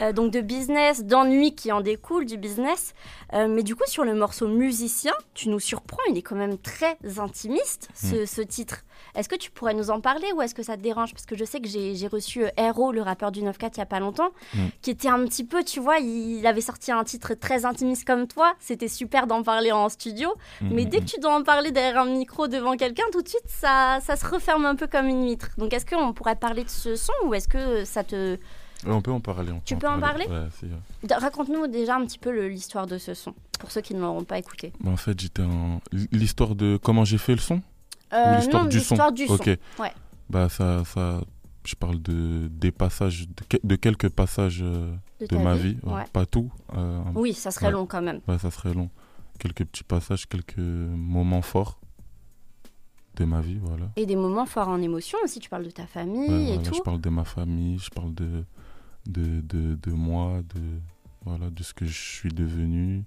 Euh, 0.00 0.12
donc 0.12 0.32
de 0.32 0.40
business, 0.40 1.04
d'ennui 1.04 1.54
qui 1.54 1.72
en 1.72 1.80
découle, 1.80 2.24
du 2.24 2.36
business. 2.36 2.94
Euh, 3.32 3.48
mais 3.48 3.62
du 3.62 3.74
coup, 3.74 3.84
sur 3.86 4.04
le 4.04 4.14
morceau 4.14 4.48
musicien, 4.48 5.12
tu 5.34 5.48
nous 5.48 5.60
surprends. 5.60 6.02
Il 6.10 6.18
est 6.18 6.22
quand 6.22 6.36
même 6.36 6.58
très 6.58 6.96
intimiste, 7.18 7.88
ce, 7.94 8.26
ce 8.26 8.42
titre. 8.42 8.84
Est-ce 9.14 9.28
que 9.28 9.36
tu 9.36 9.50
pourrais 9.50 9.74
nous 9.74 9.90
en 9.90 10.00
parler 10.00 10.26
ou 10.34 10.42
est-ce 10.42 10.54
que 10.54 10.62
ça 10.62 10.76
te 10.76 10.82
dérange? 10.82 11.12
Parce 11.12 11.26
que 11.26 11.36
je 11.36 11.44
sais 11.44 11.60
que 11.60 11.68
j'ai 11.68 12.06
reçu 12.08 12.44
euh, 12.44 12.50
Hero, 12.56 12.92
le 12.92 13.02
rappeur 13.02 13.32
du 13.32 13.40
9-4, 13.42 13.70
il 13.74 13.78
y 13.78 13.80
a 13.80 13.86
pas 13.86 14.00
longtemps, 14.00 14.30
Mm. 14.54 14.58
qui 14.82 14.90
était 14.90 15.08
un 15.08 15.24
petit 15.24 15.44
peu, 15.44 15.64
tu 15.64 15.80
vois, 15.80 15.98
il, 15.98 16.38
il 16.38 16.46
avait 16.46 16.60
sorti 16.60 16.92
un 16.92 17.02
titre 17.04 17.34
très 17.34 17.64
intimiste 17.64 18.04
comme 18.06 18.26
toi. 18.26 18.54
C'était 18.60 18.88
super 18.88 19.26
d'en 19.26 19.42
parler 19.42 19.72
en 19.72 19.88
studio. 19.88 20.30
Mm, 20.60 20.68
Mais 20.72 20.84
dès 20.84 21.00
que 21.00 21.04
tu 21.06 21.18
dois 21.20 21.34
en 21.36 21.42
parler 21.42 21.70
derrière 21.72 22.00
un 22.02 22.06
micro 22.06 22.48
devant 22.48 22.76
quelqu'un, 22.76 23.04
tout 23.12 23.22
de 23.22 23.28
suite, 23.28 23.42
ça, 23.48 23.98
ça 24.02 24.16
se 24.16 24.26
referme 24.26 24.66
un 24.66 24.74
peu 24.76 24.86
comme 24.86 25.06
une 25.06 25.24
vitre. 25.26 25.48
Donc, 25.58 25.72
est-ce 25.72 25.86
qu'on 25.86 26.12
pourrait 26.12 26.36
parler 26.36 26.64
de 26.64 26.68
ce 26.70 26.96
son 26.96 27.12
ou 27.24 27.34
est-ce 27.34 27.48
que 27.48 27.84
ça 27.84 28.04
te... 28.04 28.38
On 28.86 29.00
peut 29.00 29.10
en 29.10 29.20
parler. 29.20 29.52
Tu 29.64 29.74
peux 29.76 29.88
en 29.88 29.98
parler? 29.98 30.26
Ouais, 30.26 30.34
euh, 30.64 31.16
Raconte-nous 31.18 31.66
déjà 31.66 31.96
un 31.96 32.04
petit 32.04 32.18
peu 32.18 32.46
l'histoire 32.46 32.86
de 32.86 32.98
ce 32.98 33.14
son, 33.14 33.32
pour 33.58 33.70
ceux 33.70 33.80
qui 33.80 33.94
ne 33.94 34.00
l'auront 34.00 34.24
pas 34.24 34.38
écouté. 34.38 34.72
bah, 34.80 34.90
en 34.90 34.96
fait, 34.98 35.18
j'étais 35.18 35.42
en. 35.42 35.80
L'histoire 36.12 36.54
de 36.54 36.78
comment 36.82 37.04
j'ai 37.04 37.16
fait 37.18 37.32
le 37.32 37.38
son 37.40 37.54
Euh, 37.56 37.60
Ou 38.16 38.36
l'histoire 38.36 38.66
du 38.68 38.80
son 38.80 39.10
du 39.12 39.26
son. 39.26 39.38
Ouais. 39.78 39.92
Bah, 40.30 40.48
ça, 40.48 40.84
ça. 40.84 41.20
Je 41.64 41.74
parle 41.74 42.00
de, 42.00 42.46
des 42.48 42.70
passages, 42.70 43.26
de, 43.28 43.34
que- 43.48 43.66
de 43.66 43.74
quelques 43.76 44.08
passages 44.08 44.60
euh, 44.62 44.94
de, 45.28 45.36
ma 45.36 45.54
vie. 45.56 45.76
ouais. 45.82 45.92
Ouais. 45.94 46.04
Pas 46.12 46.24
tout. 46.24 46.50
euh, 46.76 47.02
Oui, 47.16 47.32
ça 47.34 47.50
serait 47.50 47.66
Ouais. 47.66 47.72
long 47.72 47.86
quand 47.86 48.02
même. 48.02 48.20
ouais, 48.28 48.38
ça 48.38 48.50
serait 48.52 48.72
long. 48.72 48.88
Quelques 49.40 49.64
petits 49.64 49.82
passages, 49.84 50.26
quelques 50.28 50.58
moments 50.58 51.42
forts 51.42 51.80
de 53.16 53.24
ma 53.24 53.40
vie, 53.40 53.58
voilà. 53.62 53.86
Et 53.96 54.06
des 54.06 54.14
moments 54.16 54.46
forts 54.46 54.68
en 54.68 54.80
émotion 54.80 55.18
aussi, 55.24 55.40
tu 55.40 55.48
parles 55.50 55.64
de 55.64 55.70
ta 55.70 55.86
famille 55.86 56.50
et 56.50 56.54
voilà, 56.54 56.62
tout. 56.70 56.74
Je 56.74 56.80
parle 56.82 57.00
de 57.00 57.08
ma 57.10 57.24
famille, 57.24 57.78
je 57.78 57.90
parle 57.90 58.14
de, 58.14 58.44
de, 59.06 59.40
de, 59.40 59.74
de 59.74 59.90
moi, 59.92 60.40
de, 60.54 60.60
voilà, 61.24 61.50
de 61.50 61.62
ce 61.62 61.72
que 61.74 61.84
je 61.86 61.98
suis 61.98 62.28
devenu. 62.32 63.04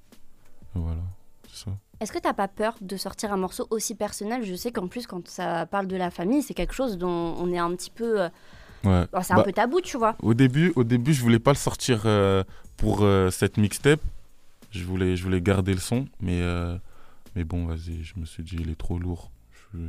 Voilà, 0.76 1.02
c'est 1.48 1.66
ça. 1.66 1.78
Est-ce 2.02 2.12
que 2.14 2.20
t'as 2.20 2.34
pas 2.34 2.48
peur 2.48 2.76
de 2.82 2.96
sortir 2.98 3.34
un 3.34 3.38
morceau 3.38 3.68
aussi 3.72 3.94
personnel? 3.96 4.44
Je 4.46 4.56
sais 4.56 4.72
qu'en 4.72 4.88
plus, 4.88 5.06
quand 5.06 5.28
ça 5.28 5.66
parle 5.66 5.88
de 5.88 5.98
la 5.98 6.10
famille, 6.12 6.42
c'est 6.42 6.54
quelque 6.54 6.74
chose 6.74 6.98
dont 6.98 7.36
on 7.38 7.52
est 7.52 7.58
un 7.60 7.72
petit 7.76 7.92
peu... 7.92 8.22
euh, 8.22 8.30
Ouais. 8.86 9.06
bon, 9.12 9.22
c'est 9.22 9.34
un 9.34 9.38
Bah, 9.38 9.44
peu 9.44 9.52
tabou, 9.52 9.82
tu 9.82 9.98
vois. 9.98 10.16
Au 10.22 10.34
début, 10.34 10.72
au 10.78 10.86
début, 10.86 11.14
je 11.14 11.22
voulais 11.22 11.40
pas 11.40 11.52
le 11.52 11.58
sortir 11.58 12.04
euh, 12.06 12.46
pour 12.78 13.00
euh, 13.02 13.30
cette 13.30 13.58
mixtape. 13.58 14.00
Je 14.72 14.86
voulais, 14.86 15.18
je 15.18 15.24
voulais 15.24 15.42
garder 15.42 15.74
le 15.74 15.80
son, 15.82 16.06
mais, 16.22 16.42
mais 17.36 17.44
bon, 17.44 17.66
vas-y, 17.66 18.04
je 18.04 18.14
me 18.18 18.26
suis 18.26 18.44
dit, 18.44 18.56
il 18.60 18.70
est 18.70 18.78
trop 18.78 18.98
lourd. 18.98 19.32
Je, 19.74 19.80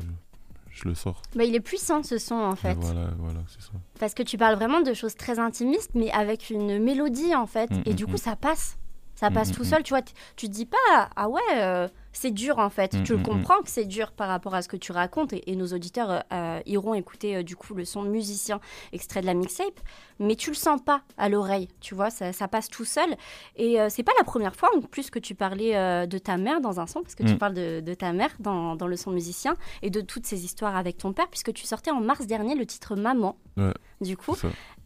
je 0.72 0.88
le 0.88 0.94
sors. 0.96 1.22
Bah, 1.36 1.44
il 1.44 1.54
est 1.54 1.60
puissant 1.60 2.02
ce 2.02 2.18
son 2.18 2.34
en 2.34 2.54
Et 2.54 2.56
fait. 2.56 2.74
voilà, 2.74 3.10
voilà, 3.18 3.40
c'est 3.46 3.60
ça. 3.62 3.72
Parce 4.00 4.14
que 4.14 4.22
tu 4.24 4.36
parles 4.38 4.56
vraiment 4.56 4.80
de 4.80 4.92
choses 4.94 5.14
très 5.14 5.38
intimistes, 5.38 5.90
mais 5.94 6.10
avec 6.10 6.50
une 6.50 6.78
mélodie 6.82 7.34
en 7.36 7.46
fait. 7.46 7.70
Mm, 7.70 7.82
et 7.86 7.92
mm, 7.92 7.94
du 7.94 8.06
coup, 8.06 8.14
mm. 8.14 8.18
ça 8.18 8.34
passe. 8.36 8.76
Ça 9.14 9.30
passe 9.30 9.52
tout 9.52 9.64
seul. 9.64 9.82
Tu 9.82 9.92
vois, 9.92 10.00
tu 10.34 10.48
te 10.48 10.52
dis 10.52 10.64
pas, 10.66 11.10
ah 11.14 11.28
ouais, 11.28 11.88
c'est 12.12 12.30
dur 12.30 12.58
en 12.58 12.70
fait. 12.70 12.94
Mm, 12.94 13.02
tu 13.04 13.12
le 13.12 13.18
mm, 13.18 13.20
mm. 13.22 13.24
comprends 13.24 13.62
que 13.62 13.70
c'est 13.70 13.84
dur 13.84 14.12
par 14.12 14.28
rapport 14.28 14.54
à 14.54 14.62
ce 14.62 14.68
que 14.68 14.76
tu 14.76 14.92
racontes. 14.92 15.32
Et, 15.32 15.50
et 15.50 15.56
nos 15.56 15.66
auditeurs 15.68 16.10
euh, 16.10 16.20
euh, 16.32 16.60
iront 16.66 16.94
écouter 16.94 17.36
euh, 17.36 17.42
du 17.42 17.56
coup 17.56 17.74
le 17.74 17.84
son 17.84 18.02
musicien 18.02 18.60
extrait 18.92 19.20
de 19.20 19.26
la 19.26 19.34
mixtape. 19.34 19.78
Mais 20.18 20.36
tu 20.36 20.50
le 20.50 20.56
sens 20.56 20.80
pas 20.82 21.02
à 21.16 21.28
l'oreille. 21.28 21.68
Tu 21.80 21.94
vois, 21.94 22.10
ça, 22.10 22.32
ça 22.32 22.46
passe 22.48 22.68
tout 22.68 22.84
seul. 22.84 23.08
Et 23.56 23.80
euh, 23.80 23.88
c'est 23.88 24.02
pas 24.02 24.12
la 24.18 24.24
première 24.24 24.54
fois 24.54 24.68
en 24.76 24.80
plus 24.80 25.10
que 25.10 25.18
tu 25.18 25.34
parlais 25.34 25.72
de 26.06 26.18
ta 26.18 26.36
mère 26.36 26.60
dans 26.60 26.78
un 26.80 26.86
son, 26.86 27.00
parce 27.02 27.14
que 27.14 27.22
tu 27.22 27.34
Mm. 27.34 27.38
parles 27.38 27.54
de, 27.54 27.80
de 27.80 27.94
ta 27.94 28.12
mère 28.12 28.30
dans, 28.38 28.76
dans 28.76 28.86
le 28.86 28.96
son 28.96 29.10
musicien 29.12 29.54
et 29.82 29.88
de 29.90 30.00
toutes 30.00 30.26
ces 30.26 30.44
histoires 30.44 30.76
avec 30.76 30.98
ton 30.98 31.12
père, 31.12 31.28
puisque 31.28 31.52
tu 31.52 31.64
sortais 31.66 31.90
en 31.90 32.00
mars 32.00 32.26
dernier 32.26 32.54
le 32.54 32.66
titre 32.66 32.96
Maman. 32.96 33.36
Ouais. 33.56 33.72
Du 34.00 34.16
coup, 34.16 34.36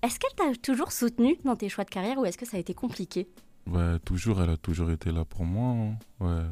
est-ce 0.02 0.18
qu'elle 0.20 0.34
t'a 0.36 0.54
toujours 0.60 0.92
soutenu 0.92 1.36
dans 1.44 1.56
tes 1.56 1.68
choix 1.68 1.84
de 1.84 1.90
carrière 1.90 2.18
ou 2.18 2.26
est-ce 2.26 2.38
que 2.38 2.46
ça 2.46 2.56
a 2.56 2.60
été 2.60 2.74
compliqué? 2.74 3.28
Ouais, 3.66 3.98
toujours, 4.04 4.40
elle 4.42 4.50
a 4.50 4.56
toujours 4.56 4.90
été 4.90 5.10
là 5.10 5.24
pour 5.24 5.44
moi. 5.44 5.72
hein. 5.72 5.96
Ouais. 6.20 6.42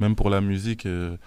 Même 0.00 0.14
pour 0.16 0.30
la 0.30 0.40
musique, 0.40 0.86
elle 0.86 1.18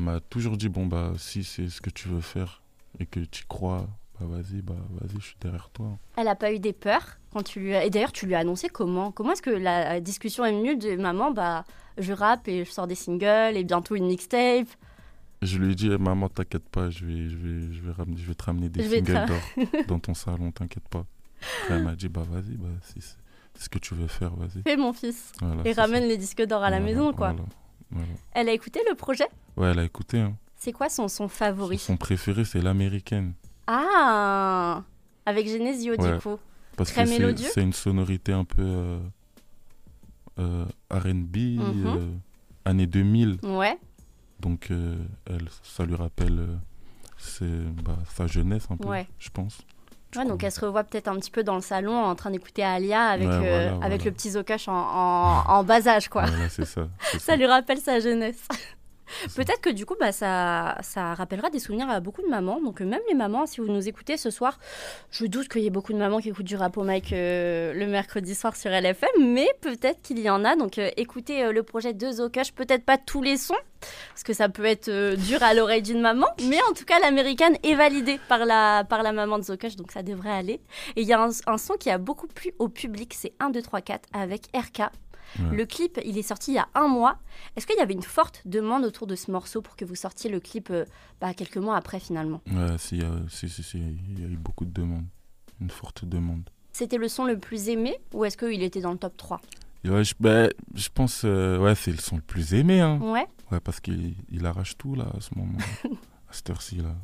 m'a 0.00 0.20
toujours 0.20 0.56
dit 0.56 0.68
bon 0.68 0.86
bah 0.86 1.12
si 1.18 1.44
c'est 1.44 1.68
ce 1.68 1.80
que 1.80 1.90
tu 1.90 2.08
veux 2.08 2.20
faire 2.20 2.62
et 3.00 3.06
que 3.06 3.20
tu 3.20 3.44
crois, 3.46 3.86
bah 4.20 4.26
vas-y, 4.28 4.60
bah 4.62 4.74
vas-y, 4.90 5.20
je 5.20 5.26
suis 5.26 5.36
derrière 5.40 5.70
toi. 5.70 5.98
Elle 6.16 6.28
a 6.28 6.34
pas 6.34 6.52
eu 6.52 6.58
des 6.58 6.72
peurs 6.72 7.18
quand 7.32 7.42
tu 7.42 7.60
lui 7.60 7.74
as... 7.74 7.84
Et 7.84 7.90
d'ailleurs, 7.90 8.12
tu 8.12 8.26
lui 8.26 8.34
as 8.34 8.40
annoncé 8.40 8.68
comment? 8.68 9.10
Comment 9.12 9.32
est-ce 9.32 9.42
que 9.42 9.50
la 9.50 10.00
discussion 10.00 10.44
est 10.44 10.52
venue 10.52 10.76
de 10.76 10.96
maman 10.96 11.30
Bah, 11.30 11.64
je 11.98 12.12
rappe 12.12 12.48
et 12.48 12.64
je 12.64 12.70
sors 12.70 12.86
des 12.86 12.94
singles 12.94 13.56
et 13.56 13.64
bientôt 13.64 13.94
une 13.96 14.06
mixtape? 14.06 14.68
Je 15.40 15.58
lui 15.58 15.72
ai 15.72 15.74
dit, 15.74 15.88
Eh, 15.90 15.96
maman, 15.98 16.28
t'inquiète 16.28 16.68
pas, 16.68 16.90
je 16.90 17.04
vais, 17.06 17.28
je, 17.30 17.36
vais, 17.36 17.72
je, 17.72 17.80
vais 17.82 17.92
ramener, 17.92 18.16
je 18.18 18.26
vais 18.26 18.34
te 18.34 18.44
ramener 18.44 18.68
des 18.68 18.82
Je 18.84 18.88
singles 18.96 19.26
d'or 19.26 19.84
dans 19.88 19.98
ton 19.98 20.14
salon, 20.14 20.52
t'inquiète 20.52 20.88
pas. 20.88 21.04
Après, 21.62 21.74
elle 21.76 21.82
m'a 21.84 21.96
dit, 21.96 22.08
bah 22.08 22.22
vas-y, 22.30 22.56
bah, 22.56 22.68
si 22.82 23.00
c'est 23.00 23.16
ce 23.58 23.68
que 23.68 23.78
tu 23.78 23.94
veux 23.94 24.06
faire, 24.06 24.34
vas-y. 24.36 24.62
Fais 24.62 24.76
mon 24.76 24.92
fils. 24.92 25.32
Voilà, 25.40 25.62
Et 25.64 25.72
ramène 25.72 26.02
ça. 26.02 26.08
les 26.08 26.16
disques 26.18 26.42
d'or 26.42 26.62
à 26.62 26.70
la 26.70 26.78
maison, 26.80 27.12
quoi. 27.12 27.32
voilà, 27.32 27.44
voilà. 27.92 28.08
Elle 28.32 28.48
a 28.48 28.52
écouté 28.52 28.80
le 28.88 28.94
projet? 28.94 29.26
Ouais, 29.56 29.70
elle 29.70 29.78
a 29.78 29.84
écouté. 29.84 30.18
Hein. 30.20 30.34
C'est 30.56 30.72
quoi 30.72 30.88
son 30.88 31.08
son 31.08 31.28
favori? 31.28 31.78
Son 31.78 31.96
préféré, 31.96 32.44
c'est 32.44 32.60
l'américaine. 32.60 33.34
Ah 33.66 34.82
Avec 35.26 35.46
Genesio, 35.48 35.94
Ouais. 35.96 36.12
du 36.14 36.18
coup. 36.20 36.38
Parce 36.76 36.92
Très 36.92 37.04
que 37.04 37.08
c'est- 37.10 37.18
mélodieux? 37.18 37.48
c'est 37.52 37.62
une 37.62 37.72
sonorité 37.72 38.32
un 38.32 38.44
peu 38.44 38.62
euh, 38.62 38.98
euh, 40.38 40.64
RB, 40.90 41.36
euh, 41.60 42.08
années 42.64 42.86
2000. 42.86 43.38
Ouais. 43.42 43.78
Donc, 44.40 44.70
euh, 44.70 44.96
elle, 45.26 45.48
ça 45.62 45.84
lui 45.84 45.94
rappelle 45.94 46.40
euh, 47.42 47.70
bah, 47.84 47.98
sa 48.14 48.26
jeunesse 48.26 48.66
un 48.70 48.76
peu, 48.76 48.88
Ouais. 48.88 49.06
je 49.18 49.28
pense. 49.30 49.58
Ouais, 50.16 50.24
donc 50.26 50.44
elle 50.44 50.52
se 50.52 50.60
revoit 50.60 50.84
peut-être 50.84 51.08
un 51.08 51.16
petit 51.16 51.30
peu 51.30 51.42
dans 51.42 51.54
le 51.54 51.60
salon 51.62 51.96
en 51.96 52.14
train 52.14 52.30
d'écouter 52.30 52.62
Alia 52.62 53.04
avec, 53.06 53.28
Ouais, 53.28 53.34
euh, 53.34 53.40
voilà, 53.40 53.86
avec 53.86 54.00
voilà. 54.00 54.04
le 54.04 54.10
petit 54.12 54.30
Zocash 54.32 54.68
en, 54.68 54.72
en, 54.74 55.44
en 55.48 55.64
bas 55.64 55.86
âge, 55.88 56.08
quoi. 56.08 56.26
Voilà, 56.26 56.48
Ça 57.18 57.36
lui 57.36 57.46
rappelle 57.46 57.78
sa 57.78 57.98
jeunesse. 58.00 58.46
Peut-être 59.34 59.60
que 59.60 59.70
du 59.70 59.86
coup, 59.86 59.94
bah, 59.98 60.12
ça, 60.12 60.76
ça 60.82 61.14
rappellera 61.14 61.50
des 61.50 61.58
souvenirs 61.58 61.88
à 61.90 62.00
beaucoup 62.00 62.22
de 62.22 62.28
mamans. 62.28 62.60
Donc 62.60 62.80
euh, 62.80 62.84
même 62.84 63.00
les 63.08 63.14
mamans, 63.14 63.46
si 63.46 63.60
vous 63.60 63.68
nous 63.68 63.88
écoutez 63.88 64.16
ce 64.16 64.30
soir, 64.30 64.58
je 65.10 65.26
doute 65.26 65.48
qu'il 65.48 65.62
y 65.62 65.66
ait 65.66 65.70
beaucoup 65.70 65.92
de 65.92 65.98
mamans 65.98 66.18
qui 66.20 66.30
écoutent 66.30 66.46
du 66.46 66.56
rap 66.56 66.76
au 66.76 66.84
mic 66.84 67.12
euh, 67.12 67.72
le 67.72 67.86
mercredi 67.86 68.34
soir 68.34 68.56
sur 68.56 68.70
LFM, 68.70 69.08
mais 69.20 69.48
peut-être 69.60 70.02
qu'il 70.02 70.18
y 70.20 70.30
en 70.30 70.44
a. 70.44 70.56
Donc 70.56 70.78
euh, 70.78 70.90
écoutez 70.96 71.52
le 71.52 71.62
projet 71.62 71.92
de 71.92 72.10
Zocash, 72.10 72.52
peut-être 72.52 72.84
pas 72.84 72.98
tous 72.98 73.22
les 73.22 73.36
sons, 73.36 73.54
parce 74.10 74.22
que 74.22 74.32
ça 74.32 74.48
peut 74.48 74.64
être 74.64 74.90
dur 75.16 75.42
à 75.42 75.54
l'oreille 75.54 75.82
d'une 75.82 76.00
maman, 76.00 76.26
mais 76.48 76.58
en 76.68 76.72
tout 76.72 76.84
cas 76.84 76.98
l'américaine 77.00 77.56
est 77.62 77.74
validée 77.74 78.18
par 78.28 78.44
la, 78.44 78.84
par 78.84 79.02
la 79.02 79.12
maman 79.12 79.38
de 79.38 79.44
Zocash, 79.44 79.76
donc 79.76 79.92
ça 79.92 80.02
devrait 80.02 80.32
aller. 80.32 80.60
Et 80.96 81.02
il 81.02 81.06
y 81.06 81.12
a 81.12 81.22
un, 81.22 81.30
un 81.46 81.58
son 81.58 81.74
qui 81.74 81.90
a 81.90 81.98
beaucoup 81.98 82.26
plu 82.26 82.52
au 82.58 82.68
public, 82.68 83.14
c'est 83.14 83.32
1, 83.40 83.50
2, 83.50 83.62
3, 83.62 83.80
4 83.80 84.08
avec 84.12 84.42
RK. 84.54 84.90
Ouais. 85.38 85.56
Le 85.56 85.66
clip, 85.66 85.98
il 86.04 86.18
est 86.18 86.22
sorti 86.22 86.52
il 86.52 86.54
y 86.54 86.58
a 86.58 86.68
un 86.74 86.88
mois. 86.88 87.18
Est-ce 87.56 87.66
qu'il 87.66 87.76
y 87.76 87.80
avait 87.80 87.94
une 87.94 88.02
forte 88.02 88.42
demande 88.44 88.84
autour 88.84 89.06
de 89.06 89.16
ce 89.16 89.30
morceau 89.30 89.62
pour 89.62 89.76
que 89.76 89.84
vous 89.84 89.94
sortiez 89.94 90.30
le 90.30 90.40
clip 90.40 90.70
euh, 90.70 90.84
bah, 91.20 91.34
quelques 91.34 91.56
mois 91.56 91.76
après 91.76 92.00
finalement? 92.00 92.40
Ouais, 92.50 92.76
si, 92.78 93.00
euh, 93.00 93.26
si, 93.28 93.48
si, 93.48 93.62
si, 93.62 93.78
il 93.78 94.20
y 94.20 94.24
a 94.24 94.28
eu 94.28 94.36
beaucoup 94.36 94.64
de 94.64 94.72
demandes. 94.72 95.06
Une 95.60 95.70
forte 95.70 96.04
demande. 96.04 96.48
C'était 96.72 96.96
le 96.96 97.08
son 97.08 97.24
le 97.24 97.38
plus 97.38 97.68
aimé 97.68 97.96
ou 98.12 98.24
est-ce 98.24 98.36
qu'il 98.36 98.62
était 98.62 98.80
dans 98.80 98.92
le 98.92 98.98
top 98.98 99.16
3 99.16 99.40
Et 99.84 99.90
ouais, 99.90 100.04
je, 100.04 100.14
bah, 100.18 100.48
je 100.74 100.88
pense, 100.92 101.22
euh, 101.24 101.58
ouais, 101.58 101.74
c'est 101.74 101.92
le 101.92 101.98
son 101.98 102.16
le 102.16 102.22
plus 102.22 102.54
aimé, 102.54 102.80
hein. 102.80 102.98
Ouais. 103.00 103.26
Ouais, 103.50 103.60
parce 103.60 103.80
qu'il 103.80 104.14
il 104.30 104.46
arrache 104.46 104.76
tout, 104.78 104.94
là, 104.94 105.06
à 105.16 105.20
ce 105.20 105.30
moment, 105.36 105.58
à 106.28 106.32
cette 106.32 106.50
heure-ci, 106.50 106.76
là. 106.76 106.94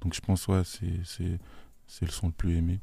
Donc 0.00 0.14
je 0.14 0.20
pense, 0.20 0.48
ouais, 0.48 0.62
c'est 0.64 2.02
le 2.02 2.10
son 2.10 2.28
le 2.28 2.32
plus 2.32 2.56
aimé. 2.56 2.80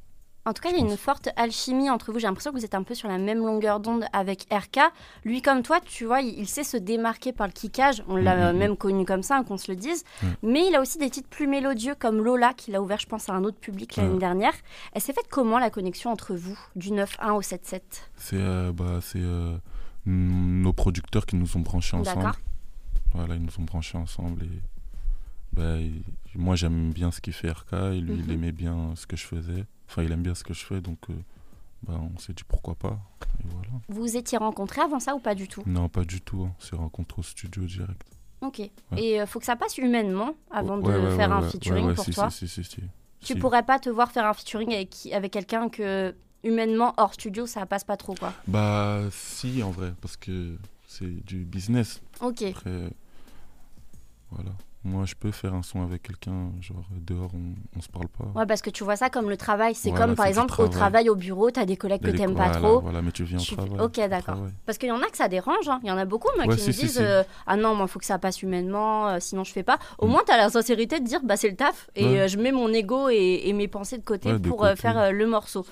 En 0.48 0.54
tout 0.54 0.62
cas, 0.62 0.70
il 0.70 0.78
y 0.78 0.80
a 0.82 0.86
une 0.90 0.96
forte 0.96 1.28
alchimie 1.36 1.90
entre 1.90 2.14
vous. 2.14 2.20
J'ai 2.20 2.28
l'impression 2.28 2.52
que 2.52 2.58
vous 2.58 2.64
êtes 2.64 2.74
un 2.74 2.84
peu 2.84 2.96
sur 2.96 3.10
la 3.10 3.18
même 3.18 3.40
longueur 3.40 3.82
d'onde 3.82 4.06
avec 4.14 4.46
RK. 4.50 4.80
Lui, 5.26 5.42
comme 5.42 5.62
toi, 5.62 5.80
tu 5.84 6.06
vois, 6.06 6.22
il, 6.22 6.40
il 6.40 6.48
sait 6.48 6.64
se 6.64 6.78
démarquer 6.78 7.34
par 7.34 7.48
le 7.48 7.52
kickage. 7.54 8.02
On 8.08 8.16
l'a 8.16 8.34
Mhm, 8.36 8.42
euh, 8.42 8.54
mhm. 8.54 8.60
même 8.60 8.78
connu 8.78 9.04
comme 9.06 9.24
ça, 9.24 9.36
hein, 9.36 9.44
qu'on 9.44 9.58
se 9.58 9.70
le 9.70 9.76
dise. 9.76 10.06
Mais 10.44 10.66
il 10.68 10.74
a 10.76 10.80
aussi 10.82 10.98
des 11.00 11.10
titres 11.10 11.28
plus 11.28 11.48
mélodieux 11.48 11.96
comme 12.00 12.24
Lola, 12.24 12.54
qu'il 12.54 12.76
a 12.76 12.82
ouvert, 12.82 12.98
je 13.00 13.08
pense, 13.08 13.28
à 13.28 13.34
un 13.34 13.44
autre 13.44 13.58
public 13.60 13.98
l'année 13.98 14.14
Ouais. 14.14 14.20
dernière. 14.20 14.54
Elle 14.94 15.02
s'est 15.02 15.12
faite 15.12 15.28
comment 15.30 15.60
la 15.60 15.70
connexion 15.70 16.12
entre 16.12 16.34
vous, 16.34 16.58
du 16.78 16.92
9-1 16.92 17.34
au 17.34 17.42
7-7 17.42 17.82
C'est, 18.16 18.38
euh, 18.38 18.72
bah, 18.72 19.00
euh, 19.18 19.58
mm, 20.06 20.62
nos 20.62 20.72
producteurs 20.72 21.26
qui 21.26 21.36
nous 21.36 21.58
ont 21.58 21.62
branchés 21.62 21.98
ensemble. 21.98 22.32
Voilà, 23.14 23.36
ils 23.36 23.42
nous 23.44 23.60
ont 23.60 23.64
branchés 23.64 23.98
ensemble 23.98 24.44
et 24.44 24.62
bah, 25.54 25.76
moi 26.36 26.56
j'aime 26.56 26.92
bien 26.94 27.12
ce 27.12 27.20
qu'il 27.20 27.34
fait 27.34 27.50
RK 27.52 27.74
et 27.74 28.00
lui 28.00 28.14
Mhm. 28.14 28.24
il 28.28 28.32
aimait 28.34 28.52
bien 28.54 28.94
ce 28.96 29.06
que 29.08 29.18
je 29.18 29.26
faisais. 29.26 29.66
Enfin, 29.90 30.04
il 30.04 30.12
aime 30.12 30.22
bien 30.24 30.36
ce 30.36 30.44
que 30.44 30.54
je 30.54 30.66
fais 30.66 30.82
donc 30.82 30.98
euh, 31.10 31.14
bah, 31.84 32.00
on 32.14 32.18
s'est 32.20 32.34
dit 32.34 32.44
pourquoi 32.48 32.76
pas. 32.76 33.00
Et 33.40 33.44
voilà. 33.50 33.68
Vous 33.90 34.02
vous 34.02 34.18
étiez 34.18 34.38
rencontrés 34.38 34.82
avant 34.82 35.00
ça 35.00 35.16
ou 35.16 35.20
pas 35.20 35.36
du 35.36 35.48
tout? 35.48 35.64
Non, 35.66 35.90
pas 35.90 36.04
du 36.04 36.22
tout. 36.22 36.44
hein. 36.44 36.54
On 36.60 36.64
s'est 36.64 36.76
rencontrés 36.76 37.20
au 37.20 37.24
studio 37.24 37.64
direct. 37.64 38.02
Ok. 38.42 38.60
Et 38.98 39.20
euh, 39.22 39.26
faut 39.26 39.40
que 39.40 39.46
ça 39.46 39.56
passe 39.56 39.78
humainement 39.78 40.36
avant 40.52 40.78
Ouais, 40.80 40.94
de 40.94 41.00
ouais, 41.08 41.16
faire 41.16 41.30
ouais, 41.30 41.36
un 41.38 41.42
ouais, 41.42 41.50
featuring 41.50 41.84
ouais, 41.84 41.90
ouais, 41.90 41.96
pour 41.96 42.06
si, 42.06 42.12
toi. 42.12 42.30
si, 42.30 42.48
si. 42.48 42.64
Tu 43.22 43.36
pourrais 43.36 43.64
pas 43.64 43.80
te 43.80 43.90
voir 43.90 44.12
faire 44.12 44.26
un 44.26 44.34
featuring 44.34 44.74
avec, 44.74 45.08
avec 45.12 45.32
quelqu'un 45.34 45.70
que 45.70 46.16
humainement 46.44 46.94
hors 46.98 47.14
studio 47.16 47.48
ça 47.48 47.66
passe 47.66 47.84
pas 47.84 47.98
trop 47.98 48.14
quoi? 48.14 48.32
Bah 48.48 49.02
si 49.12 49.64
en 49.64 49.72
vrai 49.72 49.94
parce 50.02 50.16
que 50.18 50.56
c'est 50.88 51.26
du 51.26 51.44
business. 51.46 52.00
Ok. 52.22 52.44
Après, 52.44 52.90
voilà. 54.30 54.52
Moi 54.88 55.04
je 55.06 55.16
peux 55.16 55.32
faire 55.32 55.54
un 55.54 55.64
son 55.64 55.84
avec 55.84 56.02
quelqu'un 56.04 56.50
genre 56.62 56.86
dehors 56.92 57.30
on, 57.34 57.56
on 57.78 57.82
se 57.82 57.90
parle 57.90 58.08
pas. 58.08 58.24
Ouais, 58.40 58.46
parce 58.46 58.62
que 58.62 58.70
tu 58.70 58.86
vois 58.86 58.96
ça 58.96 59.10
comme 59.10 59.30
le 59.30 59.36
travail. 59.36 59.76
C'est 59.76 59.90
Voilà, 59.90 60.06
comme 60.06 60.16
par 60.16 60.28
exemple 60.28 60.54
au 60.62 60.68
travail. 60.70 61.10
au 61.10 61.16
bureau, 61.16 61.52
t'as 61.52 61.66
des 61.66 61.76
collègues 61.76 62.02
que 62.02 62.12
t'aimes 62.12 62.36
pas 62.36 62.46
voilà, 62.46 62.60
trop. 62.60 62.80
Voilà, 62.82 63.02
mais 63.02 63.12
tu 63.12 63.26
viens 63.26 63.38
Tu- 63.38 63.54
au 63.54 63.58
travail. 63.58 63.80
Ok, 63.82 64.00
d'accord. 64.10 64.38
Parce 64.66 64.78
qu'il 64.78 64.88
y 64.88 64.92
en 64.94 65.02
a 65.02 65.08
que 65.10 65.18
ça 65.18 65.28
dérange. 65.28 65.68
hein. 65.68 65.82
Il 65.84 65.90
y 65.90 65.92
en 65.92 65.98
a 65.98 66.06
beaucoup, 66.06 66.30
moi, 66.38 66.46
Ouais, 66.48 66.56
qui 66.56 66.62
si, 66.62 66.68
me 66.70 66.74
si, 66.74 66.82
disent 66.86 66.94
si. 66.98 67.04
euh, 67.04 67.24
Ah 67.48 67.58
non, 67.58 67.76
moi, 67.76 67.88
faut 67.88 68.00
que 68.00 68.06
ça 68.06 68.18
passe 68.18 68.42
humainement, 68.44 69.10
euh, 69.10 69.18
sinon 69.20 69.44
je 69.44 69.52
fais 69.52 69.64
pas. 69.64 69.78
Au 69.98 70.08
Mm. 70.08 70.10
moins, 70.12 70.22
t'as 70.26 70.38
la 70.38 70.50
sincérité 70.50 71.00
de 71.02 71.06
dire 71.06 71.20
Bah, 71.24 71.36
c'est 71.36 71.50
le 71.50 71.56
taf. 71.58 71.90
Et 71.96 72.06
Ouais. 72.06 72.20
euh, 72.22 72.28
je 72.30 72.38
mets 72.38 72.54
mon 72.54 72.70
ego 72.72 73.10
et, 73.10 73.42
et 73.46 73.52
mes 73.54 73.68
pensées 73.68 73.98
de 73.98 74.04
côté 74.06 74.32
Ouais, 74.32 74.40
pour 74.40 74.60
côté. 74.60 74.78
faire 74.78 75.12
le 75.12 75.28
morceau. 75.28 75.66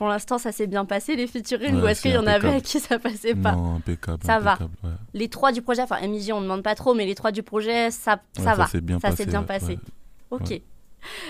Ça. 0.00 0.04
Pour 0.04 0.08
l'instant, 0.08 0.38
ça 0.38 0.50
s'est 0.50 0.66
bien 0.66 0.84
passé, 0.86 1.14
les 1.14 1.26
featuring, 1.26 1.76
Ouais, 1.76 1.82
ou 1.82 1.86
est-ce 1.86 2.00
qu'il 2.02 2.12
y 2.12 2.16
en 2.16 2.26
avait 2.26 2.48
avec 2.48 2.62
qui 2.64 2.80
ça 2.80 2.98
passait 2.98 3.34
pas? 3.34 3.52
Non, 3.52 3.76
impeccable. 3.76 4.24
Ça 4.24 4.38
va. 4.38 4.58
ouais. 4.82 4.90
Les 5.14 5.28
trois 5.28 5.52
du 5.52 5.60
projet, 5.62 5.82
enfin, 5.82 5.96
MJ, 6.06 6.32
on 6.32 6.40
demande 6.40 6.62
pas 6.62 6.74
trop, 6.74 6.94
mais 6.94 7.04
les 7.06 7.14
trois 7.14 7.32
du 7.32 7.42
projet, 7.42 7.90
ça, 7.90 8.20
Ouais, 8.38 8.44
ça 8.44 8.54
va. 8.54 8.66
s'est 8.66 8.80
bien 8.80 8.98
ça 8.98 9.14
s'est 9.14 9.26
bien 9.26 9.42
passé. 9.42 9.78
Ok. 10.30 10.60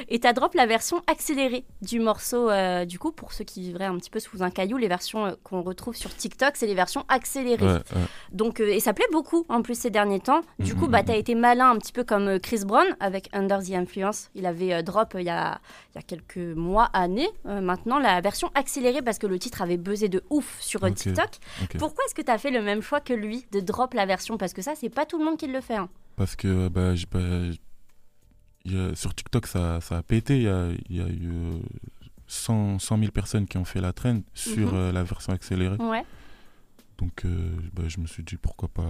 Et 0.09 0.21
t'as 0.21 0.33
drop 0.33 0.55
la 0.55 0.67
version 0.67 1.03
accélérée 1.07 1.65
du 1.83 2.01
morceau, 2.01 2.51
euh, 2.51 2.85
du 2.85 2.99
coup, 2.99 3.13
pour 3.13 3.33
ceux 3.33 3.45
qui 3.45 3.61
vivraient 3.63 3.85
un 3.87 3.97
petit 3.97 4.11
peu 4.11 4.21
sous 4.21 4.43
un 4.43 4.51
caillou, 4.51 4.77
les 4.77 4.89
versions 4.89 5.27
euh, 5.27 5.33
qu'on 5.45 5.63
retrouve 5.63 5.95
sur 5.97 6.15
TikTok, 6.15 6.53
c'est 6.57 6.67
les 6.67 6.75
versions 6.75 7.05
accélérées. 7.09 7.65
Ouais, 7.65 7.73
ouais. 7.75 8.03
Donc, 8.33 8.61
euh, 8.61 8.69
et 8.69 8.81
ça 8.81 8.93
plaît 8.93 9.07
beaucoup 9.13 9.45
en 9.49 9.63
plus 9.63 9.79
ces 9.79 9.91
derniers 9.91 10.21
temps. 10.21 10.43
Du 10.59 10.75
coup, 10.75 10.87
mm, 10.87 10.91
bah, 10.91 11.03
mm. 11.03 11.07
t'as 11.07 11.17
été 11.17 11.35
malin 11.35 11.71
un 11.71 11.77
petit 11.79 11.93
peu 11.93 12.05
comme 12.05 12.39
Chris 12.41 12.63
Brown 12.65 12.87
avec 13.01 13.29
Under 13.33 13.61
the 13.63 13.73
Influence. 13.73 14.31
Il 14.35 14.47
avait 14.47 14.83
drop 14.83 15.15
il 15.19 15.25
y, 15.25 15.31
a, 15.31 15.61
il 15.95 15.97
y 15.97 15.99
a 15.99 16.03
quelques 16.03 16.37
mois, 16.57 16.85
années 16.93 17.29
maintenant, 17.45 17.99
la 17.99 18.21
version 18.21 18.51
accélérée 18.55 19.03
parce 19.03 19.19
que 19.19 19.27
le 19.27 19.39
titre 19.39 19.63
avait 19.63 19.77
buzzé 19.77 20.09
de 20.09 20.23
ouf 20.31 20.59
sur 20.61 20.83
Ok. 20.83 20.95
TikTok. 20.95 21.31
Ok. 21.63 21.79
Pourquoi 21.79 22.05
est-ce 22.05 22.15
que 22.15 22.23
t'as 22.23 22.39
fait 22.39 22.51
le 22.51 22.63
même 22.63 22.83
choix 22.83 23.01
que 23.01 23.13
lui 23.13 23.47
de 23.53 23.61
drop 23.61 23.95
la 23.95 24.07
version? 24.07 24.37
Parce 24.39 24.53
que 24.53 24.63
ça, 24.63 24.73
c'est 24.75 24.89
pas 24.89 25.07
tout 25.07 25.19
le 25.19 25.25
monde 25.25 25.37
qui 25.37 25.47
le 25.47 25.61
fait. 25.61 25.75
hein. 25.77 25.89
Parce 26.17 26.37
que 26.37 26.69
bah, 26.69 26.95
j'ai 26.95 27.07
pas- 27.07 27.19
a- 28.69 28.95
sur 28.95 29.15
TikTok, 29.15 29.47
ça, 29.47 29.81
ça 29.81 29.99
a 29.99 30.03
pété. 30.03 30.37
Il 30.37 30.43
y 30.43 30.49
a, 30.49 30.69
il 30.89 30.97
y 30.97 31.01
a 31.01 31.07
eu 31.09 31.31
euh, 31.31 31.59
100, 32.27 32.79
100 32.79 32.99
000 32.99 33.11
personnes 33.13 33.47
qui 33.47 33.59
ont 33.59 33.65
fait 33.65 33.81
la 33.81 33.93
trend 33.93 34.21
sur 34.35 34.73
Mhm. 34.73 34.79
euh, 34.79 34.93
la 34.93 35.03
version 35.03 35.33
accélérée. 35.33 35.77
Ouais. 35.77 36.05
Donc, 36.99 37.25
euh, 37.25 37.29
bah, 37.75 37.85
je 37.89 37.99
me 37.99 38.07
suis 38.07 38.23
dit 38.23 38.37
pourquoi 38.37 38.69
pas, 38.69 38.83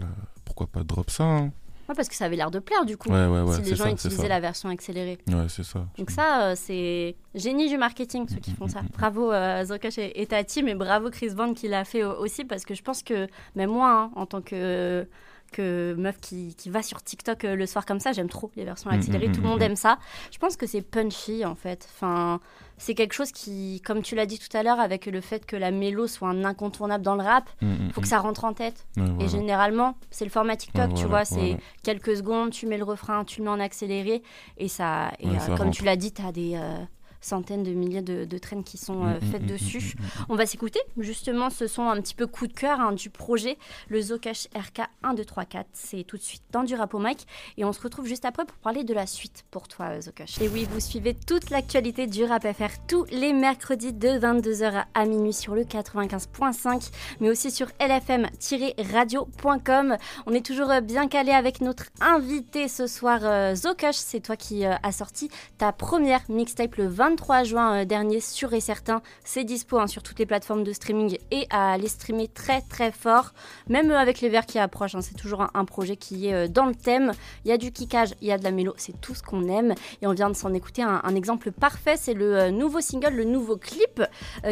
la- 0.00 0.04
la- 0.06 0.12
pourquoi 0.44 0.66
pas 0.66 0.82
drop 0.82 1.10
ça. 1.10 1.24
hein. 1.24 1.52
Ouais, 1.88 1.94
parce 1.94 2.08
que 2.10 2.14
ça 2.14 2.26
avait 2.26 2.36
l'air 2.36 2.50
de 2.50 2.58
plaire 2.58 2.84
du 2.84 2.98
coup. 2.98 3.08
Ouais, 3.10 3.26
ouais, 3.26 3.54
si 3.54 3.62
les 3.62 3.74
gens 3.76 3.84
ça, 3.84 3.90
utilisaient 3.90 4.28
la 4.28 4.40
version 4.40 4.68
accélérée. 4.68 5.16
Ouais, 5.26 5.46
c'est 5.48 5.62
ça. 5.62 5.86
Donc 5.96 6.10
ça, 6.10 6.42
euh, 6.48 6.54
c'est 6.54 7.16
génie 7.34 7.70
du 7.70 7.78
marketing, 7.78 8.28
ceux 8.28 8.40
qui 8.40 8.50
font 8.52 8.68
ça. 8.68 8.82
Bravo 8.92 9.32
euh, 9.32 9.64
Zokash 9.64 9.96
et, 9.96 10.20
et 10.20 10.26
ta 10.26 10.44
team, 10.44 10.68
et 10.68 10.74
bravo 10.74 11.08
Chris 11.10 11.30
Bond 11.30 11.54
qui 11.54 11.66
l'a 11.66 11.86
fait 11.86 12.04
aussi, 12.04 12.44
parce 12.44 12.66
que 12.66 12.74
je 12.74 12.82
pense 12.82 13.02
que 13.02 13.26
même 13.56 13.70
moi, 13.70 13.90
hein, 13.90 14.10
en 14.16 14.26
tant 14.26 14.42
que, 14.42 15.06
que 15.50 15.94
meuf 15.98 16.18
qui, 16.20 16.54
qui 16.54 16.70
va 16.70 16.82
sur 16.82 17.02
TikTok 17.02 17.44
euh, 17.44 17.54
le 17.56 17.66
soir 17.66 17.84
comme 17.86 18.00
ça, 18.00 18.12
j'aime 18.12 18.28
trop 18.28 18.50
les 18.56 18.64
versions 18.64 18.90
Mm, 18.90 18.94
accélérées, 18.94 19.28
mm, 19.28 19.32
tout 19.32 19.40
le 19.40 19.46
mm, 19.46 19.50
monde 19.50 19.62
aime 19.62 19.76
ça. 19.76 19.98
Je 20.30 20.38
pense 20.38 20.56
que 20.56 20.66
c'est 20.66 20.82
punchy 20.82 21.44
en 21.44 21.54
fait. 21.54 21.88
Enfin, 21.94 22.40
c'est 22.76 22.94
quelque 22.94 23.12
chose 23.12 23.32
qui, 23.32 23.80
comme 23.84 24.02
tu 24.02 24.14
l'as 24.14 24.26
dit 24.26 24.38
tout 24.38 24.54
à 24.56 24.62
l'heure, 24.62 24.78
avec 24.80 25.06
le 25.06 25.20
fait 25.20 25.44
que 25.46 25.56
la 25.56 25.70
mélo 25.70 26.06
soit 26.06 26.28
un 26.28 26.44
incontournable 26.44 27.02
dans 27.04 27.16
le 27.16 27.22
rap, 27.24 27.48
faut 27.92 28.00
que 28.00 28.06
ça 28.08 28.18
rentre 28.20 28.44
en 28.44 28.52
tête. 28.52 28.86
Ouais, 28.96 29.24
Et 29.24 29.28
généralement, 29.28 29.96
c'est 30.10 30.24
le 30.24 30.30
format 30.30 30.56
TikTok, 30.56 30.88
Ouais, 30.90 30.94
tu 30.94 31.06
vois, 31.06 31.24
c'est 31.24 31.34
voilà. 31.36 31.56
quelques 31.82 32.16
secondes, 32.16 32.50
tu 32.50 32.66
mets 32.66 32.78
le 32.78 32.84
refrain, 32.84 33.24
tu 33.24 33.40
le 33.40 33.44
mets 33.46 33.50
en 33.50 33.60
accéléré, 33.60 34.22
et 34.58 34.68
ça, 34.68 35.10
et 35.18 35.26
Ouais, 35.26 35.36
euh, 35.36 35.46
comme 35.56 35.66
rentre. 35.66 35.76
tu 35.76 35.84
l'as 35.84 35.96
dit, 35.96 36.12
tu 36.12 36.22
as 36.22 36.30
des 36.32 36.52
euh, 36.54 36.76
centaines 37.20 37.62
de 37.62 37.72
milliers 37.72 38.02
de, 38.02 38.24
de 38.24 38.38
traînes 38.38 38.64
qui 38.64 38.78
sont 38.78 39.04
euh, 39.04 39.18
Mm, 39.20 39.26
mm, 39.26 39.30
faites 39.30 39.42
mm, 39.42 39.46
dessus. 39.46 39.94
On 40.28 40.36
va 40.36 40.46
s'écouter 40.46 40.80
justement 40.96 41.50
ce 41.50 41.66
son 41.66 41.88
un 41.88 42.00
petit 42.00 42.14
peu 42.14 42.26
coup 42.26 42.46
de 42.46 42.52
cœur 42.52 42.80
hein, 42.80 42.92
du 42.92 43.10
projet, 43.10 43.58
le 43.88 44.00
Zocash 44.00 44.46
RK 44.54 44.88
1234. 45.02 45.66
C'est 45.72 46.04
tout 46.04 46.16
de 46.16 46.22
suite 46.22 46.42
dans 46.50 46.62
du 46.62 46.74
rap 46.74 46.94
au 46.94 46.98
mic 46.98 47.26
et 47.56 47.64
on 47.64 47.72
se 47.72 47.80
retrouve 47.80 48.06
juste 48.06 48.24
après 48.24 48.44
pour 48.44 48.56
parler 48.58 48.84
de 48.84 48.94
la 48.94 49.06
suite 49.06 49.44
pour 49.50 49.68
toi, 49.68 49.86
euh, 49.86 50.00
Zocash. 50.00 50.40
Et 50.40 50.48
oui, 50.48 50.66
vous 50.70 50.80
suivez 50.80 51.14
toute 51.14 51.50
l'actualité 51.50 52.06
du 52.06 52.24
rap 52.24 52.46
FR 52.46 52.78
tous 52.86 53.04
les 53.10 53.32
mercredis 53.32 53.92
de 53.92 54.08
22h 54.08 54.84
à 54.94 55.06
minuit 55.06 55.32
sur 55.32 55.54
le 55.54 55.62
95.5, 55.62 56.90
mais 57.20 57.30
aussi 57.30 57.50
sur 57.50 57.68
lfm-radio.com. 57.80 59.96
On 60.26 60.32
est 60.32 60.44
toujours 60.44 60.70
euh, 60.70 60.80
bien 60.80 61.08
calé 61.08 61.32
avec 61.32 61.60
notre 61.60 61.84
invité 62.00 62.68
ce 62.68 62.86
soir, 62.86 63.20
Zocash. 63.54 63.96
C'est 63.96 64.20
toi 64.20 64.36
qui 64.36 64.64
euh, 64.64 64.74
as 64.82 64.92
sorti 64.92 65.30
ta 65.58 65.72
première 65.72 66.22
mixtape 66.28 66.76
le 66.76 66.86
23 67.08 67.44
juin 67.44 67.74
euh, 67.74 67.84
dernier, 67.86 68.20
sûr 68.20 68.52
et 68.52 68.60
certain. 68.60 69.00
C'est 69.24 69.44
dispo 69.44 69.78
hein, 69.78 69.86
sur 69.86 70.02
toutes 70.02 70.18
les 70.18 70.26
plateformes 70.26 70.62
de 70.62 70.72
streaming 70.74 71.16
et 71.30 71.46
à 71.48 71.72
aller 71.72 71.88
streamer 71.88 72.28
très 72.28 72.60
très 72.60 72.92
fort. 72.92 73.32
Même 73.66 73.90
euh, 73.90 73.98
avec 73.98 74.20
les 74.20 74.28
verres 74.28 74.44
qui 74.44 74.58
approchent, 74.58 74.94
hein, 74.94 75.00
c'est 75.00 75.16
toujours 75.16 75.46
un, 75.54 75.64
projet 75.64 75.96
qui 75.96 76.28
est 76.28 76.34
euh, 76.34 76.48
dans 76.48 76.66
le 76.66 76.74
thème. 76.74 77.12
Il 77.46 77.48
y 77.48 77.52
a 77.52 77.56
du 77.56 77.72
kickage, 77.72 78.14
il 78.20 78.28
y 78.28 78.32
a 78.32 78.36
de 78.36 78.44
la 78.44 78.50
mélo, 78.50 78.74
c'est 78.76 79.00
tout 79.00 79.14
ce 79.14 79.22
qu'on 79.22 79.48
aime. 79.48 79.74
Et 80.02 80.06
on 80.06 80.12
vient 80.12 80.28
de 80.28 80.36
s'en 80.36 80.52
écouter 80.52 80.82
un, 80.82 81.14
exemple 81.14 81.50
parfait, 81.50 81.96
c'est 81.96 82.12
le 82.12 82.50
nouveau 82.50 82.80
single, 82.82 83.14
le 83.14 83.24
nouveau 83.24 83.56
clip 83.56 84.02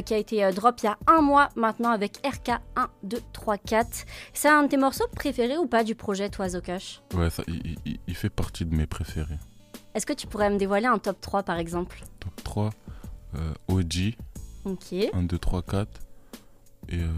qui 0.05 0.14
a 0.14 0.16
été 0.16 0.51
drop 0.53 0.77
il 0.83 0.87
y 0.87 0.88
a 0.88 0.99
un 1.07 1.21
mois 1.21 1.51
maintenant 1.57 1.90
avec 1.90 2.19
RK 2.27 2.59
1, 2.77 2.88
2, 3.03 3.19
3, 3.33 3.59
4. 3.59 3.88
C'est 4.33 4.49
un 4.49 4.62
de 4.64 4.69
tes 4.69 4.77
morceaux 4.77 5.07
préférés 5.14 5.59
ou 5.59 5.66
pas 5.66 5.85
du 5.85 5.95
projet, 5.95 6.29
toi, 6.31 6.49
Zokash 6.49 7.03
Ouais, 7.14 7.29
il 8.07 8.14
fait 8.14 8.31
partie 8.31 8.64
de 8.64 8.75
mes 8.75 8.87
préférés. 8.87 9.38
Est-ce 9.96 10.04
que 10.04 10.12
tu 10.12 10.26
pourrais 10.26 10.50
me 10.50 10.59
dévoiler 10.59 10.85
un 10.85 10.98
top 10.98 11.18
3 11.22 11.42
par 11.42 11.56
exemple? 11.59 12.02
Top 12.20 12.44
3, 12.44 12.70
euh, 13.35 13.54
OG, 13.68 14.14
Ok. 14.66 14.92
1, 15.11 15.22
2, 15.22 15.38
3, 15.38 15.62
4 15.62 15.88
et 16.90 16.98
euh, 16.98 17.09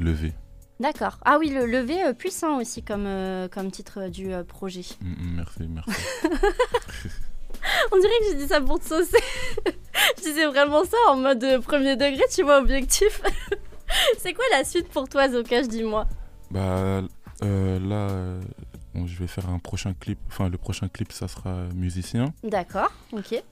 Levé. 0.00 0.32
D'accord. 0.80 1.18
Ah 1.24 1.36
oui, 1.38 1.50
le 1.50 1.66
lever 1.66 2.02
euh, 2.02 2.12
puissant 2.12 2.58
aussi 2.58 2.82
comme, 2.82 3.06
euh, 3.06 3.46
comme 3.46 3.70
titre 3.70 4.08
du 4.08 4.32
euh, 4.32 4.42
projet. 4.42 4.80
Mm, 5.00 5.06
mm, 5.08 5.36
merci, 5.36 5.68
merci. 5.68 5.90
On 7.92 7.98
dirait 8.00 8.18
que 8.18 8.24
j'ai 8.32 8.38
dit 8.38 8.48
ça 8.48 8.60
pour 8.60 8.80
te 8.80 8.86
saucer. 8.86 9.22
je 10.18 10.22
disais 10.24 10.46
vraiment 10.46 10.84
ça 10.84 10.96
en 11.10 11.16
mode 11.16 11.60
premier 11.62 11.94
degré, 11.94 12.24
tu 12.34 12.42
vois, 12.42 12.58
objectif. 12.58 13.22
C'est 14.18 14.32
quoi 14.32 14.44
la 14.50 14.64
suite 14.64 14.88
pour 14.88 15.08
toi, 15.08 15.28
Zokash, 15.28 15.68
dis-moi 15.68 16.06
bah 16.50 17.02
euh, 17.42 17.78
là, 17.78 18.40
je 19.06 19.18
vais 19.18 19.26
faire 19.26 19.48
un 19.48 19.58
prochain 19.58 19.94
clip. 19.94 20.18
Enfin, 20.28 20.48
le 20.48 20.58
prochain 20.58 20.88
clip, 20.88 21.12
ça 21.12 21.28
sera 21.28 21.64
musicien. 21.74 22.32
D'accord, 22.42 22.92
ok. 23.12 23.42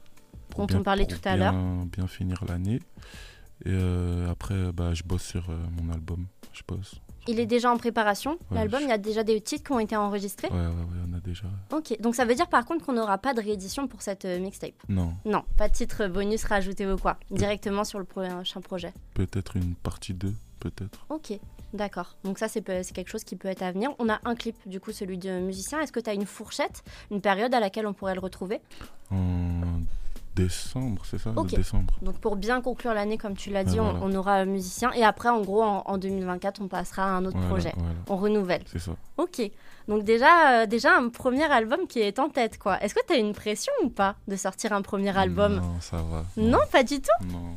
Dont 0.56 0.66
on 0.74 0.82
parlait 0.82 1.06
tout 1.06 1.16
à 1.24 1.36
l'heure. 1.36 1.52
bien- 1.52 1.86
Bien 1.96 2.06
finir 2.06 2.44
l'année. 2.46 2.80
Et 3.64 3.68
euh, 3.70 4.30
après, 4.30 4.72
bah, 4.72 4.92
je 4.94 5.02
bosse 5.04 5.22
sur 5.24 5.48
euh, 5.50 5.56
mon 5.80 5.92
album. 5.92 6.26
Je 6.52 6.62
bosse. 6.66 6.96
Il 7.28 7.38
est 7.38 7.46
déjà 7.46 7.70
en 7.72 7.76
préparation, 7.76 8.32
Ouais, 8.50 8.56
l'album, 8.56 8.80
je- 8.80 8.86
il 8.86 8.88
y 8.88 8.92
a 8.92 8.98
déjà 8.98 9.22
des 9.22 9.40
titres 9.40 9.62
qui 9.64 9.72
ont 9.72 9.78
été 9.78 9.94
enregistrés. 9.94 10.48
Ouais, 10.48 10.56
ouais, 10.58 10.66
ouais, 10.66 11.00
on 11.08 11.16
a 11.16 11.20
déjà. 11.20 11.44
Ok, 11.72 11.96
donc 12.00 12.16
ça 12.16 12.24
veut 12.24 12.34
dire 12.34 12.48
par 12.48 12.64
contre 12.64 12.84
qu'on 12.84 12.94
n'aura 12.94 13.16
pas 13.18 13.32
de 13.32 13.40
réédition 13.40 13.86
pour 13.86 14.02
cette 14.02 14.24
euh, 14.24 14.40
mixtape. 14.40 14.74
Non, 14.88 15.14
Non, 15.24 15.44
pas 15.56 15.68
de 15.68 15.72
titre 15.72 16.08
bonus 16.08 16.44
rajouté 16.44 16.90
ou 16.90 16.96
quoi. 16.96 17.16
Directement 17.30 17.84
sur 17.84 18.00
le 18.00 18.04
prochain 18.04 18.60
projet. 18.60 18.92
peut-être 19.14 19.56
une 19.56 19.74
partie 19.76 20.14
2. 20.14 20.34
peut-être. 20.58 21.06
Ok, 21.08 21.32
d'accord. 21.72 22.16
Donc 22.24 22.38
ça, 22.38 22.48
c'est 22.48 22.62
quelque 22.62 23.08
chose 23.10 23.24
qui 23.24 23.36
peut 23.36 23.48
être 23.48 23.62
à 23.62 23.72
venir. 23.72 23.90
On 23.98 24.08
a 24.08 24.20
un 24.24 24.34
clip, 24.34 24.56
du 24.66 24.80
coup, 24.80 24.92
celui 24.92 25.18
de 25.18 25.38
musicien. 25.40 25.80
Est-ce 25.80 25.92
que 25.92 26.00
tu 26.00 26.10
as 26.10 26.14
une 26.14 26.26
fourchette, 26.26 26.82
une 27.10 27.20
période 27.20 27.52
à 27.54 27.60
laquelle 27.60 27.86
on 27.86 27.92
pourrait 27.92 28.14
le 28.14 28.20
retrouver? 28.20 28.60
En 29.10 29.80
décembre, 30.34 31.02
c'est 31.04 31.18
ça? 31.18 31.34
Décembre. 31.46 31.92
Donc 32.00 32.16
pour 32.18 32.36
bien 32.36 32.62
conclure 32.62 32.94
l'année, 32.94 33.18
comme 33.18 33.36
tu 33.36 33.50
l'as 33.50 33.64
dit, 33.64 33.78
Ah, 33.78 33.82
on- 33.82 33.90
voilà. 33.92 34.06
on, 34.06 34.14
aura 34.14 34.34
un 34.36 34.44
musicien. 34.46 34.90
Et 34.92 35.04
après, 35.04 35.28
en 35.28 35.42
gros, 35.42 35.62
en, 35.62 35.82
en 35.84 35.98
2024, 35.98 36.62
on 36.62 36.68
passera 36.68 37.02
à 37.04 37.08
un 37.08 37.24
autre 37.26 37.36
Voilà, 37.36 37.48
projet. 37.50 37.72
voilà, 37.76 37.94
On 38.08 38.16
renouvelle. 38.16 38.62
c'est 38.66 38.78
ça. 38.78 38.92
Ok. 39.18 39.42
Donc 39.88 40.04
déjà, 40.04 40.62
euh, 40.62 40.66
déjà 40.66 40.96
un 40.96 41.08
premier 41.10 41.44
album 41.44 41.86
qui 41.86 41.98
est 42.00 42.18
en 42.18 42.28
tête, 42.30 42.56
quoi. 42.58 42.80
Est-ce 42.82 42.94
que 42.94 43.00
tu 43.06 43.12
as 43.12 43.16
une 43.16 43.34
pression 43.34 43.72
ou 43.82 43.88
pas 43.90 44.14
de 44.28 44.36
sortir 44.36 44.72
un 44.72 44.80
premier 44.80 45.14
album? 45.16 45.56
Non, 45.56 45.80
ça 45.80 45.98
va. 45.98 46.24
Non, 46.36 46.60
pas 46.70 46.82
du 46.84 47.00
tout? 47.02 47.26
Non, 47.26 47.54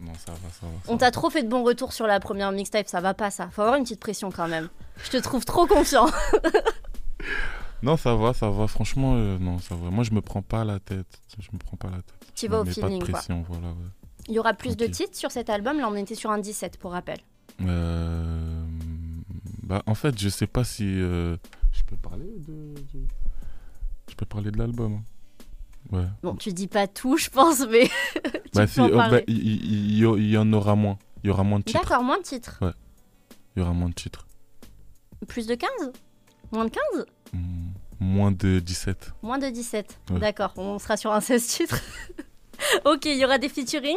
non, 0.00 0.12
ça 0.14 0.32
va, 0.32 0.38
ça 0.60 0.66
va. 0.66 0.72
ça 0.84 0.92
On 0.92 0.96
t'a 0.96 1.10
trop 1.10 1.30
fait 1.30 1.42
de 1.42 1.48
bons 1.48 1.62
retours 1.64 1.92
sur 1.92 2.06
la 2.06 2.20
première 2.20 2.52
mixtape, 2.52 2.88
ça 2.88 3.00
va 3.00 3.14
pas 3.14 3.30
ça. 3.30 3.48
Faut 3.50 3.62
avoir 3.62 3.76
une 3.76 3.84
petite 3.84 4.00
pression 4.00 4.30
quand 4.30 4.48
même. 4.48 4.68
Je 5.04 5.10
te 5.10 5.16
trouve 5.18 5.44
trop 5.44 5.66
confiant. 5.66 6.06
Non, 7.82 7.96
ça 7.98 8.14
va, 8.14 8.32
ça 8.32 8.48
va. 8.50 8.66
Franchement, 8.66 9.14
euh, 9.16 9.38
non, 9.38 9.58
ça 9.58 9.74
va. 9.74 9.90
Moi, 9.90 10.02
je 10.02 10.10
me 10.12 10.22
prends 10.22 10.40
pas 10.42 10.64
la 10.64 10.80
tête. 10.80 11.20
Je 11.38 11.46
me 11.52 11.58
prends 11.58 11.76
pas 11.76 11.88
la 11.90 11.98
tête. 11.98 12.14
Tu 12.34 12.48
vas 12.48 12.60
au 12.62 12.64
feeling, 12.64 12.82
pas 12.82 12.88
de 13.06 13.10
quoi. 13.10 13.12
pression, 13.18 13.44
voilà. 13.48 13.68
ouais. 13.68 13.74
Il 14.28 14.34
y 14.34 14.38
aura 14.38 14.54
plus 14.54 14.76
de 14.76 14.86
titres 14.86 15.14
sur 15.16 15.30
cet 15.30 15.50
album? 15.50 15.78
Là, 15.78 15.86
on 15.88 15.94
était 15.94 16.14
sur 16.14 16.30
un 16.30 16.38
17 16.38 16.78
pour 16.78 16.92
rappel. 16.92 17.18
Euh, 17.60 18.64
bah, 19.62 19.82
en 19.86 19.94
fait, 19.94 20.18
je 20.18 20.28
sais 20.30 20.46
pas 20.46 20.64
si 20.64 20.84
euh, 20.86 21.36
je 21.72 21.82
peux 21.84 21.96
parler 21.96 22.24
de. 22.48 22.74
de- 22.94 23.06
Je 24.08 24.14
peux 24.14 24.26
parler 24.26 24.50
de 24.50 24.58
l'album. 24.58 25.02
Ouais. 25.92 26.04
Bon, 26.22 26.34
tu 26.36 26.52
dis 26.52 26.66
pas 26.66 26.86
tout, 26.88 27.16
je 27.16 27.30
pense, 27.30 27.60
mais 27.68 27.88
tu 28.14 28.30
bah, 28.54 28.66
si, 28.66 28.80
en 28.80 28.86
oh, 28.88 28.96
bah, 28.96 29.20
il 29.28 29.36
il- 29.38 29.64
il 29.64 29.92
y, 29.98 30.00
il 30.00 30.30
y 30.30 30.36
en 30.38 30.52
aura 30.52 30.74
moins. 30.74 30.98
Il 31.22 31.28
y 31.28 31.30
aura 31.30 31.44
moins 31.44 31.58
de 31.60 31.64
titres. 31.64 31.80
D'accord, 31.80 32.02
moins 32.02 32.18
de 32.18 32.22
titres. 32.22 32.58
Il 33.54 33.60
y 33.60 33.62
aura 33.62 33.72
moins 33.72 33.88
de 33.88 33.94
titres. 33.94 34.26
Plus 35.28 35.46
de 35.46 35.54
15 35.54 35.70
Moins 36.52 36.64
de 36.66 36.70
15 36.70 37.06
Hmm, 37.32 37.70
moins 37.98 38.30
de 38.30 38.60
17. 38.60 39.12
Moins 39.22 39.38
de 39.38 39.48
17. 39.48 39.98
Ouais. 40.10 40.18
D'accord, 40.20 40.52
on 40.56 40.78
sera 40.78 40.96
sur 40.96 41.12
un 41.12 41.20
16 41.20 41.46
titres. 41.46 41.80
ok, 42.84 43.04
il 43.06 43.16
y 43.18 43.24
aura 43.24 43.38
des 43.38 43.48
featuring? 43.48 43.96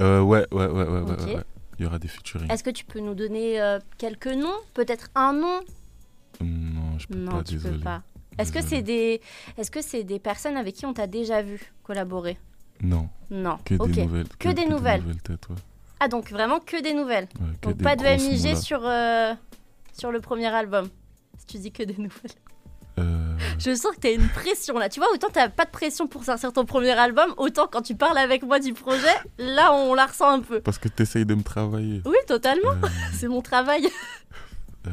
Euh, 0.00 0.20
ouais, 0.22 0.46
ouais, 0.52 0.66
ouais, 0.66 0.84
ouais, 0.84 0.84
ouais, 0.84 1.00
ouais, 1.00 1.34
ouais. 1.36 1.44
Il 1.78 1.82
y 1.84 1.86
aura 1.86 1.98
des 1.98 2.08
featuring. 2.08 2.50
Est-ce 2.50 2.62
que 2.64 2.70
tu 2.70 2.84
peux 2.84 3.00
nous 3.00 3.14
donner 3.14 3.60
euh, 3.60 3.78
quelques 3.98 4.28
noms? 4.28 4.54
Peut-être 4.74 5.08
un 5.14 5.32
nom? 5.32 5.60
Non, 6.40 6.98
je 6.98 7.06
peux 7.08 7.18
Non, 7.18 7.32
pas, 7.38 7.42
tu 7.44 7.54
désolé. 7.54 7.76
peux 7.78 7.84
pas. 7.84 8.02
Est-ce 8.38 8.52
que 8.52 8.58
Désolé. 8.58 8.76
c'est 8.76 8.82
des, 8.82 9.20
est-ce 9.58 9.70
que 9.70 9.82
c'est 9.82 10.04
des 10.04 10.18
personnes 10.18 10.56
avec 10.56 10.74
qui 10.74 10.86
on 10.86 10.92
t'a 10.94 11.06
déjà 11.06 11.42
vu 11.42 11.72
collaborer? 11.82 12.38
Non, 12.82 13.08
Non. 13.30 13.58
que 13.64 13.74
des 13.86 14.02
nouvelles. 14.04 14.28
Que 14.38 14.48
des 14.50 14.66
nouvelles. 14.66 15.02
têtes, 15.22 15.48
ouais. 15.48 15.56
Ah 16.00 16.08
donc 16.08 16.30
vraiment 16.30 16.58
que 16.60 16.82
des 16.82 16.92
nouvelles. 16.92 17.28
Ouais, 17.40 17.46
que 17.60 17.68
Donc 17.68 17.76
des 17.78 17.84
pas 17.84 17.96
de 17.96 18.02
MIG 18.02 18.56
sur 18.56 18.80
euh, 18.84 19.32
sur 19.92 20.10
le 20.12 20.20
premier 20.20 20.46
album. 20.48 20.88
Si 21.38 21.46
tu 21.46 21.58
dis 21.58 21.72
que 21.72 21.82
des 21.84 21.94
nouvelles. 21.96 22.32
Euh, 22.98 23.36
Je 23.58 23.74
sens 23.74 23.92
que 23.94 24.00
t'as 24.00 24.12
une 24.12 24.28
pression 24.28 24.76
là. 24.78 24.88
Tu 24.88 25.00
vois, 25.00 25.08
autant 25.12 25.28
t'as 25.32 25.48
pas 25.48 25.64
de 25.64 25.70
pression 25.70 26.06
pour 26.06 26.24
sortir 26.24 26.52
ton 26.52 26.64
premier 26.64 26.90
album, 26.92 27.32
autant 27.38 27.66
quand 27.70 27.82
tu 27.82 27.94
parles 27.96 28.18
avec 28.18 28.42
moi 28.42 28.58
du 28.60 28.72
projet, 28.72 29.14
là 29.38 29.72
on 29.72 29.94
la 29.94 30.06
ressent 30.06 30.28
un 30.30 30.40
peu. 30.40 30.60
parce 30.60 30.78
que 30.78 30.88
tu 30.88 31.02
essayes 31.02 31.24
de 31.26 31.34
me 31.34 31.42
travailler. 31.42 32.02
Oui, 32.04 32.16
totalement. 32.26 32.70
Euh, 32.82 32.88
C'est 33.14 33.28
mon 33.28 33.40
travail. 33.42 33.88
euh, 34.86 34.90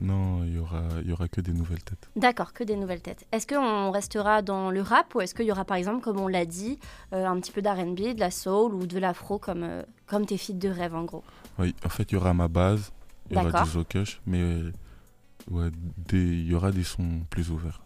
non, 0.00 0.27
y 0.58 0.60
aura, 0.60 0.82
il 1.02 1.08
y 1.08 1.12
aura 1.12 1.28
que 1.28 1.40
des 1.40 1.52
nouvelles 1.52 1.82
têtes. 1.82 2.08
D'accord, 2.16 2.52
que 2.52 2.64
des 2.64 2.76
nouvelles 2.76 3.00
têtes. 3.00 3.26
Est-ce 3.32 3.46
qu'on 3.46 3.90
restera 3.90 4.42
dans 4.42 4.70
le 4.70 4.80
rap 4.82 5.14
ou 5.14 5.20
est-ce 5.20 5.34
qu'il 5.34 5.46
y 5.46 5.52
aura 5.52 5.64
par 5.64 5.76
exemple, 5.76 6.02
comme 6.02 6.18
on 6.20 6.28
l'a 6.28 6.44
dit, 6.46 6.78
euh, 7.12 7.26
un 7.26 7.38
petit 7.40 7.52
peu 7.52 7.62
d'R&B, 7.62 8.14
de 8.14 8.20
la 8.20 8.30
soul 8.30 8.74
ou 8.74 8.86
de 8.86 8.98
l'afro 8.98 9.38
comme, 9.38 9.62
euh, 9.62 9.82
comme 10.06 10.26
tes 10.26 10.38
feats 10.38 10.52
de 10.54 10.68
rêve 10.68 10.94
en 10.94 11.04
gros? 11.04 11.24
Oui, 11.58 11.74
en 11.84 11.88
fait, 11.88 12.04
il 12.10 12.14
y 12.14 12.16
aura 12.16 12.34
ma 12.34 12.48
base, 12.48 12.90
il 13.30 13.36
y 13.36 13.40
aura 13.40 13.62
du 13.64 13.70
Zokush, 13.70 14.20
mais 14.26 14.40
euh, 14.40 14.72
ouais, 15.50 15.70
il 16.12 16.48
y 16.48 16.54
aura 16.54 16.70
des 16.70 16.84
sons 16.84 17.20
plus 17.30 17.50
ouverts. 17.50 17.80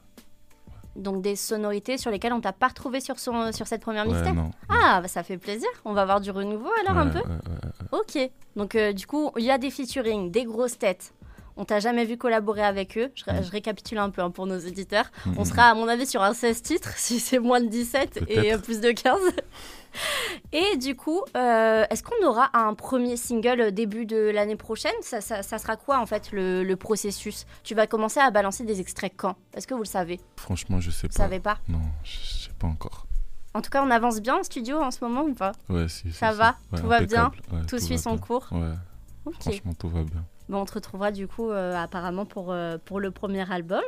Donc 0.95 1.23
des 1.23 1.37
sonorités 1.37 1.97
sur 1.97 2.11
lesquelles 2.11 2.35
on 2.35 2.43
t'a 2.43 2.53
pas 2.53 2.69
retrouvé 2.69 3.01
sur, 3.01 3.19
son, 3.19 3.51
sur 3.53 3.67
cette 3.67 3.81
première 3.81 4.05
Ouais, 4.07 4.13
mixtape? 4.13 4.35
non. 4.35 4.51
Ah, 4.69 5.01
bah, 5.01 5.09
ça 5.09 5.23
fait 5.23 5.39
plaisir. 5.39 5.69
On 5.87 5.95
va 5.95 6.03
avoir 6.03 6.21
du 6.21 6.31
renouveau 6.31 6.69
alors 6.85 6.99
un 7.01 7.07
Ouais, 7.07 7.13
peu? 7.13 7.19
ouais, 7.31 7.35
ouais, 7.35 7.89
ouais. 7.93 7.99
Ok. 8.27 8.31
Donc 8.57 8.75
euh, 8.75 8.93
du 8.93 9.07
coup, 9.07 9.31
il 9.39 9.45
y 9.45 9.51
a 9.51 9.57
des 9.57 9.71
featuring, 9.71 10.31
des 10.31 10.45
grosses 10.45 10.79
têtes. 10.79 11.15
On 11.57 11.65
t'a 11.65 11.81
jamais 11.81 12.05
vu 12.05 12.17
collaborer 12.17 12.63
avec 12.65 12.97
eux. 12.99 13.11
Je, 13.15 13.25
Mm. 13.31 13.43
je 13.45 13.51
récapitule 13.51 13.99
un 13.99 14.11
peu 14.11 14.23
hein, 14.23 14.31
pour 14.31 14.47
nos 14.47 14.59
éditeurs. 14.59 15.11
Mm, 15.27 15.35
On 15.39 15.45
sera 15.45 15.65
à 15.71 15.75
mon 15.75 15.87
avis 15.89 16.07
sur 16.07 16.23
un 16.23 16.33
16 16.35 16.63
titres 16.63 16.93
si 16.97 17.21
c'est 17.21 17.39
moins 17.39 17.61
de 17.61 17.67
17 17.69 18.25
et 18.29 18.55
euh, 18.55 18.59
plus 18.59 18.81
de 18.81 18.91
15. 18.93 19.19
Et 20.53 20.77
du 20.79 20.97
coup, 20.97 21.21
euh, 21.37 21.85
est-ce 21.91 22.03
qu'on 22.03 22.27
aura 22.27 22.51
un 22.55 22.73
premier 22.75 23.17
single 23.19 23.73
début 23.73 24.07
de 24.07 24.17
l'année 24.31 24.57
prochaine? 24.57 24.93
Ça, 25.03 25.21
ça- 25.21 25.43
ça 25.43 25.59
sera 25.59 25.77
quoi 25.77 25.99
en 26.01 26.07
fait 26.07 26.33
le, 26.33 26.65
le 26.65 26.77
processus? 26.77 27.45
Tu 27.63 27.75
vas 27.75 27.87
commencer 27.87 28.19
à 28.21 28.31
balancer 28.31 28.65
des 28.65 28.81
extraits 28.81 29.13
quand? 29.17 29.37
Est-ce 29.55 29.67
que 29.67 29.75
vous 29.75 29.83
le 29.83 29.87
savez? 29.87 30.19
Franchement, 30.37 30.81
je 30.81 30.91
sais 30.91 31.09
Vous 31.09 31.13
pas. 31.13 31.25
savez 31.25 31.41
pas? 31.41 31.59
Non, 31.69 31.81
je 32.05 32.17
sais 32.19 32.51
pas 32.59 32.67
encore. 32.69 33.07
En 33.55 33.61
tout 33.61 33.69
cas, 33.69 33.85
on 33.85 33.91
avance 33.91 34.21
bien 34.23 34.37
en 34.37 34.43
studio 34.43 34.81
en 34.81 34.91
ce 34.91 35.05
moment 35.05 35.25
ou 35.25 35.35
pas? 35.35 35.53
Ouais, 35.69 35.87
si, 35.89 36.11
Ça 36.13 36.33
si. 36.33 36.39
va? 36.39 36.57
Ouais, 36.73 36.81
Tout 36.81 36.87
va 36.87 37.01
bien? 37.03 37.31
Ouais, 37.53 37.61
Tout 37.69 37.79
suit 37.79 37.99
son 37.99 38.13
bien. 38.15 38.19
cours? 38.21 38.47
Ouais, 38.51 39.33
franchement, 39.41 39.75
tout 39.75 39.91
va 39.91 40.03
bien. 40.05 40.25
On 40.55 40.65
te 40.65 40.75
retrouvera 40.75 41.11
du 41.13 41.27
coup 41.27 41.51
euh, 41.51 41.75
apparemment 41.75 42.27
euh, 42.49 42.79
pour 42.85 43.01
le 43.01 43.11
premier 43.11 43.51
album, 43.51 43.83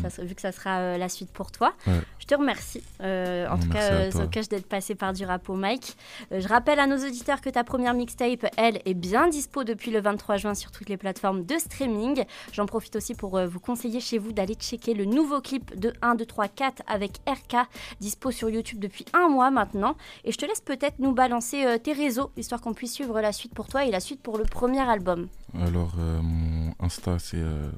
ça, 0.00 0.22
Mm. 0.22 0.26
vu 0.26 0.34
que 0.34 0.40
ça 0.40 0.52
sera 0.52 0.78
euh, 0.78 0.98
la 0.98 1.08
suite 1.08 1.30
pour 1.30 1.50
toi. 1.50 1.72
Ouais. 1.86 2.00
Je 2.18 2.26
te 2.26 2.34
remercie 2.34 2.82
euh, 3.02 3.46
en 3.48 3.56
Non, 3.56 3.62
tout 3.62 3.68
cas. 3.70 4.10
Zokush 4.10 4.48
d'être 4.48 4.66
passé 4.66 4.94
par 4.94 5.12
du 5.12 5.24
rap 5.24 5.48
au 5.48 5.54
mic. 5.56 5.96
Euh, 6.32 6.40
je 6.40 6.48
rappelle 6.48 6.78
à 6.78 6.86
nos 6.86 6.96
auditeurs 6.96 7.40
que 7.40 7.50
ta 7.50 7.64
première 7.64 7.94
mixtape, 7.94 8.46
elle, 8.56 8.80
est 8.84 8.94
bien 8.94 9.28
dispo 9.28 9.64
depuis 9.64 9.90
le 9.90 10.00
23 10.00 10.36
juin 10.36 10.54
sur 10.54 10.70
toutes 10.70 10.88
les 10.88 10.96
plateformes 10.96 11.44
de 11.44 11.56
streaming. 11.58 12.24
J'en 12.52 12.66
profite 12.66 12.96
aussi 12.96 13.14
pour 13.14 13.38
vous 13.46 13.60
conseiller 13.60 14.00
chez 14.00 14.18
vous 14.18 14.32
d'aller 14.32 14.54
checker 14.54 14.94
le 14.94 15.04
nouveau 15.04 15.40
clip 15.40 15.78
de 15.78 15.92
1, 16.02 16.14
2, 16.14 16.24
3, 16.26 16.48
4 16.48 16.82
avec 16.86 17.18
RK, 17.26 17.56
dispo 18.00 18.30
sur 18.30 18.48
YouTube 18.48 18.78
depuis 18.78 19.04
un 19.12 19.28
mois 19.28 19.50
maintenant. 19.50 19.96
Et 20.24 20.32
je 20.32 20.38
te 20.38 20.46
laisse 20.46 20.60
peut-être 20.60 20.98
nous 20.98 21.12
balancer 21.12 21.78
tes 21.82 21.92
réseaux, 21.92 22.30
histoire 22.36 22.60
qu'on 22.60 22.74
puisse 22.74 22.92
suivre 22.94 23.20
la 23.20 23.32
suite 23.32 23.54
pour 23.54 23.68
toi 23.68 23.84
et 23.84 23.90
la 23.90 24.00
suite 24.00 24.22
pour 24.22 24.38
le 24.38 24.44
premier 24.44 24.80
album. 24.80 25.28
Alors, 25.54 25.94
mon 25.96 26.72
Insta, 26.80 27.18
c'est 27.18 27.36
euh, 27.36 27.70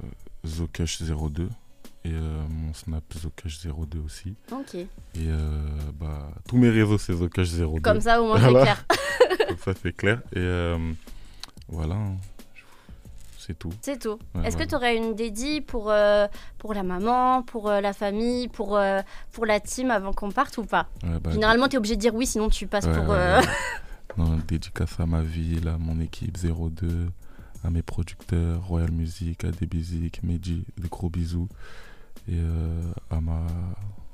Zokush02. 0.45 1.47
Et 2.05 2.11
euh, 2.13 2.43
mon 2.47 2.71
Snap, 2.75 3.03
Zokush02 3.15 4.05
aussi. 4.05 4.35
Ok. 4.51 4.75
Et 4.75 4.87
euh, 5.17 5.49
bah, 5.99 6.29
tous 6.47 6.55
mes 6.57 6.69
réseaux, 6.69 6.99
c'est 6.99 7.13
Zokush02. 7.13 7.81
Comme 7.81 7.99
ça, 7.99 8.21
au 8.21 8.27
moins, 8.27 8.39
c'est 8.39 8.51
clair. 8.53 8.85
Comme 9.47 9.57
ça, 9.57 9.73
c'est 9.81 9.95
clair. 9.95 10.21
Et 10.31 10.37
euh, 10.37 10.77
voilà, 11.67 11.97
c'est 13.39 13.57
tout. 13.57 13.73
C'est 13.81 13.99
tout. 13.99 14.19
Ouais, 14.35 14.45
Est-ce 14.45 14.55
que 14.55 14.63
tu 14.63 14.75
aurais 14.75 14.95
une 14.97 15.15
dédie 15.15 15.61
pour, 15.61 15.89
euh, 15.89 16.27
pour 16.59 16.75
la 16.75 16.83
maman, 16.83 17.41
pour 17.41 17.69
euh, 17.69 17.81
la 17.81 17.93
famille, 17.93 18.49
pour, 18.49 18.77
euh, 18.77 19.01
pour 19.31 19.47
la 19.47 19.59
team 19.59 19.89
avant 19.89 20.13
qu'on 20.13 20.29
parte 20.31 20.59
ou 20.59 20.65
pas? 20.65 20.87
Ouais, 21.03 21.19
bah, 21.19 21.31
Généralement, 21.31 21.67
tu 21.67 21.75
es 21.75 21.77
obligé 21.79 21.95
de 21.95 22.01
dire 22.01 22.13
oui, 22.13 22.27
sinon 22.27 22.49
tu 22.49 22.67
passes 22.67 22.85
ouais, 22.85 23.03
pour. 23.03 23.15
Non, 24.17 24.39
dédicace 24.47 24.99
à 24.99 25.05
ma 25.05 25.21
ville, 25.21 25.67
à 25.67 25.77
mon 25.77 25.99
équipe 25.99 26.37
02, 26.37 27.09
à 27.65 27.69
mes 27.69 27.81
producteurs, 27.81 28.65
Royal 28.65 28.91
Music, 28.91 29.43
à 29.43 29.51
Debisic, 29.51 30.23
Meji, 30.23 30.63
des 30.77 30.87
gros 30.87 31.09
bisous. 31.09 31.49
Et 32.27 32.33
euh, 32.37 32.81
à, 33.09 33.21
ma, 33.21 33.45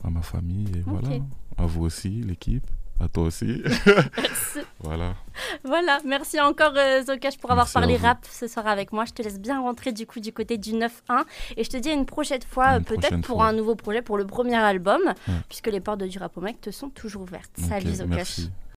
à 0.03 0.09
ma 0.09 0.21
famille, 0.21 0.67
et 0.75 0.81
voilà. 0.85 1.09
À 1.57 1.65
vous 1.65 1.83
aussi, 1.85 2.09
l'équipe. 2.09 2.65
À 2.99 3.07
toi 3.07 3.23
aussi. 3.23 3.63
voilà. 4.79 5.15
voilà, 5.63 5.97
merci 6.05 6.39
encore 6.39 6.73
euh, 6.77 7.01
Zokash 7.03 7.37
pour 7.39 7.49
avoir 7.49 7.65
Merci 7.65 7.73
parlé 7.73 7.97
rap 7.97 8.19
ce 8.29 8.47
soir 8.47 8.67
avec 8.67 8.91
moi. 8.93 9.05
Je 9.05 9.13
te 9.13 9.23
laisse 9.23 9.39
bien 9.39 9.59
rentrer 9.59 9.91
du 9.91 10.05
coup 10.05 10.19
du 10.19 10.31
côté 10.31 10.57
du 10.59 10.73
9-1 10.73 10.87
et 11.57 11.63
je 11.63 11.69
te 11.69 11.77
dis 11.77 11.89
à 11.89 11.93
une 11.93 12.05
prochaine 12.05 12.41
fois, 12.47 12.79
peut-être 12.79 13.21
pour 13.21 13.37
fois. 13.37 13.47
un 13.47 13.53
nouveau 13.53 13.73
projet, 13.75 14.03
pour 14.03 14.17
le 14.17 14.27
premier 14.27 14.55
album, 14.55 15.01
Ouais. 15.05 15.33
puisque 15.49 15.67
les 15.67 15.79
portes 15.79 15.99
de 15.99 16.05
du 16.07 16.19
rap 16.19 16.37
au 16.37 16.41
mec 16.41 16.61
te 16.61 16.69
sont 16.69 16.89
toujours 16.89 17.23
ouvertes. 17.23 17.49
Salut 17.57 17.91
Zokash. 17.95 18.07
merci. 18.15 18.51